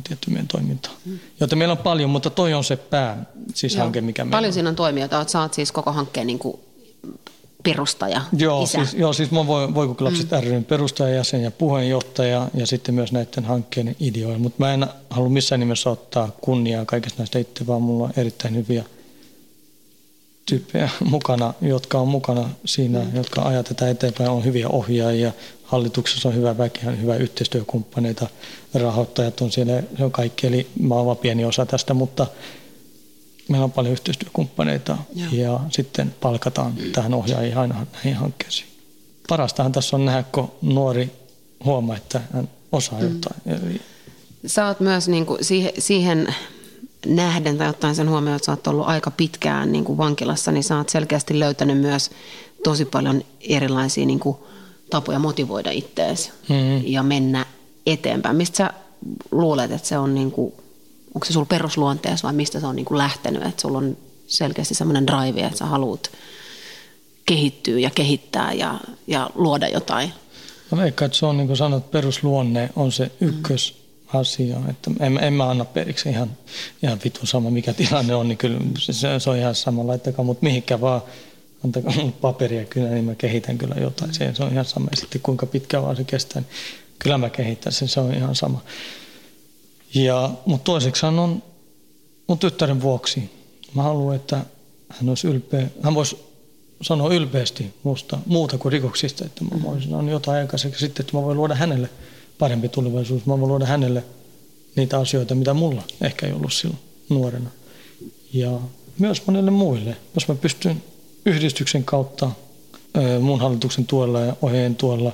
tietty 0.09 0.31
meidän 0.31 0.49
toimintaa. 0.49 0.93
Mm. 1.05 1.19
Joten 1.41 1.59
meillä 1.59 1.73
on 1.73 1.79
paljon, 1.79 2.11
mutta 2.11 2.31
toi 2.31 2.55
on 2.55 2.65
se 2.65 2.77
pää, 2.77 3.25
siis 3.55 3.75
Joo. 3.75 3.83
hanke, 3.83 4.01
mikä 4.01 4.25
meillä 4.25 4.37
Paljon 4.37 4.49
on. 4.49 4.53
siinä 4.55 4.69
on 4.69 4.77
toimijoita, 4.77 5.21
että 5.21 5.41
oot 5.41 5.55
siis 5.55 5.73
koko 5.73 5.93
hankkeen 5.93 6.27
niin 6.27 6.39
kuin 6.39 6.61
perustaja, 7.63 8.23
joo, 8.37 8.63
isä. 8.63 8.73
Siis, 8.73 8.95
joo, 8.95 9.13
siis 9.13 9.31
mä 9.31 9.47
voin 9.47 9.75
Voikuklapset 9.75 10.31
mm. 10.31 10.41
ryn 10.41 10.65
perustajajäsen 10.65 11.43
ja 11.43 11.51
puheenjohtaja 11.51 12.49
ja 12.55 12.67
sitten 12.67 12.95
myös 12.95 13.13
näiden 13.13 13.45
hankkeiden 13.45 13.97
ideoja. 14.01 14.39
Mutta 14.39 14.57
mä 14.59 14.75
en 14.75 14.87
halua 15.11 15.29
missään 15.29 15.61
nimessä 15.61 15.91
ottaa 15.91 16.31
kunniaa 16.41 16.85
kaikesta 16.85 17.19
näistä 17.19 17.39
itse, 17.39 17.67
vaan 17.67 17.83
mulla 17.83 18.05
on 18.05 18.13
erittäin 18.17 18.57
hyviä 18.57 18.85
tyyppejä 20.47 20.89
mukana, 21.05 21.55
jotka 21.61 21.99
on 21.99 22.09
mukana 22.09 22.51
siinä, 22.65 22.99
mm. 22.99 23.17
jotka 23.17 23.43
ajatetaan 23.43 23.91
eteenpäin, 23.91 24.31
on 24.31 24.45
hyviä 24.45 24.69
ohjaajia, 24.69 25.33
hallituksessa 25.65 26.29
on 26.29 26.35
hyvä 26.35 26.59
väki, 26.59 26.81
hyvä 27.01 27.17
yhteistyökumppaneita, 27.17 28.27
rahoittajat 28.75 29.41
on 29.41 29.53
siellä, 29.53 29.83
se 29.97 30.05
on 30.05 30.13
kaikki, 30.13 30.47
eli 30.47 30.67
mä 30.81 30.95
oon 30.95 31.17
pieni 31.17 31.45
osa 31.45 31.67
tästä, 31.67 31.95
mutta 31.95 32.27
meillä 33.51 33.65
on 33.65 33.73
paljon 33.73 33.93
yhteistyökumppaneita 33.93 34.99
Joo. 35.15 35.29
ja 35.33 35.61
sitten 35.71 36.15
palkataan 36.21 36.73
tähän 36.93 37.15
ohjaajia 37.15 37.61
aina 37.61 37.87
näihin 37.93 38.15
hankkeisiin. 38.15 38.69
Parastahan 39.29 39.73
tässä 39.73 39.97
on 39.97 40.05
nähdä, 40.05 40.25
kun 40.33 40.51
nuori 40.63 41.13
huomaa, 41.65 41.97
että 41.97 42.21
hän 42.33 42.49
osaa 42.73 43.01
mm. 43.01 43.09
jotain. 43.09 43.81
Sä 44.47 44.67
oot 44.67 44.81
myös 44.81 45.09
niin 45.09 45.27
kuin 45.27 45.45
siihen, 45.45 45.73
siihen 45.79 46.35
nähden 47.07 47.59
tai 47.59 47.69
ottaen 47.69 47.95
sen 47.95 48.11
huomioon, 48.11 48.37
että 48.37 48.47
sä 48.47 48.53
oot 48.53 48.67
ollut 48.67 48.87
aika 48.87 49.11
pitkään 49.11 49.73
niin 49.73 49.85
kuin 49.85 49.99
vankilassa, 49.99 50.53
niin 50.53 50.65
sä 50.65 50.77
oot 50.77 50.89
selkeästi 50.89 51.39
löytänyt 51.39 51.79
myös 51.79 52.11
tosi 52.65 52.85
paljon 52.85 53.23
erilaisia 53.41 54.07
niin 54.07 54.21
kuin 54.21 54.37
tapoja 54.91 55.19
motivoida 55.19 55.71
itseäsi 55.71 56.31
mm-hmm. 56.49 56.83
ja 56.87 57.03
mennä 57.03 57.47
eteenpäin. 57.87 58.37
Mistä 58.37 58.57
sä 58.57 58.71
luulet, 59.31 59.73
että 59.73 59.89
se 59.89 59.99
on, 59.99 60.15
niin 60.15 60.31
kuin, 60.31 60.53
onko 61.15 61.25
se 61.25 61.33
sulla 61.33 61.47
perusluonteessa 61.47 62.27
vai 62.27 62.35
mistä 62.35 62.61
se 62.61 62.67
on 62.67 62.77
niin 62.77 62.87
kuin 62.87 62.99
lähtenyt, 62.99 63.43
että 63.43 63.63
sulla 63.63 63.79
on 63.79 63.97
selkeästi 64.27 64.75
semmoinen 64.75 65.07
drive, 65.07 65.41
että 65.41 65.59
sä 65.59 65.67
haluat 65.67 66.11
kehittyä 67.27 67.79
ja 67.79 67.91
kehittää 67.91 68.53
ja, 68.53 68.81
ja 69.07 69.31
luoda 69.35 69.69
jotain? 69.69 70.13
Mä 70.73 70.83
veikkaan, 70.83 71.07
että 71.07 71.19
se 71.19 71.27
on 71.27 71.37
niin 71.37 71.47
kuin 71.47 71.57
sanot, 71.57 71.91
perusluonne 71.91 72.71
on 72.77 72.93
se 72.93 73.11
ykkös 73.21 73.81
asia. 74.15 74.57
Että 74.69 74.91
en, 75.01 75.19
en 75.19 75.33
mä 75.33 75.51
anna 75.51 75.65
periksi 75.65 76.09
ihan, 76.09 76.31
ihan 76.83 76.99
vitun 77.05 77.27
sama, 77.27 77.51
mikä 77.51 77.73
tilanne 77.73 78.15
on, 78.15 78.29
niin 78.29 78.39
kyllä 78.39 78.61
se, 78.79 78.93
se 79.21 79.31
on 79.31 79.37
ihan 79.37 79.55
sama, 79.55 79.87
laittakaa 79.87 80.25
mut 80.25 80.43
mihinkä 80.43 80.81
vaan, 80.81 81.03
antakaa 81.65 81.93
mut 82.03 82.21
paperia 82.21 82.65
kyllä, 82.65 82.89
niin 82.89 83.05
mä 83.05 83.15
kehitän 83.15 83.59
kyllä 83.59 83.75
jotain. 83.81 84.15
Se, 84.15 84.35
se 84.35 84.43
on 84.45 84.53
ihan 84.53 84.65
sama. 84.65 84.89
Ja 84.91 84.97
sitten 84.97 85.21
kuinka 85.21 85.47
pitkä 85.47 85.83
vaan 85.83 85.97
se 85.97 86.05
kestää, 86.05 86.43
niin 86.43 86.51
kyllä 86.99 87.19
mä 87.19 87.31
kehitän 87.31 87.73
sen, 87.73 87.89
se 87.89 88.01
on 88.01 88.15
ihan 88.15 88.35
sama. 88.35 88.61
Ja, 89.95 90.31
mutta 90.47 90.65
toiseksi 90.65 91.07
on 91.07 91.43
mun 92.27 92.39
tyttären 92.39 92.83
vuoksi. 92.83 93.31
Mä 93.75 93.83
haluan, 93.83 94.17
että 94.17 94.45
hän 94.89 95.09
olisi 95.09 95.29
ylpeä. 95.29 95.67
Hän 95.83 95.95
voisi 95.95 96.17
sanoa 96.83 97.15
ylpeästi 97.15 97.75
musta 97.83 98.19
muuta 98.27 98.59
kuin 98.59 98.73
rikoksista, 98.73 99.25
että 99.25 99.45
mä 99.45 99.63
voisin 99.63 99.91
sanoa 99.91 100.11
jotain 100.11 100.41
aikaiseksi 100.41 100.81
sitten, 100.81 101.05
että 101.05 101.17
mä 101.17 101.23
voin 101.23 101.37
luoda 101.37 101.55
hänelle 101.55 101.91
parempi 102.39 102.69
tulevaisuus. 102.69 103.27
Mä 103.27 103.41
voin 103.41 103.49
luoda 103.49 103.67
hänelle 103.67 104.05
niitä 104.77 104.99
asioita, 104.99 105.35
mitä 105.35 105.55
mulla 105.55 105.83
ehkä 106.01 106.27
ei 106.27 106.33
ollut 106.33 106.53
silloin 106.53 106.79
nuorena. 107.09 107.51
Ja 108.33 108.59
myös 108.99 109.27
monille 109.27 109.51
muille, 109.51 109.97
jos 110.15 110.29
mä 110.29 110.35
pystyn 110.35 110.83
yhdistyksen 111.27 111.85
kautta 111.85 112.31
mun 113.21 113.41
hallituksen 113.41 113.87
tuella 113.87 114.21
ja 114.21 114.37
ohjeen 114.43 114.77
tuella 114.77 115.13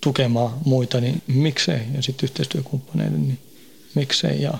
tukemaan 0.00 0.52
muita, 0.64 1.00
niin 1.00 1.22
miksei. 1.26 1.80
Ja 1.94 2.02
sitten 2.02 2.26
yhteistyökumppaneiden, 2.26 3.22
niin 3.22 3.38
miksei. 3.94 4.42
Ja, 4.42 4.58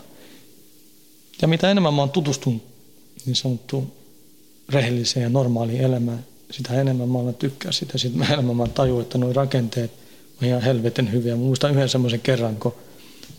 ja 1.43 1.49
mitä 1.49 1.71
enemmän 1.71 1.95
mä 1.95 2.03
oon 2.03 2.11
tutustunut 2.11 2.63
niin 3.27 3.37
sanottu 3.37 3.95
rehelliseen 4.69 5.25
ja 5.25 5.29
normaaliin 5.29 5.81
elämään, 5.81 6.27
sitä 6.51 6.81
enemmän 6.81 7.09
mä 7.09 7.19
olen 7.19 7.35
tykkää 7.35 7.73
sitä. 7.73 7.99
Sitten 7.99 8.33
enemmän 8.33 8.57
mä 8.57 8.69
tajuin, 8.69 9.03
että 9.03 9.19
nuo 9.19 9.33
rakenteet 9.33 9.91
on 10.43 10.49
ihan 10.49 10.63
helvetin 10.63 11.13
hyviä. 11.13 11.37
Mä 11.37 11.43
muistan 11.43 11.71
yhden 11.71 11.89
semmoisen 11.89 12.21
kerran, 12.21 12.57
kun 12.57 12.75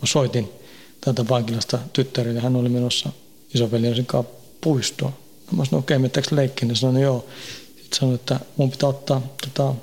mä 0.02 0.08
soitin 0.08 0.50
täältä 1.02 1.30
vankilasta 1.30 1.80
tyttärille. 1.94 2.40
Hän 2.40 2.56
oli 2.56 2.70
menossa 2.70 3.10
isoveljensä 3.56 4.04
kanssa 4.04 4.34
puistoon. 4.62 5.14
Mä 5.52 5.66
sanoin, 5.66 5.80
okei, 5.80 5.96
okay, 5.96 6.02
menettääkö 6.02 6.36
leikkiin? 6.36 6.70
Ja 6.70 6.76
sanoin, 6.76 7.04
joo. 7.04 7.26
Sitten 7.68 8.00
sanoin, 8.00 8.16
että 8.16 8.40
mun 8.58 8.72
pitää 8.72 8.90
ottaa 8.90 9.22
tota, 9.42 9.74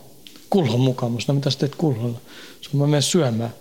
kulhon 0.50 0.80
mukaan. 0.80 1.12
Mä 1.12 1.20
sanoin, 1.20 1.36
mitä 1.36 1.50
sä 1.50 1.58
teet 1.58 1.74
kulholla? 1.74 2.20
Sanoin, 2.60 2.78
mä 2.78 2.86
menen 2.86 3.02
syömään. 3.02 3.54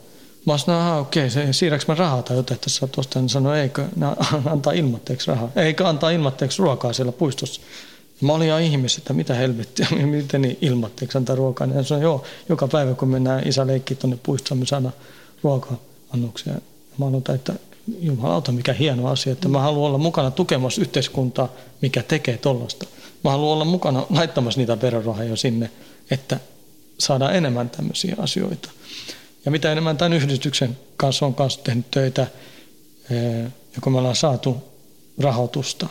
Mä 0.46 0.58
sanoin, 0.58 0.88
että 0.88 0.96
okei, 0.96 1.28
okay, 1.28 1.54
siirräks 1.54 1.88
mä 1.88 1.96
rahaa 1.96 2.24
tai 2.24 2.38
jotain 2.38 2.60
tässä 2.60 2.88
tuosta? 2.88 3.20
Hän 3.20 3.30
sanoi, 3.30 3.60
eikö 3.60 3.86
ne 3.96 4.06
antaa 4.54 4.74
ilmatteeksi 4.74 5.28
rahaa. 5.28 5.50
Eikä 5.56 5.88
antaa 5.88 6.10
ilmatteeksi 6.10 6.62
ruokaa 6.62 6.94
siellä 6.94 7.12
puistossa. 7.12 7.62
Mä 8.22 8.34
olin 8.34 8.48
ihan 8.48 8.62
ihmis, 8.62 8.98
että 8.98 9.14
mitä 9.14 9.34
helvettiä, 9.34 9.88
miten 10.06 10.42
niin 10.42 10.58
ilmatteeksi 10.62 11.18
antaa 11.18 11.36
ruokaa. 11.36 11.68
Hän 11.68 11.86
sanoi, 11.86 12.04
joo, 12.04 12.24
joka 12.50 12.68
päivä 12.68 12.94
kun 12.94 13.08
mennään 13.08 13.48
isä 13.48 13.68
leikkiä 13.68 13.98
tuonne 13.98 14.18
puistoon, 14.24 14.60
me 14.60 14.66
saadaan 14.66 14.94
ruoka-annoksia. 15.44 16.54
Mä 16.98 17.06
aloitan, 17.06 17.36
että 17.36 17.54
jumalauta, 18.00 18.52
mikä 18.52 18.74
hieno 18.74 19.08
asia, 19.08 19.34
että 19.34 19.48
mä 19.48 19.60
haluan 19.60 19.88
olla 19.88 19.98
mukana 19.98 20.32
tukemassa 20.32 20.82
yhteiskuntaa, 20.82 21.50
mikä 21.82 22.04
tekee 22.04 22.38
tollasta. 22.38 22.86
Mä 23.24 23.32
haluan 23.32 23.54
olla 23.54 23.66
mukana 23.66 24.06
laittamassa 24.10 24.60
niitä 24.60 24.82
verorahoja 24.82 25.36
sinne, 25.36 25.72
että 26.12 26.40
saadaan 27.00 27.36
enemmän 27.36 27.70
tämmöisiä 27.70 28.16
asioita. 28.18 28.70
Ja 29.50 29.52
mitä 29.52 29.72
enemmän 29.72 29.98
tämän 29.98 30.14
yhdistyksen 30.14 30.78
kanssa 30.98 31.26
on 31.26 31.36
kanssa 31.36 31.62
tehnyt 31.64 31.92
töitä, 31.92 32.28
ja 33.76 33.82
kun 33.82 33.94
me 33.94 33.98
ollaan 34.00 34.16
saatu 34.16 34.58
rahoitusta, 35.20 35.88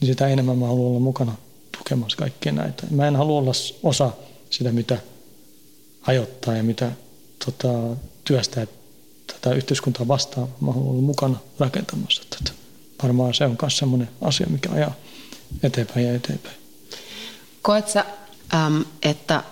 niin 0.00 0.06
sitä 0.06 0.28
enemmän 0.28 0.58
mä 0.58 0.66
haluan 0.66 0.90
olla 0.90 1.00
mukana 1.00 1.32
tukemassa 1.78 2.16
kaikkea 2.16 2.52
näitä. 2.52 2.82
Mä 2.90 3.08
en 3.08 3.16
halua 3.16 3.38
olla 3.38 3.52
osa 3.82 4.10
sitä, 4.50 4.72
mitä 4.72 4.98
hajottaa 6.00 6.56
ja 6.56 6.62
mitä 6.62 6.92
tota, 7.44 7.68
työstää 8.24 8.66
tätä 9.26 9.54
yhteiskuntaa 9.54 10.08
vastaan. 10.08 10.48
Mä 10.60 10.72
haluan 10.72 10.90
olla 10.90 11.02
mukana 11.02 11.38
rakentamassa 11.58 12.22
tätä. 12.30 12.52
Varmaan 13.02 13.34
se 13.34 13.44
on 13.44 13.56
myös 13.62 13.76
sellainen 13.76 14.08
asia, 14.20 14.46
mikä 14.50 14.70
ajaa 14.72 14.94
eteenpäin 15.62 16.06
ja 16.06 16.14
eteenpäin. 16.14 16.56
Koet 17.62 17.88
sä, 17.88 18.04
että 19.02 19.42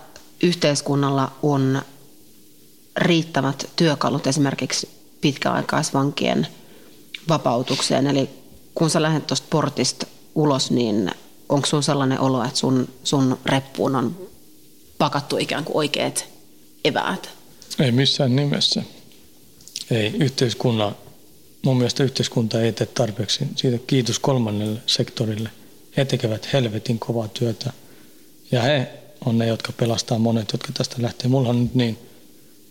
yhteiskunnalla 0.42 1.32
on 1.42 1.82
riittävät 2.96 3.70
työkalut 3.76 4.26
esimerkiksi 4.26 4.88
pitkäaikaisvankien 5.20 6.46
vapautukseen? 7.28 8.06
Eli 8.06 8.30
kun 8.74 8.90
sä 8.90 9.02
lähdet 9.02 9.26
tuosta 9.26 9.46
portista 9.50 10.06
ulos, 10.34 10.70
niin 10.70 11.10
onko 11.48 11.66
sun 11.66 11.82
sellainen 11.82 12.20
olo, 12.20 12.44
että 12.44 12.58
sun, 12.58 12.88
sun 13.04 13.38
reppuun 13.46 13.96
on 13.96 14.28
pakattu 14.98 15.36
ikään 15.38 15.64
kuin 15.64 15.76
oikeat 15.76 16.26
eväät? 16.84 17.30
Ei 17.78 17.92
missään 17.92 18.36
nimessä. 18.36 18.82
Ei 19.90 20.06
yhteiskunnan, 20.06 20.96
mun 21.64 21.76
mielestä 21.76 22.04
yhteiskunta 22.04 22.60
ei 22.60 22.72
tee 22.72 22.86
tarpeeksi. 22.86 23.44
Siitä 23.56 23.78
kiitos 23.86 24.18
kolmannelle 24.18 24.80
sektorille. 24.86 25.50
He 25.96 26.04
tekevät 26.04 26.52
helvetin 26.52 26.98
kovaa 26.98 27.28
työtä. 27.28 27.72
Ja 28.52 28.62
he 28.62 28.88
on 29.24 29.38
ne, 29.38 29.46
jotka 29.46 29.72
pelastaa 29.72 30.18
monet, 30.18 30.52
jotka 30.52 30.72
tästä 30.72 30.96
lähtee. 30.98 31.28
Mulla 31.28 31.48
on 31.48 31.62
nyt 31.62 31.74
niin, 31.74 31.98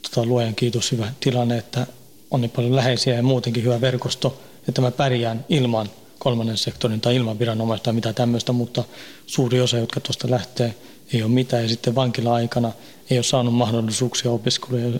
tota, 0.03 0.25
luojan 0.25 0.55
kiitos, 0.55 0.91
hyvä 0.91 1.13
tilanne, 1.19 1.57
että 1.57 1.87
on 2.31 2.41
niin 2.41 2.51
paljon 2.51 2.75
läheisiä 2.75 3.15
ja 3.15 3.23
muutenkin 3.23 3.63
hyvä 3.63 3.81
verkosto, 3.81 4.41
että 4.67 4.81
mä 4.81 4.91
pärjään 4.91 5.45
ilman 5.49 5.89
kolmannen 6.19 6.57
sektorin 6.57 7.01
tai 7.01 7.15
ilman 7.15 7.39
viranomaista 7.39 7.83
tai 7.83 7.93
mitä 7.93 8.13
tämmöistä, 8.13 8.51
mutta 8.51 8.83
suuri 9.27 9.61
osa, 9.61 9.77
jotka 9.77 9.99
tuosta 9.99 10.31
lähtee, 10.31 10.75
ei 11.13 11.23
ole 11.23 11.31
mitään. 11.31 11.63
Ja 11.63 11.69
sitten 11.69 11.95
vankila-aikana 11.95 12.71
ei 13.09 13.17
ole 13.17 13.23
saanut 13.23 13.53
mahdollisuuksia 13.53 14.31
opiskeluja 14.31 14.99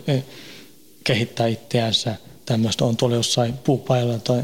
kehittää 1.04 1.48
itseänsä. 1.48 2.16
Tämmöistä 2.46 2.86
on 2.86 2.98
tuolla 2.98 3.16
jossain 3.16 3.54
puupajalla 3.54 4.20
tai 4.20 4.44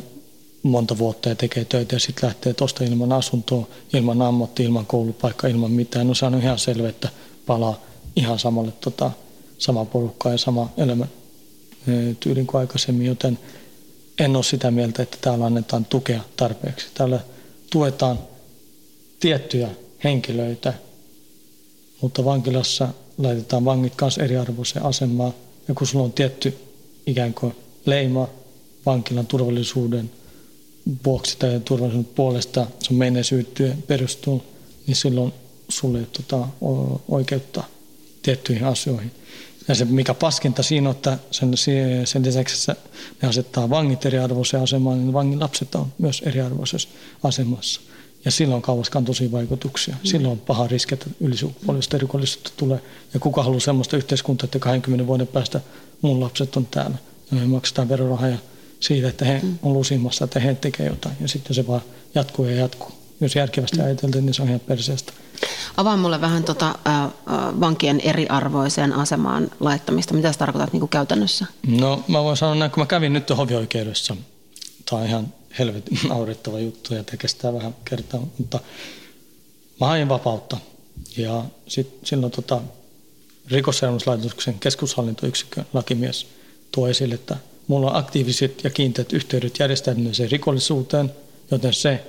monta 0.63 0.97
vuotta 0.97 1.29
ja 1.29 1.35
tekee 1.35 1.65
töitä 1.65 1.95
ja 1.95 1.99
sitten 1.99 2.27
lähtee 2.27 2.53
tuosta 2.53 2.83
ilman 2.83 3.13
asuntoa, 3.13 3.67
ilman 3.93 4.21
ammatti, 4.21 4.63
ilman 4.63 4.85
koulupaikka, 4.85 5.47
ilman 5.47 5.71
mitään. 5.71 6.07
No 6.07 6.13
se 6.13 6.25
on 6.25 6.41
ihan 6.41 6.59
selvä, 6.59 6.89
että 6.89 7.09
palaa 7.45 7.81
ihan 8.15 8.39
samalle 8.39 8.71
tota, 8.71 9.11
sama 9.59 9.85
porukka 9.85 10.31
ja 10.31 10.37
sama 10.37 10.69
elämä 10.77 11.07
tyylin 12.19 12.47
kuin 12.47 12.59
aikaisemmin, 12.59 13.07
joten 13.07 13.39
en 14.19 14.35
ole 14.35 14.43
sitä 14.43 14.71
mieltä, 14.71 15.03
että 15.03 15.17
täällä 15.21 15.45
annetaan 15.45 15.85
tukea 15.85 16.21
tarpeeksi. 16.37 16.87
Täällä 16.93 17.19
tuetaan 17.71 18.19
tiettyjä 19.19 19.69
henkilöitä, 20.03 20.73
mutta 22.01 22.25
vankilassa 22.25 22.87
laitetaan 23.17 23.65
vangit 23.65 23.95
kanssa 23.95 24.23
eriarvoiseen 24.23 24.85
asemaan. 24.85 25.33
Ja 25.67 25.73
kun 25.73 25.87
sulla 25.87 26.05
on 26.05 26.11
tietty 26.11 26.57
ikään 27.05 27.33
kuin 27.33 27.55
leima 27.85 28.29
vankilan 28.85 29.27
turvallisuuden 29.27 30.11
vuoksi 31.05 31.37
tai 31.37 31.61
turvallisuuden 31.65 32.11
puolesta, 32.15 32.67
sun 32.79 32.97
menneisyyteen 32.97 33.83
perustuu, 33.87 34.43
niin 34.87 34.95
silloin 34.95 35.33
sulle 35.69 35.99
ei 35.99 36.05
tota, 36.05 36.47
oikeutta 37.07 37.63
tiettyihin 38.21 38.65
asioihin. 38.65 39.11
Ja 39.69 39.75
se 39.75 39.85
mikä 39.85 40.13
paskinta 40.13 40.63
siinä 40.63 40.89
on, 40.89 40.95
että 40.95 41.17
sen, 41.31 41.51
sen 42.05 42.25
lisäksi 42.25 42.71
että 42.71 42.89
ne 43.21 43.29
asettaa 43.29 43.69
vangit 43.69 44.05
eriarvoiseen 44.05 44.63
asemaan, 44.63 44.99
niin 44.99 45.13
vangin 45.13 45.39
lapset 45.39 45.75
on 45.75 45.93
myös 45.97 46.21
eriarvoisessa 46.25 46.89
asemassa. 47.23 47.81
Ja 48.25 48.31
silloin 48.31 48.61
kauaskantoisia 48.61 49.31
vaikutuksia. 49.31 49.95
Mm. 49.95 50.07
Silloin 50.09 50.31
on 50.31 50.39
paha 50.39 50.67
riski, 50.67 50.93
että 50.93 51.05
ylisukupuolista 51.19 51.97
rikollisuutta 51.97 52.51
tulee. 52.57 52.81
Ja 53.13 53.19
kuka 53.19 53.43
haluaa 53.43 53.59
sellaista 53.59 53.97
yhteiskuntaa, 53.97 54.45
että 54.45 54.59
20 54.59 55.07
vuoden 55.07 55.27
päästä 55.27 55.61
mun 56.01 56.19
lapset 56.19 56.57
on 56.57 56.65
täällä. 56.65 56.97
Ja 57.31 57.37
me 57.37 57.45
maksetaan 57.45 57.89
verorahaa 57.89 58.37
siitä, 58.79 59.07
että 59.07 59.25
he 59.25 59.39
mm. 59.43 59.57
on 59.63 59.73
lusimassa, 59.73 60.25
että 60.25 60.39
he 60.39 60.55
tekevät 60.55 60.91
jotain. 60.91 61.15
Ja 61.21 61.27
sitten 61.27 61.53
se 61.53 61.67
vaan 61.67 61.81
jatkuu 62.15 62.45
ja 62.45 62.55
jatkuu. 62.55 62.91
Jos 63.21 63.35
järkevästi 63.35 63.77
mm. 63.77 63.83
ajateltiin, 63.83 64.25
niin 64.25 64.33
se 64.33 64.41
on 64.41 64.47
ihan 64.47 64.59
perseestä. 64.59 65.13
Avaa 65.77 65.97
mulle 65.97 66.21
vähän 66.21 66.43
tota, 66.43 66.67
äh, 66.87 67.11
vankien 67.59 67.99
eriarvoiseen 67.99 68.93
asemaan 68.93 69.51
laittamista. 69.59 70.13
Mitä 70.13 70.31
sä 70.31 70.39
tarkoitat 70.39 70.73
niin 70.73 70.79
kuin 70.79 70.89
käytännössä? 70.89 71.45
No 71.67 72.03
mä 72.07 72.23
voin 72.23 72.37
sanoa 72.37 72.55
näin, 72.55 72.71
kun 72.71 72.81
mä 72.83 72.87
kävin 72.87 73.13
nyt 73.13 73.29
hovioikeudessa. 73.37 74.15
Tämä 74.89 75.01
on 75.01 75.07
ihan 75.07 75.33
helvetin 75.59 75.99
naurettava 76.09 76.59
juttu 76.59 76.93
ja 76.93 77.03
kestää 77.03 77.53
vähän 77.53 77.75
kertaa, 77.85 78.21
mutta 78.37 78.59
mä 79.79 79.87
hain 79.87 80.09
vapautta. 80.09 80.57
Ja 81.17 81.43
sit, 81.67 81.99
silloin 82.03 82.31
tota, 82.31 82.61
rikosseuraamuslaitoksen 83.47 84.59
keskushallintoyksikön 84.59 85.65
lakimies 85.73 86.27
tuo 86.71 86.87
esille, 86.87 87.15
että 87.15 87.37
mulla 87.67 87.89
on 87.89 87.95
aktiiviset 87.95 88.63
ja 88.63 88.69
kiinteät 88.69 89.13
yhteydet 89.13 89.59
järjestäytyneeseen 89.59 90.31
rikollisuuteen, 90.31 91.11
joten 91.51 91.73
se 91.73 92.03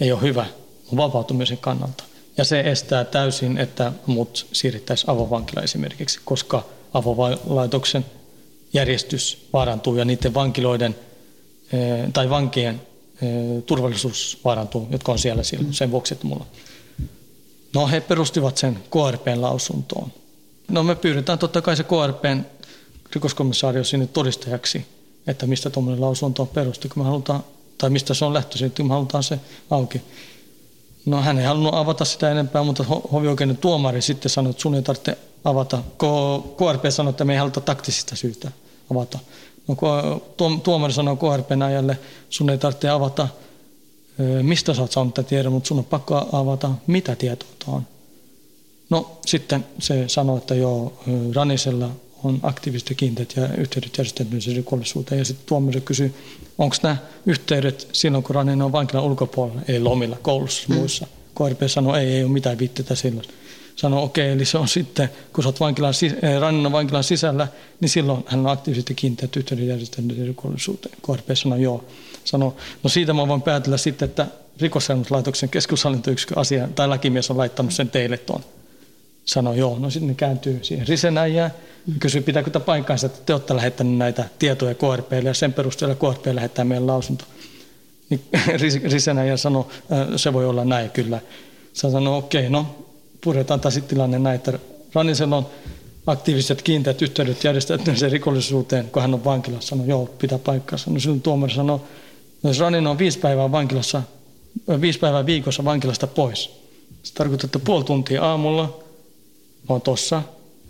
ei 0.00 0.12
ole 0.12 0.22
hyvä 0.22 0.46
mun 0.90 0.96
vapautumisen 0.96 1.58
kannalta. 1.58 2.04
Ja 2.38 2.44
se 2.44 2.60
estää 2.60 3.04
täysin, 3.04 3.58
että 3.58 3.92
mut 4.06 4.46
siirrettäisiin 4.52 5.10
avovankila 5.10 5.62
esimerkiksi, 5.62 6.20
koska 6.24 6.64
avolaitoksen 6.94 8.04
järjestys 8.72 9.48
vaarantuu 9.52 9.96
ja 9.96 10.04
niiden 10.04 10.34
vankiloiden 10.34 10.96
eh, 11.72 12.12
tai 12.12 12.30
vankien 12.30 12.80
eh, 13.22 13.62
turvallisuus 13.66 14.38
vaarantuu, 14.44 14.88
jotka 14.90 15.12
on 15.12 15.18
siellä 15.18 15.42
silloin, 15.42 15.74
sen 15.74 15.90
vuoksi, 15.90 16.14
että 16.14 16.26
mulla. 16.26 16.46
No 17.74 17.86
he 17.86 18.00
perustivat 18.00 18.58
sen 18.58 18.78
KRPn 18.90 19.42
lausuntoon. 19.42 20.12
No 20.68 20.82
me 20.82 20.94
pyydetään 20.94 21.38
totta 21.38 21.62
kai 21.62 21.76
se 21.76 21.84
KRPn 21.84 22.44
rikoskommissaario 23.14 23.84
sinne 23.84 24.06
todistajaksi, 24.06 24.86
että 25.26 25.46
mistä 25.46 25.70
tuommoinen 25.70 26.00
lausunto 26.00 26.42
on 26.42 26.48
perustu, 26.48 26.88
kun 26.88 27.02
me 27.02 27.06
halutaan, 27.06 27.44
tai 27.78 27.90
mistä 27.90 28.14
se 28.14 28.24
on 28.24 28.34
lähtöisin, 28.34 28.66
että 28.66 28.82
me 28.82 28.88
halutaan 28.88 29.22
se 29.22 29.40
auki. 29.70 30.02
No 31.06 31.22
hän 31.22 31.38
ei 31.38 31.44
halunnut 31.44 31.74
avata 31.74 32.04
sitä 32.04 32.30
enempää, 32.30 32.62
mutta 32.62 32.84
hovioikeuden 33.12 33.56
tuomari 33.56 34.02
sitten 34.02 34.30
sanoi, 34.30 34.50
että 34.50 34.62
sun 34.62 34.74
ei 34.74 34.82
tarvitse 34.82 35.18
avata. 35.44 35.82
KRP 36.56 36.84
sanoi, 36.90 37.10
että 37.10 37.24
me 37.24 37.32
ei 37.32 37.38
haluta 37.38 37.60
taktisista 37.60 38.16
syystä 38.16 38.50
avata. 38.90 39.18
No, 39.68 39.76
tuomari 40.62 40.92
sanoo 40.92 41.16
KRPnäjälle, 41.16 41.98
sun 42.30 42.50
ei 42.50 42.58
tarvitse 42.58 42.88
avata, 42.88 43.28
mistä 44.42 44.74
sä 44.74 44.82
oot 44.82 44.92
saanut 44.92 45.14
tätä 45.14 45.28
tiedon, 45.28 45.52
mutta 45.52 45.68
sun 45.68 45.78
on 45.78 45.84
pakko 45.84 46.28
avata, 46.32 46.70
mitä 46.86 47.16
tietoa 47.16 47.48
on. 47.66 47.86
No 48.90 49.18
sitten 49.26 49.66
se 49.78 50.04
sanoi, 50.08 50.38
että 50.38 50.54
joo, 50.54 50.92
Ranisella 51.34 51.90
on 52.24 52.40
aktiivisesti 52.42 52.94
kiinteät 52.94 53.36
ja 53.36 53.48
yhteydet 53.58 53.98
järjestäytyneeseen 53.98 54.56
rikollisuuteen. 54.56 55.18
Ja 55.18 55.24
sitten 55.24 55.46
tuomari 55.46 55.80
kysyy, 55.80 56.14
onko 56.58 56.76
nämä 56.82 56.96
yhteydet 57.26 57.88
silloin, 57.92 58.24
kun 58.24 58.34
Raninen 58.34 58.62
on 58.62 58.72
vankilan 58.72 59.04
ulkopuolella, 59.04 59.60
ei 59.68 59.80
lomilla, 59.80 60.16
koulussa, 60.22 60.68
mm. 60.68 60.74
muissa. 60.74 61.06
KRP 61.34 61.60
sanoi, 61.66 61.98
ei, 62.00 62.12
ei 62.12 62.24
ole 62.24 62.32
mitään 62.32 62.58
viitteitä 62.58 62.94
silloin. 62.94 63.26
Sanoi, 63.76 64.02
okei, 64.02 64.24
okay, 64.24 64.36
eli 64.36 64.44
se 64.44 64.58
on 64.58 64.68
sitten, 64.68 65.08
kun 65.32 65.44
sä 65.44 65.48
oot 65.48 65.60
vankilan, 65.60 65.94
eh, 66.22 66.40
Raninen 66.40 66.72
vankilan 66.72 67.04
sisällä, 67.04 67.48
niin 67.80 67.88
silloin 67.88 68.24
hän 68.26 68.40
on 68.40 68.46
aktiivisesti 68.46 68.94
kiinteät 68.94 69.36
yhteydet 69.36 69.66
järjestäytyneeseen 69.66 70.28
rikollisuuteen. 70.28 70.94
KRP 71.06 71.28
sanoi, 71.34 71.62
joo. 71.62 71.84
Sanoi, 72.24 72.52
no 72.82 72.90
siitä 72.90 73.12
mä 73.12 73.28
voin 73.28 73.42
päätellä 73.42 73.76
sitten, 73.76 74.08
että 74.08 74.26
rikosseuraamuslaitoksen 74.60 75.48
keskushallintoyksikön 75.48 76.38
asia 76.38 76.68
tai 76.74 76.88
lakimies 76.88 77.30
on 77.30 77.38
laittanut 77.38 77.72
sen 77.72 77.90
teille 77.90 78.18
tuon 78.18 78.42
sanoi 79.26 79.58
joo. 79.58 79.78
No 79.78 79.90
sitten 79.90 80.08
ne 80.08 80.14
kääntyy 80.14 80.58
siihen 80.62 80.88
risenäjään 80.88 81.50
ja 81.86 81.94
kysyy, 82.00 82.20
pitääkö 82.20 82.50
tämä 82.50 82.64
paikkaansa, 82.64 83.06
että 83.06 83.18
te 83.26 83.32
olette 83.32 83.56
lähettäneet 83.56 83.98
näitä 83.98 84.24
tietoja 84.38 84.74
KRPlle 84.74 85.28
ja 85.28 85.34
sen 85.34 85.52
perusteella 85.52 85.94
KRP 85.94 86.26
lähettää 86.32 86.64
meidän 86.64 86.86
lausunto. 86.86 87.24
Niin 88.10 88.20
risenäjä 88.92 89.36
sanoi, 89.36 89.66
se 90.16 90.32
voi 90.32 90.46
olla 90.46 90.64
näin 90.64 90.90
kyllä. 90.90 91.20
Sä 91.72 91.90
sanoi, 91.90 92.18
okei, 92.18 92.50
no 92.50 92.66
puretaan 93.20 93.60
taas 93.60 93.80
tilanne 93.88 94.18
näin, 94.18 94.36
että 94.36 94.58
Rannisella 94.94 95.36
on 95.36 95.46
aktiiviset 96.06 96.62
kiinteät 96.62 97.02
yhteydet 97.02 97.44
järjestäytyneeseen 97.44 98.12
rikollisuuteen, 98.18 98.90
kun 98.90 99.02
hän 99.02 99.14
on 99.14 99.24
vankilassa. 99.24 99.68
Sanoi, 99.68 99.88
joo, 99.88 100.06
pitää 100.06 100.38
paikkaansa. 100.38 100.90
No 100.90 101.00
silloin 101.00 101.22
tuomari 101.22 101.54
sanoi, 101.54 101.80
no 102.42 102.50
jos 102.50 102.58
Ranin 102.58 102.86
on 102.86 102.98
viisi 102.98 103.18
päivää 103.18 103.52
vankilassa, 103.52 104.02
viisi 104.80 104.98
päivää 104.98 105.26
viikossa 105.26 105.64
vankilasta 105.64 106.06
pois. 106.06 106.50
Se 107.02 107.14
tarkoittaa, 107.14 107.46
että 107.46 107.58
puoli 107.58 107.84
tuntia 107.84 108.24
aamulla, 108.24 108.85
mä 109.68 109.74
oon 109.74 109.80
tossa. 109.80 110.22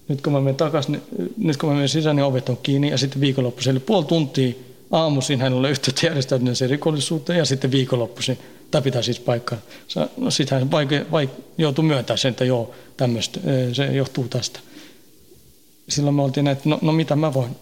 Nyt 0.09 0.21
kun 0.21 0.33
mä 0.33 0.41
menen 0.41 0.57
takaisin, 0.57 1.03
nyt 1.37 1.57
kun 1.57 1.69
mä 1.69 1.75
menen 1.75 1.89
sisään, 1.89 2.17
niin 2.17 2.25
ovet 2.25 2.49
on 2.49 2.59
kiinni 2.63 2.91
ja 2.91 2.99
sitten 2.99 3.21
viikonloppuisin. 3.21 3.71
Eli 3.71 3.81
puoli 3.81 4.05
tuntia 4.05 4.55
aamuisin 4.91 5.41
hänellä 5.41 5.69
yhteyttä 5.69 6.07
järjestäytyneeseen 6.07 6.71
rikollisuuteen 6.71 7.39
ja 7.39 7.45
sitten 7.45 7.71
viikonloppuisin. 7.71 8.39
Tämä 8.71 8.83
pitää 8.83 9.03
siis 9.03 9.21
paikkaa. 9.21 9.59
No 10.17 10.31
sitten 10.31 10.59
hän 10.59 10.71
vaike, 10.71 11.07
vaik, 11.13 11.31
joutuu 11.59 11.85
myöntämään 11.85 12.19
sen, 12.19 12.31
että 12.31 12.45
joo, 12.45 12.75
tämmöistä, 12.97 13.41
se 13.73 13.87
johtuu 13.87 14.29
tästä. 14.29 14.61
Silloin 15.89 16.17
me 16.17 16.23
oltiin, 16.23 16.47
että 16.47 16.69
no, 16.69 16.79
no 16.83 16.93
mitä 16.93 17.17
mä 17.17 17.35
voin. 17.35 17.57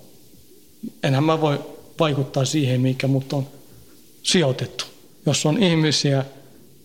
Enhän 1.02 1.24
mä 1.24 1.40
voi 1.40 1.60
vaikuttaa 2.00 2.44
siihen, 2.44 2.80
mikä 2.80 3.06
mut 3.06 3.32
on 3.32 3.46
sijoitettu. 4.22 4.84
Jos 5.26 5.46
on 5.46 5.62
ihmisiä, 5.62 6.24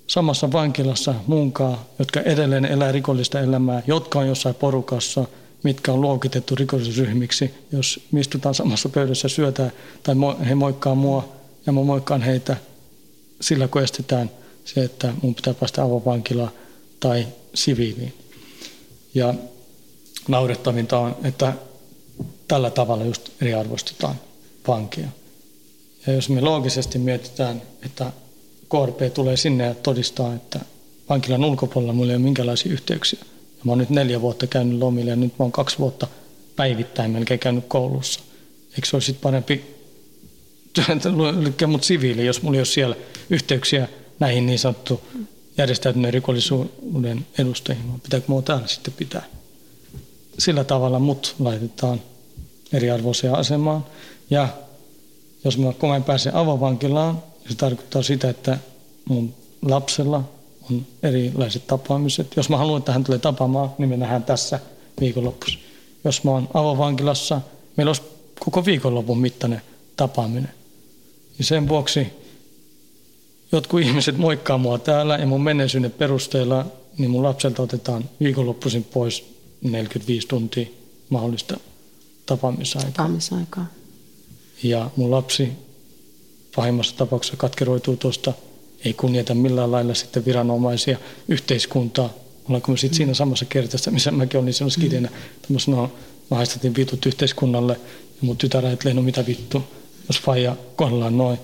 samassa 0.10 0.52
vankilassa 0.52 1.16
munkaan, 1.28 1.80
jotka 2.00 2.22
edelleen 2.22 2.66
elää 2.66 2.92
rikollista 2.92 3.40
elämää, 3.40 3.84
jotka 3.88 4.20
on 4.20 4.28
jossain 4.28 4.56
porukassa, 4.56 5.26
mitkä 5.64 5.94
on 5.94 6.02
luokitettu 6.02 6.56
rikollisryhmiksi. 6.56 7.54
Jos 7.72 8.08
me 8.12 8.20
istutaan 8.20 8.56
samassa 8.56 8.90
pöydässä 8.90 9.28
syötään 9.28 9.72
tai 10.04 10.16
he 10.50 10.56
moikkaa 10.56 10.96
mua 10.96 11.30
ja 11.66 11.72
mä 11.72 11.84
moikkaan 11.84 12.22
heitä, 12.22 12.58
sillä 13.42 13.68
kun 13.68 13.82
estetään 13.82 14.32
se, 14.66 14.84
että 14.84 15.14
mun 15.22 15.36
pitää 15.36 15.54
päästä 15.54 15.84
avovankilaan 15.84 16.52
tai 17.00 17.28
siviiliin. 17.54 18.14
Ja 19.14 19.34
naurettavinta 20.28 21.00
on, 21.00 21.16
että 21.24 21.54
tällä 22.48 22.70
tavalla 22.70 23.06
just 23.06 23.30
eriarvoistetaan 23.42 24.16
vankia. 24.68 25.08
Ja 26.08 26.14
jos 26.14 26.30
me 26.30 26.42
loogisesti 26.42 26.98
mietitään, 26.98 27.62
että 27.86 28.12
KRP 28.70 29.14
tulee 29.14 29.38
sinne 29.38 29.66
ja 29.66 29.76
todistaa, 29.76 30.34
että 30.34 30.60
vankilan 31.10 31.46
ulkopuolella 31.46 31.94
mulla 31.94 32.12
ei 32.12 32.16
ole 32.16 32.24
minkälaisia 32.24 32.72
yhteyksiä. 32.72 33.20
Ja 33.22 33.62
mä 33.64 33.72
oon 33.72 33.80
nyt 33.80 33.90
neljä 33.90 34.22
vuotta 34.22 34.48
käynyt 34.48 34.80
lomille 34.80 35.10
ja 35.10 35.16
nyt 35.16 35.40
mä 35.40 35.44
oon 35.44 35.52
kaksi 35.52 35.80
vuotta 35.80 36.08
päivittäin 36.56 37.12
melkein 37.12 37.40
käynyt 37.40 37.66
koulussa. 37.68 38.20
Eikö 38.70 38.88
se 38.88 38.96
olisi 38.96 39.14
parempi 39.14 39.76
lykkä 41.40 41.68
mut 41.68 41.84
siviili, 41.84 42.26
jos 42.26 42.42
mulla 42.42 42.56
ei 42.56 42.60
ole 42.60 42.66
siellä 42.66 42.96
yhteyksiä 43.30 43.88
näihin 44.20 44.46
niin 44.46 44.60
sanottu 44.60 45.02
järjestäytyneen 45.58 46.14
rikollisuuden 46.14 47.26
edustajiin, 47.38 48.02
pitääkö 48.04 48.26
mua 48.28 48.42
täällä 48.42 48.68
sitten 48.68 48.94
pitää? 48.98 49.26
Sillä 50.38 50.64
tavalla 50.64 51.00
mut 51.00 51.36
laitetaan 51.40 52.02
eriarvoiseen 52.74 53.36
asemaan. 53.36 53.86
Ja 54.30 54.48
jos 55.44 55.58
mä, 55.58 55.74
kun 55.74 56.04
pääsen 56.04 56.36
avovankilaan, 56.36 57.24
se 57.50 57.56
tarkoittaa 57.56 58.04
sitä, 58.04 58.30
että 58.30 58.58
mun 59.06 59.34
lapsella 59.62 60.24
on 60.72 60.86
erilaiset 61.04 61.68
tapaamiset. 61.68 62.28
Jos 62.36 62.50
mä 62.50 62.58
haluan, 62.58 62.80
että 62.80 62.92
hän 62.92 63.04
tulee 63.04 63.20
tapaamaan, 63.20 63.72
niin 63.78 63.90
me 63.90 63.98
nähdään 63.98 64.24
tässä 64.24 64.60
viikonlopussa. 65.00 65.60
Jos 66.04 66.24
mä 66.24 66.32
oon 66.32 66.50
avovankilassa, 66.54 67.42
meillä 67.78 67.90
olisi 67.90 68.02
koko 68.40 68.66
viikonlopun 68.66 69.20
mittainen 69.20 69.62
tapaaminen. 69.96 70.50
Ja 71.38 71.46
sen 71.46 71.68
vuoksi 71.68 72.08
jotkut 73.52 73.82
ihmiset 73.82 74.18
moikkaa 74.18 74.58
mua 74.58 74.78
täällä 74.78 75.18
ja 75.18 75.28
mun 75.28 75.44
menneisyyden 75.44 75.92
perusteella, 75.92 76.66
niin 76.98 77.12
mun 77.12 77.24
lapselta 77.24 77.62
otetaan 77.62 78.10
viikonloppuisin 78.20 78.84
pois 78.84 79.26
45 79.62 80.28
tuntia 80.28 80.68
mahdollista 81.10 81.58
tapaamisaikaa. 82.26 82.92
Tapaamisaikaa. 82.92 83.66
Ja 84.64 84.90
mun 84.96 85.12
lapsi 85.12 85.52
pahimmassa 86.56 86.98
tapauksessa 86.98 87.38
katkeroituu 87.38 87.98
tuosta, 87.98 88.34
ei 88.86 88.94
kunnioita 88.94 89.36
millään 89.36 89.72
lailla 89.72 89.94
sitten 89.94 90.26
viranomaisia, 90.26 90.98
yhteiskuntaa. 91.28 92.14
Ollaanko 92.48 92.72
me 92.72 92.78
sitten 92.78 92.98
siinä 92.98 93.14
samassa 93.14 93.46
kertassa, 93.46 93.92
missä 93.92 94.12
mäkin 94.12 94.40
olin 94.40 94.54
silloin 94.54 94.72
skidinä, 94.72 95.10
mm. 95.10 95.16
tämmöisen 95.42 95.74
no, 95.74 95.92
mä 96.32 96.38
haistatin 96.38 96.76
vitut 96.76 97.06
yhteiskunnalle 97.06 97.74
ja 98.00 98.20
mun 98.22 98.38
tytär 98.38 98.66
ajattelee, 98.66 98.94
no 98.94 99.02
mitä 99.02 99.26
vittu, 99.28 99.64
jos 100.08 100.22
faija 100.22 100.56
kohdellaan 100.76 101.18
noin 101.18 101.40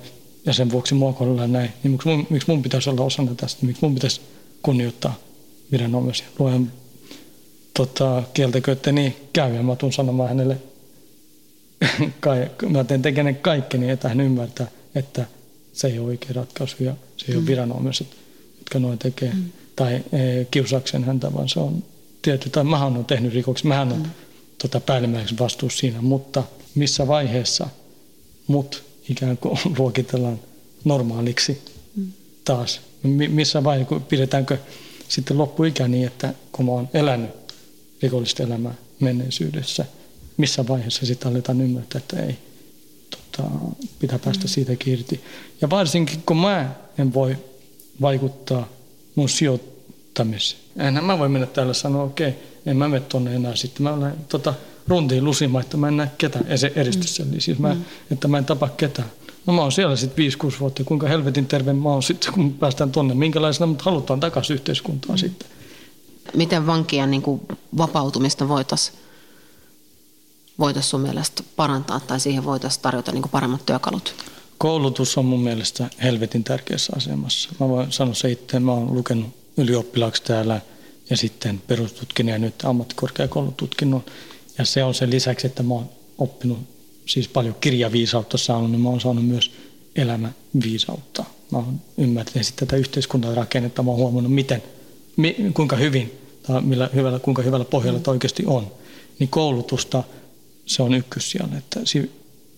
ja 0.46 0.54
sen 0.54 0.72
vuoksi 0.72 0.94
mua 0.94 1.14
kohdellaan 1.14 1.52
näin, 1.52 1.70
niin 1.84 1.92
miksi 1.92 2.08
mun, 2.08 2.28
miksi 2.30 2.52
mun 2.52 2.64
pitäisi 2.64 2.90
olla 2.90 3.04
osana 3.04 3.36
tästä, 3.36 3.66
miksi 3.66 3.82
mun 3.82 3.94
pitäisi 3.94 4.22
kunnioittaa 4.62 5.16
viranomaisia. 5.72 6.28
Luen 6.40 6.72
tota, 7.74 8.24
kieltäkö, 8.34 8.72
että 8.72 8.92
niin 8.92 9.16
käy 9.34 9.56
ja 9.56 9.64
mä 9.64 9.76
tuun 9.76 9.94
sanomaan 9.94 10.30
hänelle, 10.30 10.58
mä 12.70 12.84
teen 12.84 13.02
tekenen 13.02 13.36
kaikkeni, 13.36 13.86
niin 13.86 13.94
että 13.94 14.10
hän 14.10 14.22
ymmärtää, 14.22 14.68
että 14.96 15.26
se 15.74 15.88
ei 15.88 16.00
ole 16.00 16.08
oikea 16.08 16.32
ratkaisu 16.34 16.84
ja 16.84 16.96
se 17.18 17.26
ei 17.28 17.34
mm. 17.34 17.40
ole 17.40 17.48
viranomaiset, 17.48 18.08
jotka 18.58 18.80
noin 18.80 19.00
tekee. 19.00 19.34
Mm. 19.34 19.52
Tai 19.76 19.94
e, 19.96 20.02
kiusaksen 20.52 21.04
häntä, 21.04 21.34
vaan 21.34 21.50
se 21.50 21.60
on 21.60 21.84
tietty, 22.22 22.50
tai 22.50 22.64
mähän 22.64 22.98
on 22.98 23.06
tehnyt 23.06 23.34
rikoksen, 23.34 23.68
mähän 23.68 23.92
on 23.92 24.00
mm. 24.00 24.10
tota, 24.58 24.80
päällimmäiseksi 24.80 25.40
vastuus 25.40 25.78
siinä, 25.78 26.02
mutta 26.02 26.44
missä 26.76 27.08
vaiheessa 27.08 27.68
mut 28.48 28.84
ikään 29.10 29.38
kuin 29.38 29.60
luokitellaan 29.78 30.40
normaaliksi 30.84 31.62
mm. 31.96 32.12
taas. 32.46 32.82
Missä 33.30 33.64
vaiheessa, 33.64 34.00
pidetäänkö 34.00 34.58
sitten 35.08 35.38
loppuikä 35.38 35.88
niin, 35.88 36.08
että 36.08 36.34
kun 36.52 36.66
mä 36.66 36.72
oon 36.72 36.90
elänyt 36.94 37.30
rikollista 38.02 38.44
elämää 38.44 38.74
menneisyydessä, 39.00 39.86
missä 40.38 40.68
vaiheessa 40.68 41.06
sitten 41.06 41.32
aletaan 41.32 41.62
ymmärtää, 41.62 42.00
että 42.00 42.24
ei, 42.24 42.38
tota, 43.38 43.50
pitää 44.00 44.20
päästä 44.20 44.48
siitä 44.48 44.74
irti. 44.86 45.24
Ja 45.62 45.70
varsinkin 45.70 46.24
kun 46.26 46.38
mä 46.38 46.72
en 46.98 47.14
voi 47.14 47.38
vaikuttaa 48.02 48.68
mun 49.16 49.30
sijoittamiseen. 49.30 50.62
Enhän 50.78 51.04
mä 51.04 51.20
voi 51.20 51.30
mennä 51.30 51.48
täällä 51.48 51.74
sanoa, 51.74 52.04
okei, 52.04 52.30
okay, 52.30 52.42
en 52.66 52.78
mä 52.78 52.90
mene 52.90 53.06
tonne 53.10 53.36
enää. 53.36 53.56
Sitten 53.56 53.84
mä 53.84 53.94
olen 53.94 54.14
tota, 54.30 54.54
runtiin 54.88 55.24
lusimaan, 55.24 55.64
että 55.64 55.78
mä 55.78 55.88
en 55.88 55.98
näe 55.98 56.12
ketään 56.18 56.46
eristyssä. 56.76 57.24
Mm. 57.24 57.40
Siis 57.40 57.60
mä, 57.60 57.74
mm. 57.74 57.82
että 58.12 58.28
mä 58.28 58.38
en 58.38 58.46
tapa 58.46 58.70
ketään. 58.70 59.12
No 59.46 59.54
mä 59.54 59.62
oon 59.62 59.72
siellä 59.72 59.96
sitten 59.96 60.26
5-6 60.54 60.60
vuotta. 60.60 60.84
Kuinka 60.84 61.08
helvetin 61.08 61.46
terve 61.46 61.74
mä 61.74 61.90
oon 61.90 62.04
sitten, 62.04 62.34
kun 62.34 62.54
päästään 62.54 62.92
tonne. 62.92 63.14
Minkälaisena 63.14 63.66
mut 63.66 63.82
halutaan 63.82 64.20
takaisin 64.20 64.54
yhteiskuntaan 64.54 65.16
mm. 65.16 65.20
sitten. 65.20 65.48
Miten 66.34 66.68
vankien 66.68 67.12
niin 67.12 67.22
kuin, 67.22 67.42
vapautumista 67.78 68.48
voitaisiin 68.48 68.98
voitaisiin 70.60 70.90
sun 70.90 71.02
mielestä 71.02 71.44
parantaa 71.56 72.00
tai 72.00 72.20
siihen 72.20 72.46
voitaisiin 72.46 72.82
tarjota 72.82 73.12
niin 73.12 73.30
paremmat 73.32 73.66
työkalut? 73.66 74.16
Koulutus 74.58 75.18
on 75.18 75.26
mun 75.26 75.44
mielestä 75.44 75.90
helvetin 76.04 76.44
tärkeässä 76.44 76.94
asemassa. 76.96 77.50
Mä 77.60 77.70
voin 77.70 77.92
sanoa 77.92 78.14
se 78.14 78.32
itse, 78.32 78.60
mä 78.60 78.72
oon 78.72 78.94
lukenut 78.94 79.30
ylioppilaaksi 79.58 80.24
täällä 80.24 80.62
ja 81.10 81.18
sitten 81.18 81.62
perustutkinnon 81.68 82.34
ja 82.34 82.40
nyt 82.40 82.56
ammattikorkeakoulututkinnon. 82.64 84.04
Ja 84.58 84.66
se 84.66 84.84
on 84.84 84.94
sen 84.94 85.10
lisäksi, 85.10 85.48
että 85.48 85.64
mä 85.64 85.74
oon 85.74 85.90
oppinut 86.18 86.60
siis 87.06 87.28
paljon 87.28 87.56
kirjaviisautta 87.62 88.38
saanut, 88.38 88.72
niin 88.72 88.82
mä 88.82 88.90
oon 88.90 89.02
saanut 89.02 89.26
myös 89.26 89.52
elämäviisautta. 89.96 91.24
Mä 91.52 91.58
oon 91.58 91.82
ymmärtänyt 91.98 92.48
sitten 92.48 92.68
tätä 92.68 92.78
yhteiskunnan 92.78 93.38
rakennetta, 93.38 93.84
mä 93.84 93.92
oon 93.92 94.00
huomannut 94.00 94.34
miten, 94.34 94.64
kuinka 95.54 95.76
hyvin 95.76 96.20
tai 96.48 96.62
millä 96.62 96.90
hyvällä, 96.96 97.20
kuinka 97.20 97.42
hyvällä 97.42 97.66
pohjalla 97.66 98.00
mm. 98.00 98.12
oikeasti 98.12 98.44
on. 98.46 98.72
Niin 99.20 99.30
koulutusta– 99.30 100.04
se 100.66 100.84
on 100.84 100.94
ykkössijalla. 100.94 101.58
Että 101.58 101.80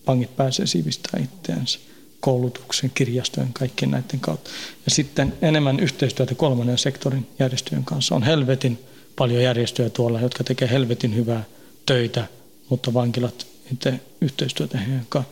vangit 0.08 0.36
pääsee 0.36 0.68
sivistämään 0.68 1.30
itseänsä 1.34 1.80
koulutuksen, 2.20 2.92
kirjastojen, 2.94 3.54
kaikkien 3.54 3.92
näiden 3.92 4.20
kautta. 4.20 4.50
Ja 4.86 4.92
sitten 4.92 5.34
enemmän 5.42 5.80
yhteistyötä 5.80 6.36
kolmannen 6.36 6.78
sektorin 6.78 7.28
järjestöjen 7.40 7.84
kanssa. 7.84 8.16
On 8.16 8.24
helvetin 8.24 8.80
paljon 9.16 9.44
järjestöjä 9.44 9.90
tuolla, 9.90 10.22
jotka 10.22 10.44
tekee 10.44 10.70
helvetin 10.70 11.16
hyvää 11.16 11.44
töitä, 11.86 12.28
mutta 12.70 12.94
vankilat 12.94 13.48
itse 13.74 14.00
yhteistyötä 14.22 14.78
heidän 14.78 15.06
kanssa. 15.10 15.32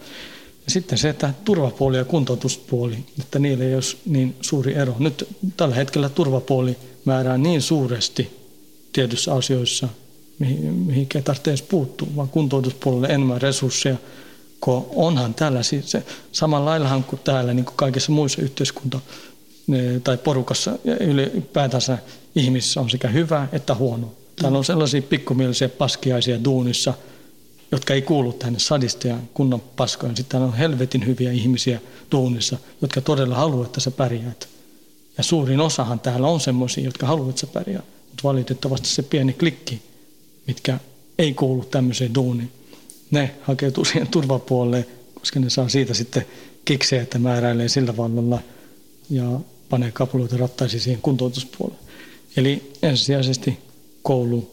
Ja 0.65 0.71
sitten 0.71 0.97
se, 0.97 1.09
että 1.09 1.33
turvapuoli 1.45 1.97
ja 1.97 2.05
kuntoutuspuoli, 2.05 2.97
että 3.19 3.39
niillä 3.39 3.63
ei 3.63 3.75
ole 3.75 3.83
niin 4.05 4.35
suuri 4.41 4.73
ero. 4.73 4.95
Nyt 4.99 5.27
tällä 5.57 5.75
hetkellä 5.75 6.09
turvapuoli 6.09 6.77
määrää 7.05 7.37
niin 7.37 7.61
suuresti 7.61 8.31
tietyissä 8.93 9.33
asioissa, 9.33 9.89
mihin, 10.39 10.73
mihin 10.73 11.07
ei 11.15 11.21
tarvitse 11.21 11.51
edes 11.51 11.61
puuttua, 11.61 12.07
vaan 12.15 12.29
kuntoutuspuolelle 12.29 13.07
enemmän 13.07 13.41
resursseja, 13.41 13.95
kun 14.61 14.85
onhan 14.95 15.33
täällä 15.33 15.63
siis 15.63 15.91
se, 15.91 16.03
samalla 16.31 16.65
laillahan 16.65 17.03
kuin 17.03 17.19
täällä, 17.23 17.53
niin 17.53 17.65
kuin 17.65 17.75
kaikissa 17.75 18.11
muissa 18.11 18.41
yhteiskunta 18.41 18.99
tai 20.03 20.17
porukassa 20.17 20.71
ja 20.83 20.97
ylipäätänsä 20.97 21.97
ihmisissä 22.35 22.81
on 22.81 22.89
sekä 22.89 23.07
hyvä 23.07 23.47
että 23.51 23.75
huono. 23.75 24.13
Täällä 24.41 24.57
on 24.57 24.65
sellaisia 24.65 25.01
pikkumielisiä 25.01 25.69
paskiaisia 25.69 26.43
duunissa, 26.43 26.93
jotka 27.71 27.93
ei 27.93 28.01
kuulu 28.01 28.33
tänne 28.33 28.59
sadista 28.59 29.07
ja 29.07 29.17
kunnon 29.33 29.61
paskoja. 29.75 30.15
Sitten 30.15 30.41
on 30.41 30.53
helvetin 30.53 31.05
hyviä 31.05 31.31
ihmisiä 31.31 31.81
duunissa, 32.11 32.57
jotka 32.81 33.01
todella 33.01 33.35
haluavat, 33.35 33.65
että 33.65 33.79
sä 33.79 33.91
pärjäät. 33.91 34.47
Ja 35.17 35.23
suurin 35.23 35.59
osahan 35.59 35.99
täällä 35.99 36.27
on 36.27 36.39
semmoisia, 36.39 36.83
jotka 36.83 37.07
haluavat, 37.07 37.29
että 37.29 37.41
sä 37.41 37.47
pärjäät. 37.47 37.85
Mutta 38.09 38.23
valitettavasti 38.23 38.87
se 38.87 39.03
pieni 39.03 39.33
klikki, 39.33 39.81
mitkä 40.47 40.79
ei 41.17 41.33
kuulu 41.33 41.65
tämmöiseen 41.65 42.15
duuniin, 42.15 42.51
ne 43.11 43.35
hakeutuu 43.41 43.85
siihen 43.85 44.07
turvapuolelle, 44.07 44.87
koska 45.19 45.39
ne 45.39 45.49
saa 45.49 45.69
siitä 45.69 45.93
sitten 45.93 46.25
kiksejä, 46.65 47.01
että 47.01 47.19
määräilee 47.19 47.67
sillä 47.67 47.97
vallalla 47.97 48.39
ja 49.09 49.39
panee 49.69 49.91
kapuloita 49.91 50.37
rattaisiin 50.37 50.81
siihen 50.81 51.01
kuntoutuspuolelle. 51.01 51.79
Eli 52.37 52.71
ensisijaisesti 52.81 53.57
koulu, 54.03 54.51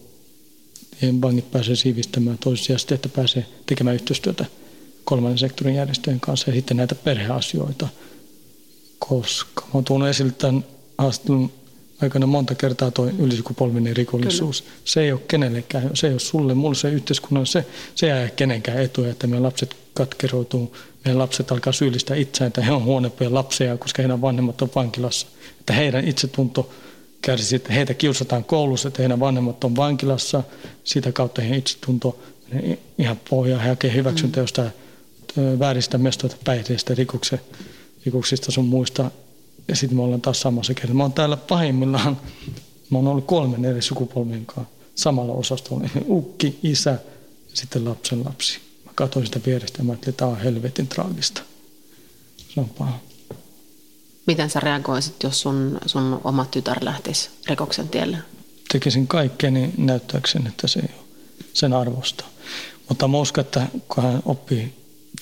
vangit 1.23 1.51
pääsee 1.51 1.77
siivistämään 1.77 2.39
toissijaisesti, 2.39 2.95
että 2.95 3.09
pääsee 3.09 3.47
tekemään 3.67 3.95
yhteistyötä 3.95 4.47
kolmannen 5.05 5.39
sektorin 5.39 5.75
järjestöjen 5.75 6.21
kanssa 6.21 6.51
ja 6.51 6.55
sitten 6.55 6.77
näitä 6.77 6.95
perheasioita, 6.95 7.89
koska 8.99 9.67
mä 9.75 9.83
tuon 9.83 10.09
esille 10.09 10.33
tämän 10.33 10.65
haastattelun 10.99 11.53
aikana 12.03 12.27
monta 12.27 12.55
kertaa 12.55 12.91
tuo 12.91 13.11
ylisukupolvinen 13.19 13.97
rikollisuus. 13.97 14.63
Kyllä. 14.63 14.75
Se 14.85 15.01
ei 15.01 15.13
ole 15.13 15.21
kenellekään, 15.29 15.91
se 15.95 16.07
ei 16.07 16.13
ole 16.13 16.21
sulle, 16.21 16.55
mulle 16.55 16.75
se 16.75 16.91
yhteiskunnan, 16.91 17.47
se, 17.47 17.67
se 17.95 18.23
ei 18.23 18.31
kenenkään 18.37 18.83
etuja, 18.83 19.11
että 19.11 19.27
meidän 19.27 19.43
lapset 19.43 19.77
katkeroituu, 19.95 20.77
meidän 21.05 21.19
lapset 21.19 21.53
alkaa 21.53 21.73
syyllistää 21.73 22.17
itseään, 22.17 22.47
että 22.47 22.63
he 22.63 22.73
on 22.73 22.85
huonompia 22.85 23.35
lapsia, 23.35 23.77
koska 23.77 24.03
heidän 24.03 24.21
vanhemmat 24.21 24.63
on 24.63 24.71
vankilassa. 24.75 25.27
Että 25.61 25.73
heidän 25.73 26.09
itsetunto 26.09 26.71
kärsii, 27.23 27.57
että 27.57 27.73
heitä 27.73 27.95
kiusataan 27.95 28.45
koulussa, 28.45 28.89
että 28.89 29.03
heidän 29.03 29.21
vanhemmat 29.21 29.65
on 29.65 29.77
vankilassa, 29.77 30.43
sitä 30.85 31.13
kautta 31.13 31.43
heidän 31.43 31.59
itsetunto 31.59 32.19
ihan 32.99 33.21
pohjaa, 33.31 33.61
he 33.61 33.69
hakee 33.69 33.95
hyväksyntä 33.95 34.41
mm. 34.41 34.43
jostain 34.43 34.71
vääristä 35.59 35.99
mestoita, 35.99 36.37
päihteistä, 36.45 36.95
rikoksista 38.05 38.53
sun 38.53 38.65
muista 38.65 39.11
ja 39.69 39.77
sitten 39.77 39.97
me 39.97 40.03
ollaan 40.03 40.21
taas 40.21 40.41
samassa 40.41 40.75
kertaa. 40.75 40.95
Mä 40.95 41.03
oon 41.03 41.13
täällä 41.13 41.37
pahimmillaan, 41.37 42.21
mä 42.91 42.99
oon 42.99 43.09
ollut 43.09 43.27
kolmen 43.27 43.65
eri 43.65 43.83
sukupolven 43.83 44.47
kanssa 44.47 44.75
samalla 44.95 45.33
osastolla. 45.33 45.89
Ukki, 46.09 46.59
isä 46.63 46.91
ja 46.91 46.99
sitten 47.55 47.85
lapsen 47.85 48.25
lapsi. 48.25 48.59
Mä 48.85 48.93
katsoin 48.95 49.27
sitä 49.27 49.41
vierestä 49.47 49.79
ja 49.79 49.85
mä 49.85 49.93
ajattelin, 49.93 50.13
että 50.13 50.19
tämä 50.19 50.31
on 50.31 50.41
helvetin 50.41 50.89
traagista. 50.89 51.43
Se 52.55 52.61
on 52.61 52.69
paha. 52.69 52.99
Miten 54.27 54.51
sä 54.51 54.61
reagoisit, 54.61 55.23
jos 55.23 55.41
sun, 55.41 55.79
sun 55.87 56.21
oma 56.25 56.45
tytär 56.45 56.79
lähtisi 56.81 57.31
rikoksen 57.47 57.89
tielle? 57.89 58.19
Tekisin 58.73 59.07
kaikkeni 59.07 59.71
näyttääkseni, 59.77 60.49
että 60.49 60.67
se 60.67 60.81
ei 60.81 60.89
ole 60.99 61.05
sen 61.53 61.73
arvosta. 61.73 62.25
Mutta 62.89 63.09
mä 63.09 63.19
uskon, 63.19 63.45
että 63.45 63.67
kun 63.89 64.05
hän 64.05 64.23
oppii, 64.25 64.75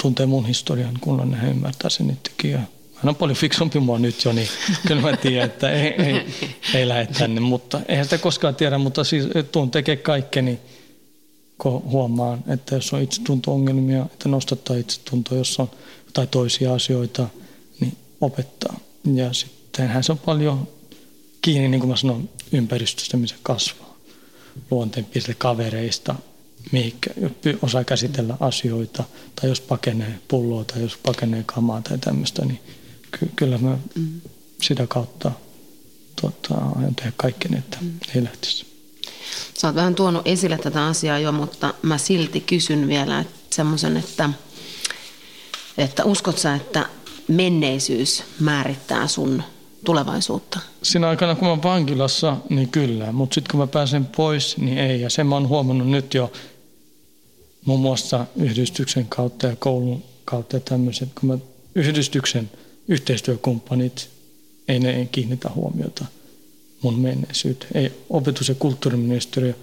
tuntee 0.03 0.26
mun 0.26 0.47
historian, 0.47 0.99
kun 1.01 1.34
hän 1.34 1.51
ymmärtää 1.51 1.91
sen 1.91 2.11
itsekin 2.11 2.59
hän 3.03 3.09
on 3.09 3.16
paljon 3.16 3.36
fiksumpi 3.36 3.80
mua 3.80 3.98
nyt 3.98 4.24
jo, 4.24 4.32
niin 4.32 4.48
kyllä 4.86 5.01
mä 5.03 5.16
tiedän, 5.16 5.46
että 5.46 5.70
ei, 5.70 5.88
ei, 5.88 6.26
ei 6.74 6.88
lähde 6.88 7.07
tänne. 7.18 7.40
Mutta 7.40 7.80
eihän 7.88 8.05
sitä 8.05 8.18
koskaan 8.18 8.55
tiedä, 8.55 8.78
mutta 8.78 9.05
siis 9.05 9.24
tuun 9.53 9.70
tekee 9.70 9.96
kaikkeni, 9.96 10.59
kun 11.59 11.82
huomaan, 11.82 12.44
että 12.48 12.74
jos 12.74 12.92
on 12.92 13.03
itsetunto-ongelmia, 13.03 14.03
että 14.03 14.28
nostattaa 14.28 14.76
itsetuntoa, 14.76 15.38
jos 15.38 15.61
on 15.61 15.70
jotain 16.07 16.28
toisia 16.28 16.74
asioita, 16.74 17.28
niin 17.80 17.96
opettaa. 18.20 18.80
Ja 19.14 19.32
sittenhän 19.32 20.05
se 20.05 20.12
on 20.12 20.18
paljon 20.18 20.68
kiinni, 21.42 21.68
niin 21.68 21.80
kuin 21.80 21.90
mä 21.90 21.96
sanon, 21.96 22.28
ympäristöstä, 22.53 23.16
missä 23.16 23.36
kasvaa. 23.42 23.96
Luonteenpiirteistä, 24.70 25.34
kavereista, 25.38 26.14
mihinkä 26.72 27.11
osaa 27.62 27.84
käsitellä 27.84 28.36
asioita, 28.40 29.05
tai 29.40 29.51
jos 29.51 29.61
pakenee 29.61 30.14
pulloa 30.28 30.64
tai 30.64 30.82
jos 30.82 30.96
pakenee 30.96 31.42
kamaa 31.46 31.82
tai 31.82 31.98
tämmöistä, 31.98 32.44
niin 32.44 32.61
ky- 33.18 33.30
kyllä 33.36 33.58
mä 33.58 33.78
mm. 33.94 34.20
sitä 34.62 34.86
kautta 34.86 35.32
tota, 36.20 36.54
aion 36.54 36.94
tehdä 36.94 37.12
kaikkeni, 37.16 37.58
että 37.58 37.78
mm. 37.80 37.92
ei 38.14 38.24
lähtisi. 38.24 38.66
Sä 39.61 39.68
oot 39.68 39.76
vähän 39.76 39.94
tuonut 39.94 40.22
esille 40.24 40.58
tätä 40.58 40.86
asiaa 40.86 41.18
jo, 41.18 41.32
mutta 41.32 41.74
mä 41.82 41.98
silti 41.98 42.40
kysyn 42.40 42.88
vielä 42.88 43.24
semmoisen, 43.50 43.96
että, 43.96 44.30
että 45.78 46.04
uskot 46.04 46.38
sä, 46.38 46.54
että 46.54 46.86
menneisyys 47.28 48.22
määrittää 48.40 49.06
sun 49.06 49.42
tulevaisuutta? 49.84 50.61
Siinä 50.82 51.08
aikana, 51.08 51.34
kun 51.34 51.44
mä 51.44 51.50
oon 51.50 51.62
vankilassa, 51.62 52.36
niin 52.48 52.68
kyllä. 52.68 53.12
Mutta 53.12 53.34
sitten 53.34 53.50
kun 53.50 53.61
mä 53.61 53.66
pääsen 53.66 54.04
pois, 54.04 54.56
niin 54.56 54.78
ei. 54.78 55.00
Ja 55.00 55.11
sen 55.11 55.26
mä 55.26 55.34
oon 55.34 55.48
huomannut 55.48 55.88
nyt 55.88 56.14
jo 56.14 56.32
muun 57.64 57.80
muassa 57.80 58.26
yhdistyksen 58.36 59.06
kautta 59.08 59.46
ja 59.46 59.56
koulun 59.56 60.02
kautta 60.24 60.56
ja 60.56 60.61
tämmöiset. 60.61 61.08
Kun 61.20 61.28
mä 61.28 61.38
yhdistyksen 61.74 62.50
yhteistyökumppanit, 62.91 64.09
ei 64.68 64.78
ne 64.78 64.91
ei 64.91 65.07
kiinnitä 65.07 65.51
huomiota 65.55 66.05
mun 66.82 66.99
menneisyyteen. 66.99 67.70
Ei 67.74 67.93
opetus- 68.11 68.49
ja 68.49 68.55
kulttuuriministeriö, 68.55 69.55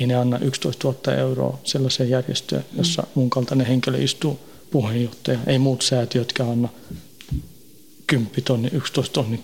ei 0.00 0.06
ne 0.06 0.14
anna 0.14 0.38
11 0.38 0.88
000 0.88 1.14
euroa 1.20 1.58
sellaiseen 1.64 2.10
järjestöön, 2.10 2.64
jossa 2.76 3.02
mm. 3.02 3.08
mun 3.14 3.30
kaltainen 3.30 3.66
henkilö 3.66 3.98
istuu 3.98 4.38
puheenjohtaja. 4.70 5.38
Ei 5.46 5.58
muut 5.58 5.82
säätiötkään 5.82 6.50
anna 6.50 6.68
10 8.06 8.42
tonni, 8.44 8.68
11 8.72 9.12
tonni 9.12 9.40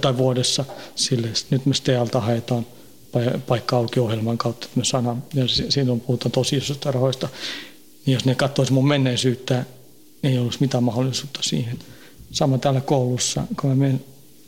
tai 0.00 0.16
vuodessa 0.16 0.64
sille. 0.94 1.28
Nyt 1.50 1.66
me 1.66 1.74
STEALta 1.74 2.20
haetaan 2.20 2.66
paikka 3.46 3.76
auki 3.76 4.00
ohjelman 4.00 4.38
kautta, 4.38 4.64
että 4.66 4.78
me 4.78 4.84
saadaan, 4.84 5.22
ja 5.34 5.44
siinä 5.48 5.92
on 5.92 6.00
puhutaan 6.00 6.32
tosi 6.32 6.56
isosta 6.56 6.92
rahoista. 6.92 7.28
Niin 8.06 8.14
jos 8.14 8.24
ne 8.24 8.34
katsoisi 8.34 8.72
mun 8.72 8.88
menneisyyttä, 8.88 9.64
ei 10.22 10.38
olisi 10.38 10.58
mitään 10.60 10.84
mahdollisuutta 10.84 11.40
siihen. 11.42 11.78
Sama 12.32 12.58
täällä 12.58 12.80
koulussa, 12.80 13.42
kun 13.60 13.70
mä 13.70 13.76
menen 13.76 14.04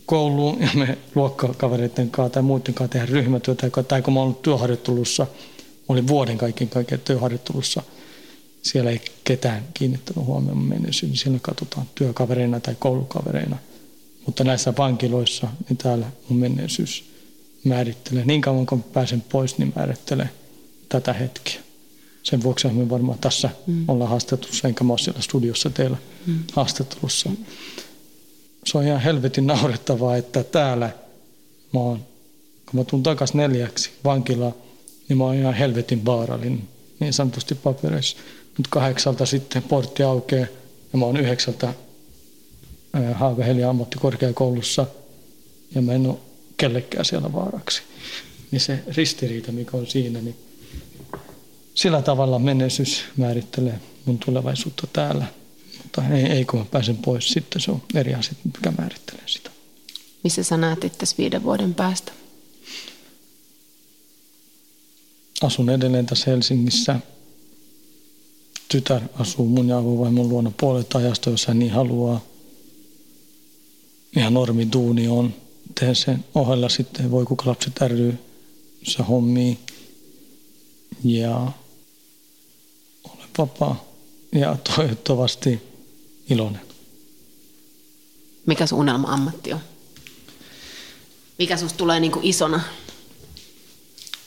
kouluun 0.06 0.60
ja 0.60 0.68
me 0.74 0.98
luokkakavereiden 1.14 2.10
kanssa 2.10 2.32
tai 2.34 2.42
muiden 2.42 2.74
kanssa 2.74 2.92
tehdään 2.92 3.08
ryhmätyötä, 3.08 3.70
tai 3.88 4.02
kun 4.02 4.14
mä 4.14 4.20
ollut 4.20 4.42
työharjoittelussa, 4.42 5.26
mä 5.78 5.84
olin 5.88 6.08
vuoden 6.08 6.38
kaiken 6.38 6.68
kaiken 6.68 7.00
työharjoittelussa, 7.00 7.82
siellä 8.62 8.90
ei 8.90 9.00
ketään 9.24 9.62
kiinnittänyt 9.74 10.26
huomioon 10.26 10.58
menneisyyteen, 10.58 11.10
niin 11.10 11.18
siellä 11.18 11.38
katsotaan 11.42 11.86
työkavereina 11.94 12.60
tai 12.60 12.76
koulukavereina. 12.78 13.56
Mutta 14.26 14.44
näissä 14.44 14.72
vankiloissa, 14.78 15.48
niin 15.68 15.76
täällä 15.76 16.06
mun 16.28 16.38
menneisyys 16.38 17.04
määrittelee. 17.64 18.24
Niin 18.24 18.40
kauan 18.40 18.66
kun 18.66 18.82
pääsen 18.82 19.20
pois, 19.20 19.58
niin 19.58 19.72
määrittelee 19.76 20.28
tätä 20.88 21.12
hetkeä. 21.12 21.63
Sen 22.24 22.42
vuoksi 22.42 22.68
me 22.68 22.90
varmaan 22.90 23.18
tässä 23.18 23.50
mm. 23.66 23.84
ollaan 23.88 24.10
haastattelussa, 24.10 24.68
enkä 24.68 24.84
mä 24.84 24.92
ole 24.92 24.98
siellä 24.98 25.22
studiossa 25.22 25.70
teillä 25.70 25.96
mm. 26.26 26.38
haastattelussa. 26.52 27.30
Se 28.66 28.78
on 28.78 28.86
ihan 28.86 29.00
helvetin 29.00 29.46
naurettavaa, 29.46 30.16
että 30.16 30.44
täällä 30.44 30.90
mä 31.72 31.80
oon, 31.80 31.98
kun 32.70 32.80
mä 32.80 32.84
tuun 32.84 33.02
takaisin 33.02 33.36
neljäksi 33.36 33.90
vankilaa, 34.04 34.52
niin 35.08 35.18
mä 35.18 35.24
oon 35.24 35.34
ihan 35.34 35.54
helvetin 35.54 36.04
vaarallinen, 36.04 36.62
niin 37.00 37.12
sanotusti 37.12 37.54
papereissa. 37.54 38.16
Mutta 38.56 38.70
kahdeksalta 38.70 39.26
sitten 39.26 39.62
portti 39.62 40.02
aukeaa 40.02 40.46
ja 40.92 40.98
mä 40.98 41.04
oon 41.04 41.16
yhdeksältä 41.16 41.74
Haaga-Helia 43.14 43.70
ammattikorkeakoulussa 43.70 44.86
ja 45.74 45.82
mä 45.82 45.92
en 45.92 46.06
ole 46.06 46.16
kellekään 46.56 47.04
siellä 47.04 47.32
vaaraksi. 47.32 47.82
Niin 48.50 48.60
se 48.60 48.82
ristiriita, 48.96 49.52
mikä 49.52 49.76
on 49.76 49.86
siinä, 49.86 50.20
niin 50.20 50.36
sillä 51.74 52.02
tavalla 52.02 52.38
menneisyys 52.38 53.04
määrittelee 53.16 53.80
mun 54.04 54.18
tulevaisuutta 54.18 54.86
täällä. 54.92 55.26
Mutta 55.82 56.02
ei, 56.08 56.24
ei 56.24 56.44
kun 56.44 56.58
mä 56.58 56.64
pääsen 56.64 56.96
pois, 56.96 57.28
sitten 57.28 57.60
se 57.60 57.70
on 57.70 57.82
eri 57.94 58.14
asia, 58.14 58.34
mikä 58.44 58.72
määrittelee 58.78 59.24
sitä. 59.26 59.50
Missä 60.24 60.42
sä 60.42 60.56
näet 60.56 60.84
itse 60.84 61.06
viiden 61.18 61.42
vuoden 61.42 61.74
päästä? 61.74 62.12
Asun 65.42 65.70
edelleen 65.70 66.06
tässä 66.06 66.30
Helsingissä 66.30 67.00
tytär 68.68 69.02
asuu 69.18 69.46
mun 69.46 69.68
ja 69.68 69.78
avovaimon 69.78 70.28
luona 70.28 70.52
puolet 70.60 70.94
ajasta, 70.94 71.30
jos 71.30 71.46
hän 71.46 71.58
niin 71.58 71.72
haluaa. 71.72 72.20
Ihan 74.16 74.34
normi 74.34 74.68
duuni 74.72 75.08
on. 75.08 75.34
Teen 75.80 75.96
sen 75.96 76.24
ohella 76.34 76.68
sitten 76.68 77.10
voi 77.10 77.24
kuka 77.24 77.50
lapset 77.50 77.80
ry 77.80 78.18
se 78.82 79.02
hommii. 79.02 79.58
Ja 81.04 81.52
vapaa 83.38 83.84
ja 84.32 84.56
toivottavasti 84.76 85.62
iloinen. 86.30 86.60
Mikä 88.46 88.66
sun 88.66 88.78
unelma-ammatti 88.78 89.52
on? 89.52 89.60
Mikä 91.38 91.56
susta 91.56 91.76
tulee 91.78 92.00
niin 92.00 92.12
kuin 92.12 92.24
isona? 92.24 92.60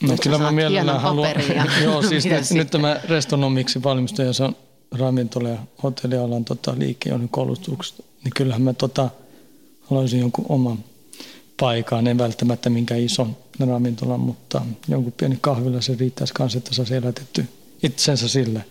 No, 0.02 0.12
Nyt 0.12 0.20
kyllä 0.20 0.38
mä 0.38 0.52
mielellään 0.52 1.02
haluan. 1.02 1.32
Joo, 1.84 2.02
siis 2.02 2.26
nyt, 2.32 2.52
nyt 2.52 2.70
tämä 2.70 3.02
restonomiksi 3.04 3.84
valmistaja, 3.84 4.34
se 4.34 4.44
on 4.44 4.56
ravintola- 4.92 5.50
ja 5.50 5.58
hotellialan 5.84 6.46
tota, 6.46 6.76
liikkeen 6.78 7.30
koulutuksesta. 7.30 8.04
Niin 8.24 8.32
kyllähän 8.36 8.62
mä 8.62 8.74
tota, 8.74 9.10
haluaisin 9.82 10.20
jonkun 10.20 10.46
oman 10.50 10.84
paikan, 11.60 12.08
en 12.08 12.18
välttämättä 12.18 12.70
minkä 12.70 12.96
ison 12.96 13.38
ravintolan, 13.60 14.20
mutta 14.20 14.62
jonkun 14.88 15.14
pieni 15.18 15.38
kahvila 15.42 15.82
se 15.82 15.96
riittäisi 16.00 16.34
kanssa, 16.34 16.58
että 16.58 16.74
saisi 16.74 16.96
elätetty 16.96 17.46
itsensä 17.84 18.28
sille. 18.28 18.66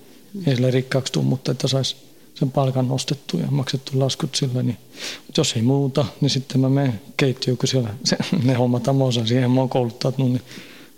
Ei 0.46 0.54
sille 0.56 0.70
rikkaaksi 0.70 1.12
tule, 1.12 1.24
mutta 1.24 1.52
että 1.52 1.68
saisi 1.68 1.96
sen 2.34 2.50
palkan 2.50 2.88
nostettu 2.88 3.38
ja 3.38 3.46
maksettu 3.50 3.98
laskut 3.98 4.34
sillä. 4.34 4.62
Niin, 4.62 4.78
mutta 5.26 5.40
jos 5.40 5.52
ei 5.52 5.62
muuta, 5.62 6.04
niin 6.20 6.30
sitten 6.30 6.60
mä 6.60 6.68
menen 6.68 7.00
keittiöön, 7.16 7.58
kun 7.58 7.68
siellä 7.68 7.94
se, 8.04 8.16
ne 8.44 8.54
hommataan, 8.54 8.96
mä 8.96 9.04
osaan 9.04 9.26
siihen, 9.26 9.50
mä 9.50 9.60
oon 9.60 9.68
kouluttanut, 9.68 10.18
niin 10.18 10.42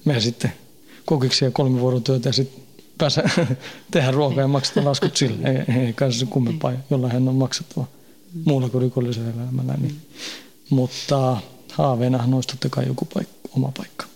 me 0.05 0.21
sitten 0.21 0.53
kokiksi 1.05 1.45
ja 1.45 1.51
kolme 1.51 1.81
vuorotyötä 1.81 2.29
ja 2.29 2.33
sitten 2.33 2.63
pääse 2.99 3.23
tehdä 3.91 4.11
ruokaa 4.11 4.41
ja 4.41 4.49
maksata 4.49 4.85
laskut 4.85 5.17
sille. 5.17 5.49
Ei, 5.49 5.87
ei 5.87 5.93
kai 5.93 6.13
se 6.13 6.27
kummempaa, 6.27 6.73
jolla 6.91 7.09
hän 7.09 7.29
on 7.29 7.35
maksettava 7.35 7.87
muulla 8.45 8.69
kuin 8.69 8.83
rikollisella 8.83 9.31
elämällä. 9.31 9.75
Niin. 9.81 9.97
Mutta 10.71 11.37
haaveenahan 11.73 12.35
olisi 12.35 12.49
totta 12.49 12.69
kai 12.69 12.87
joku 12.87 13.05
paikka, 13.05 13.49
oma 13.57 13.73
paikka. 13.77 14.07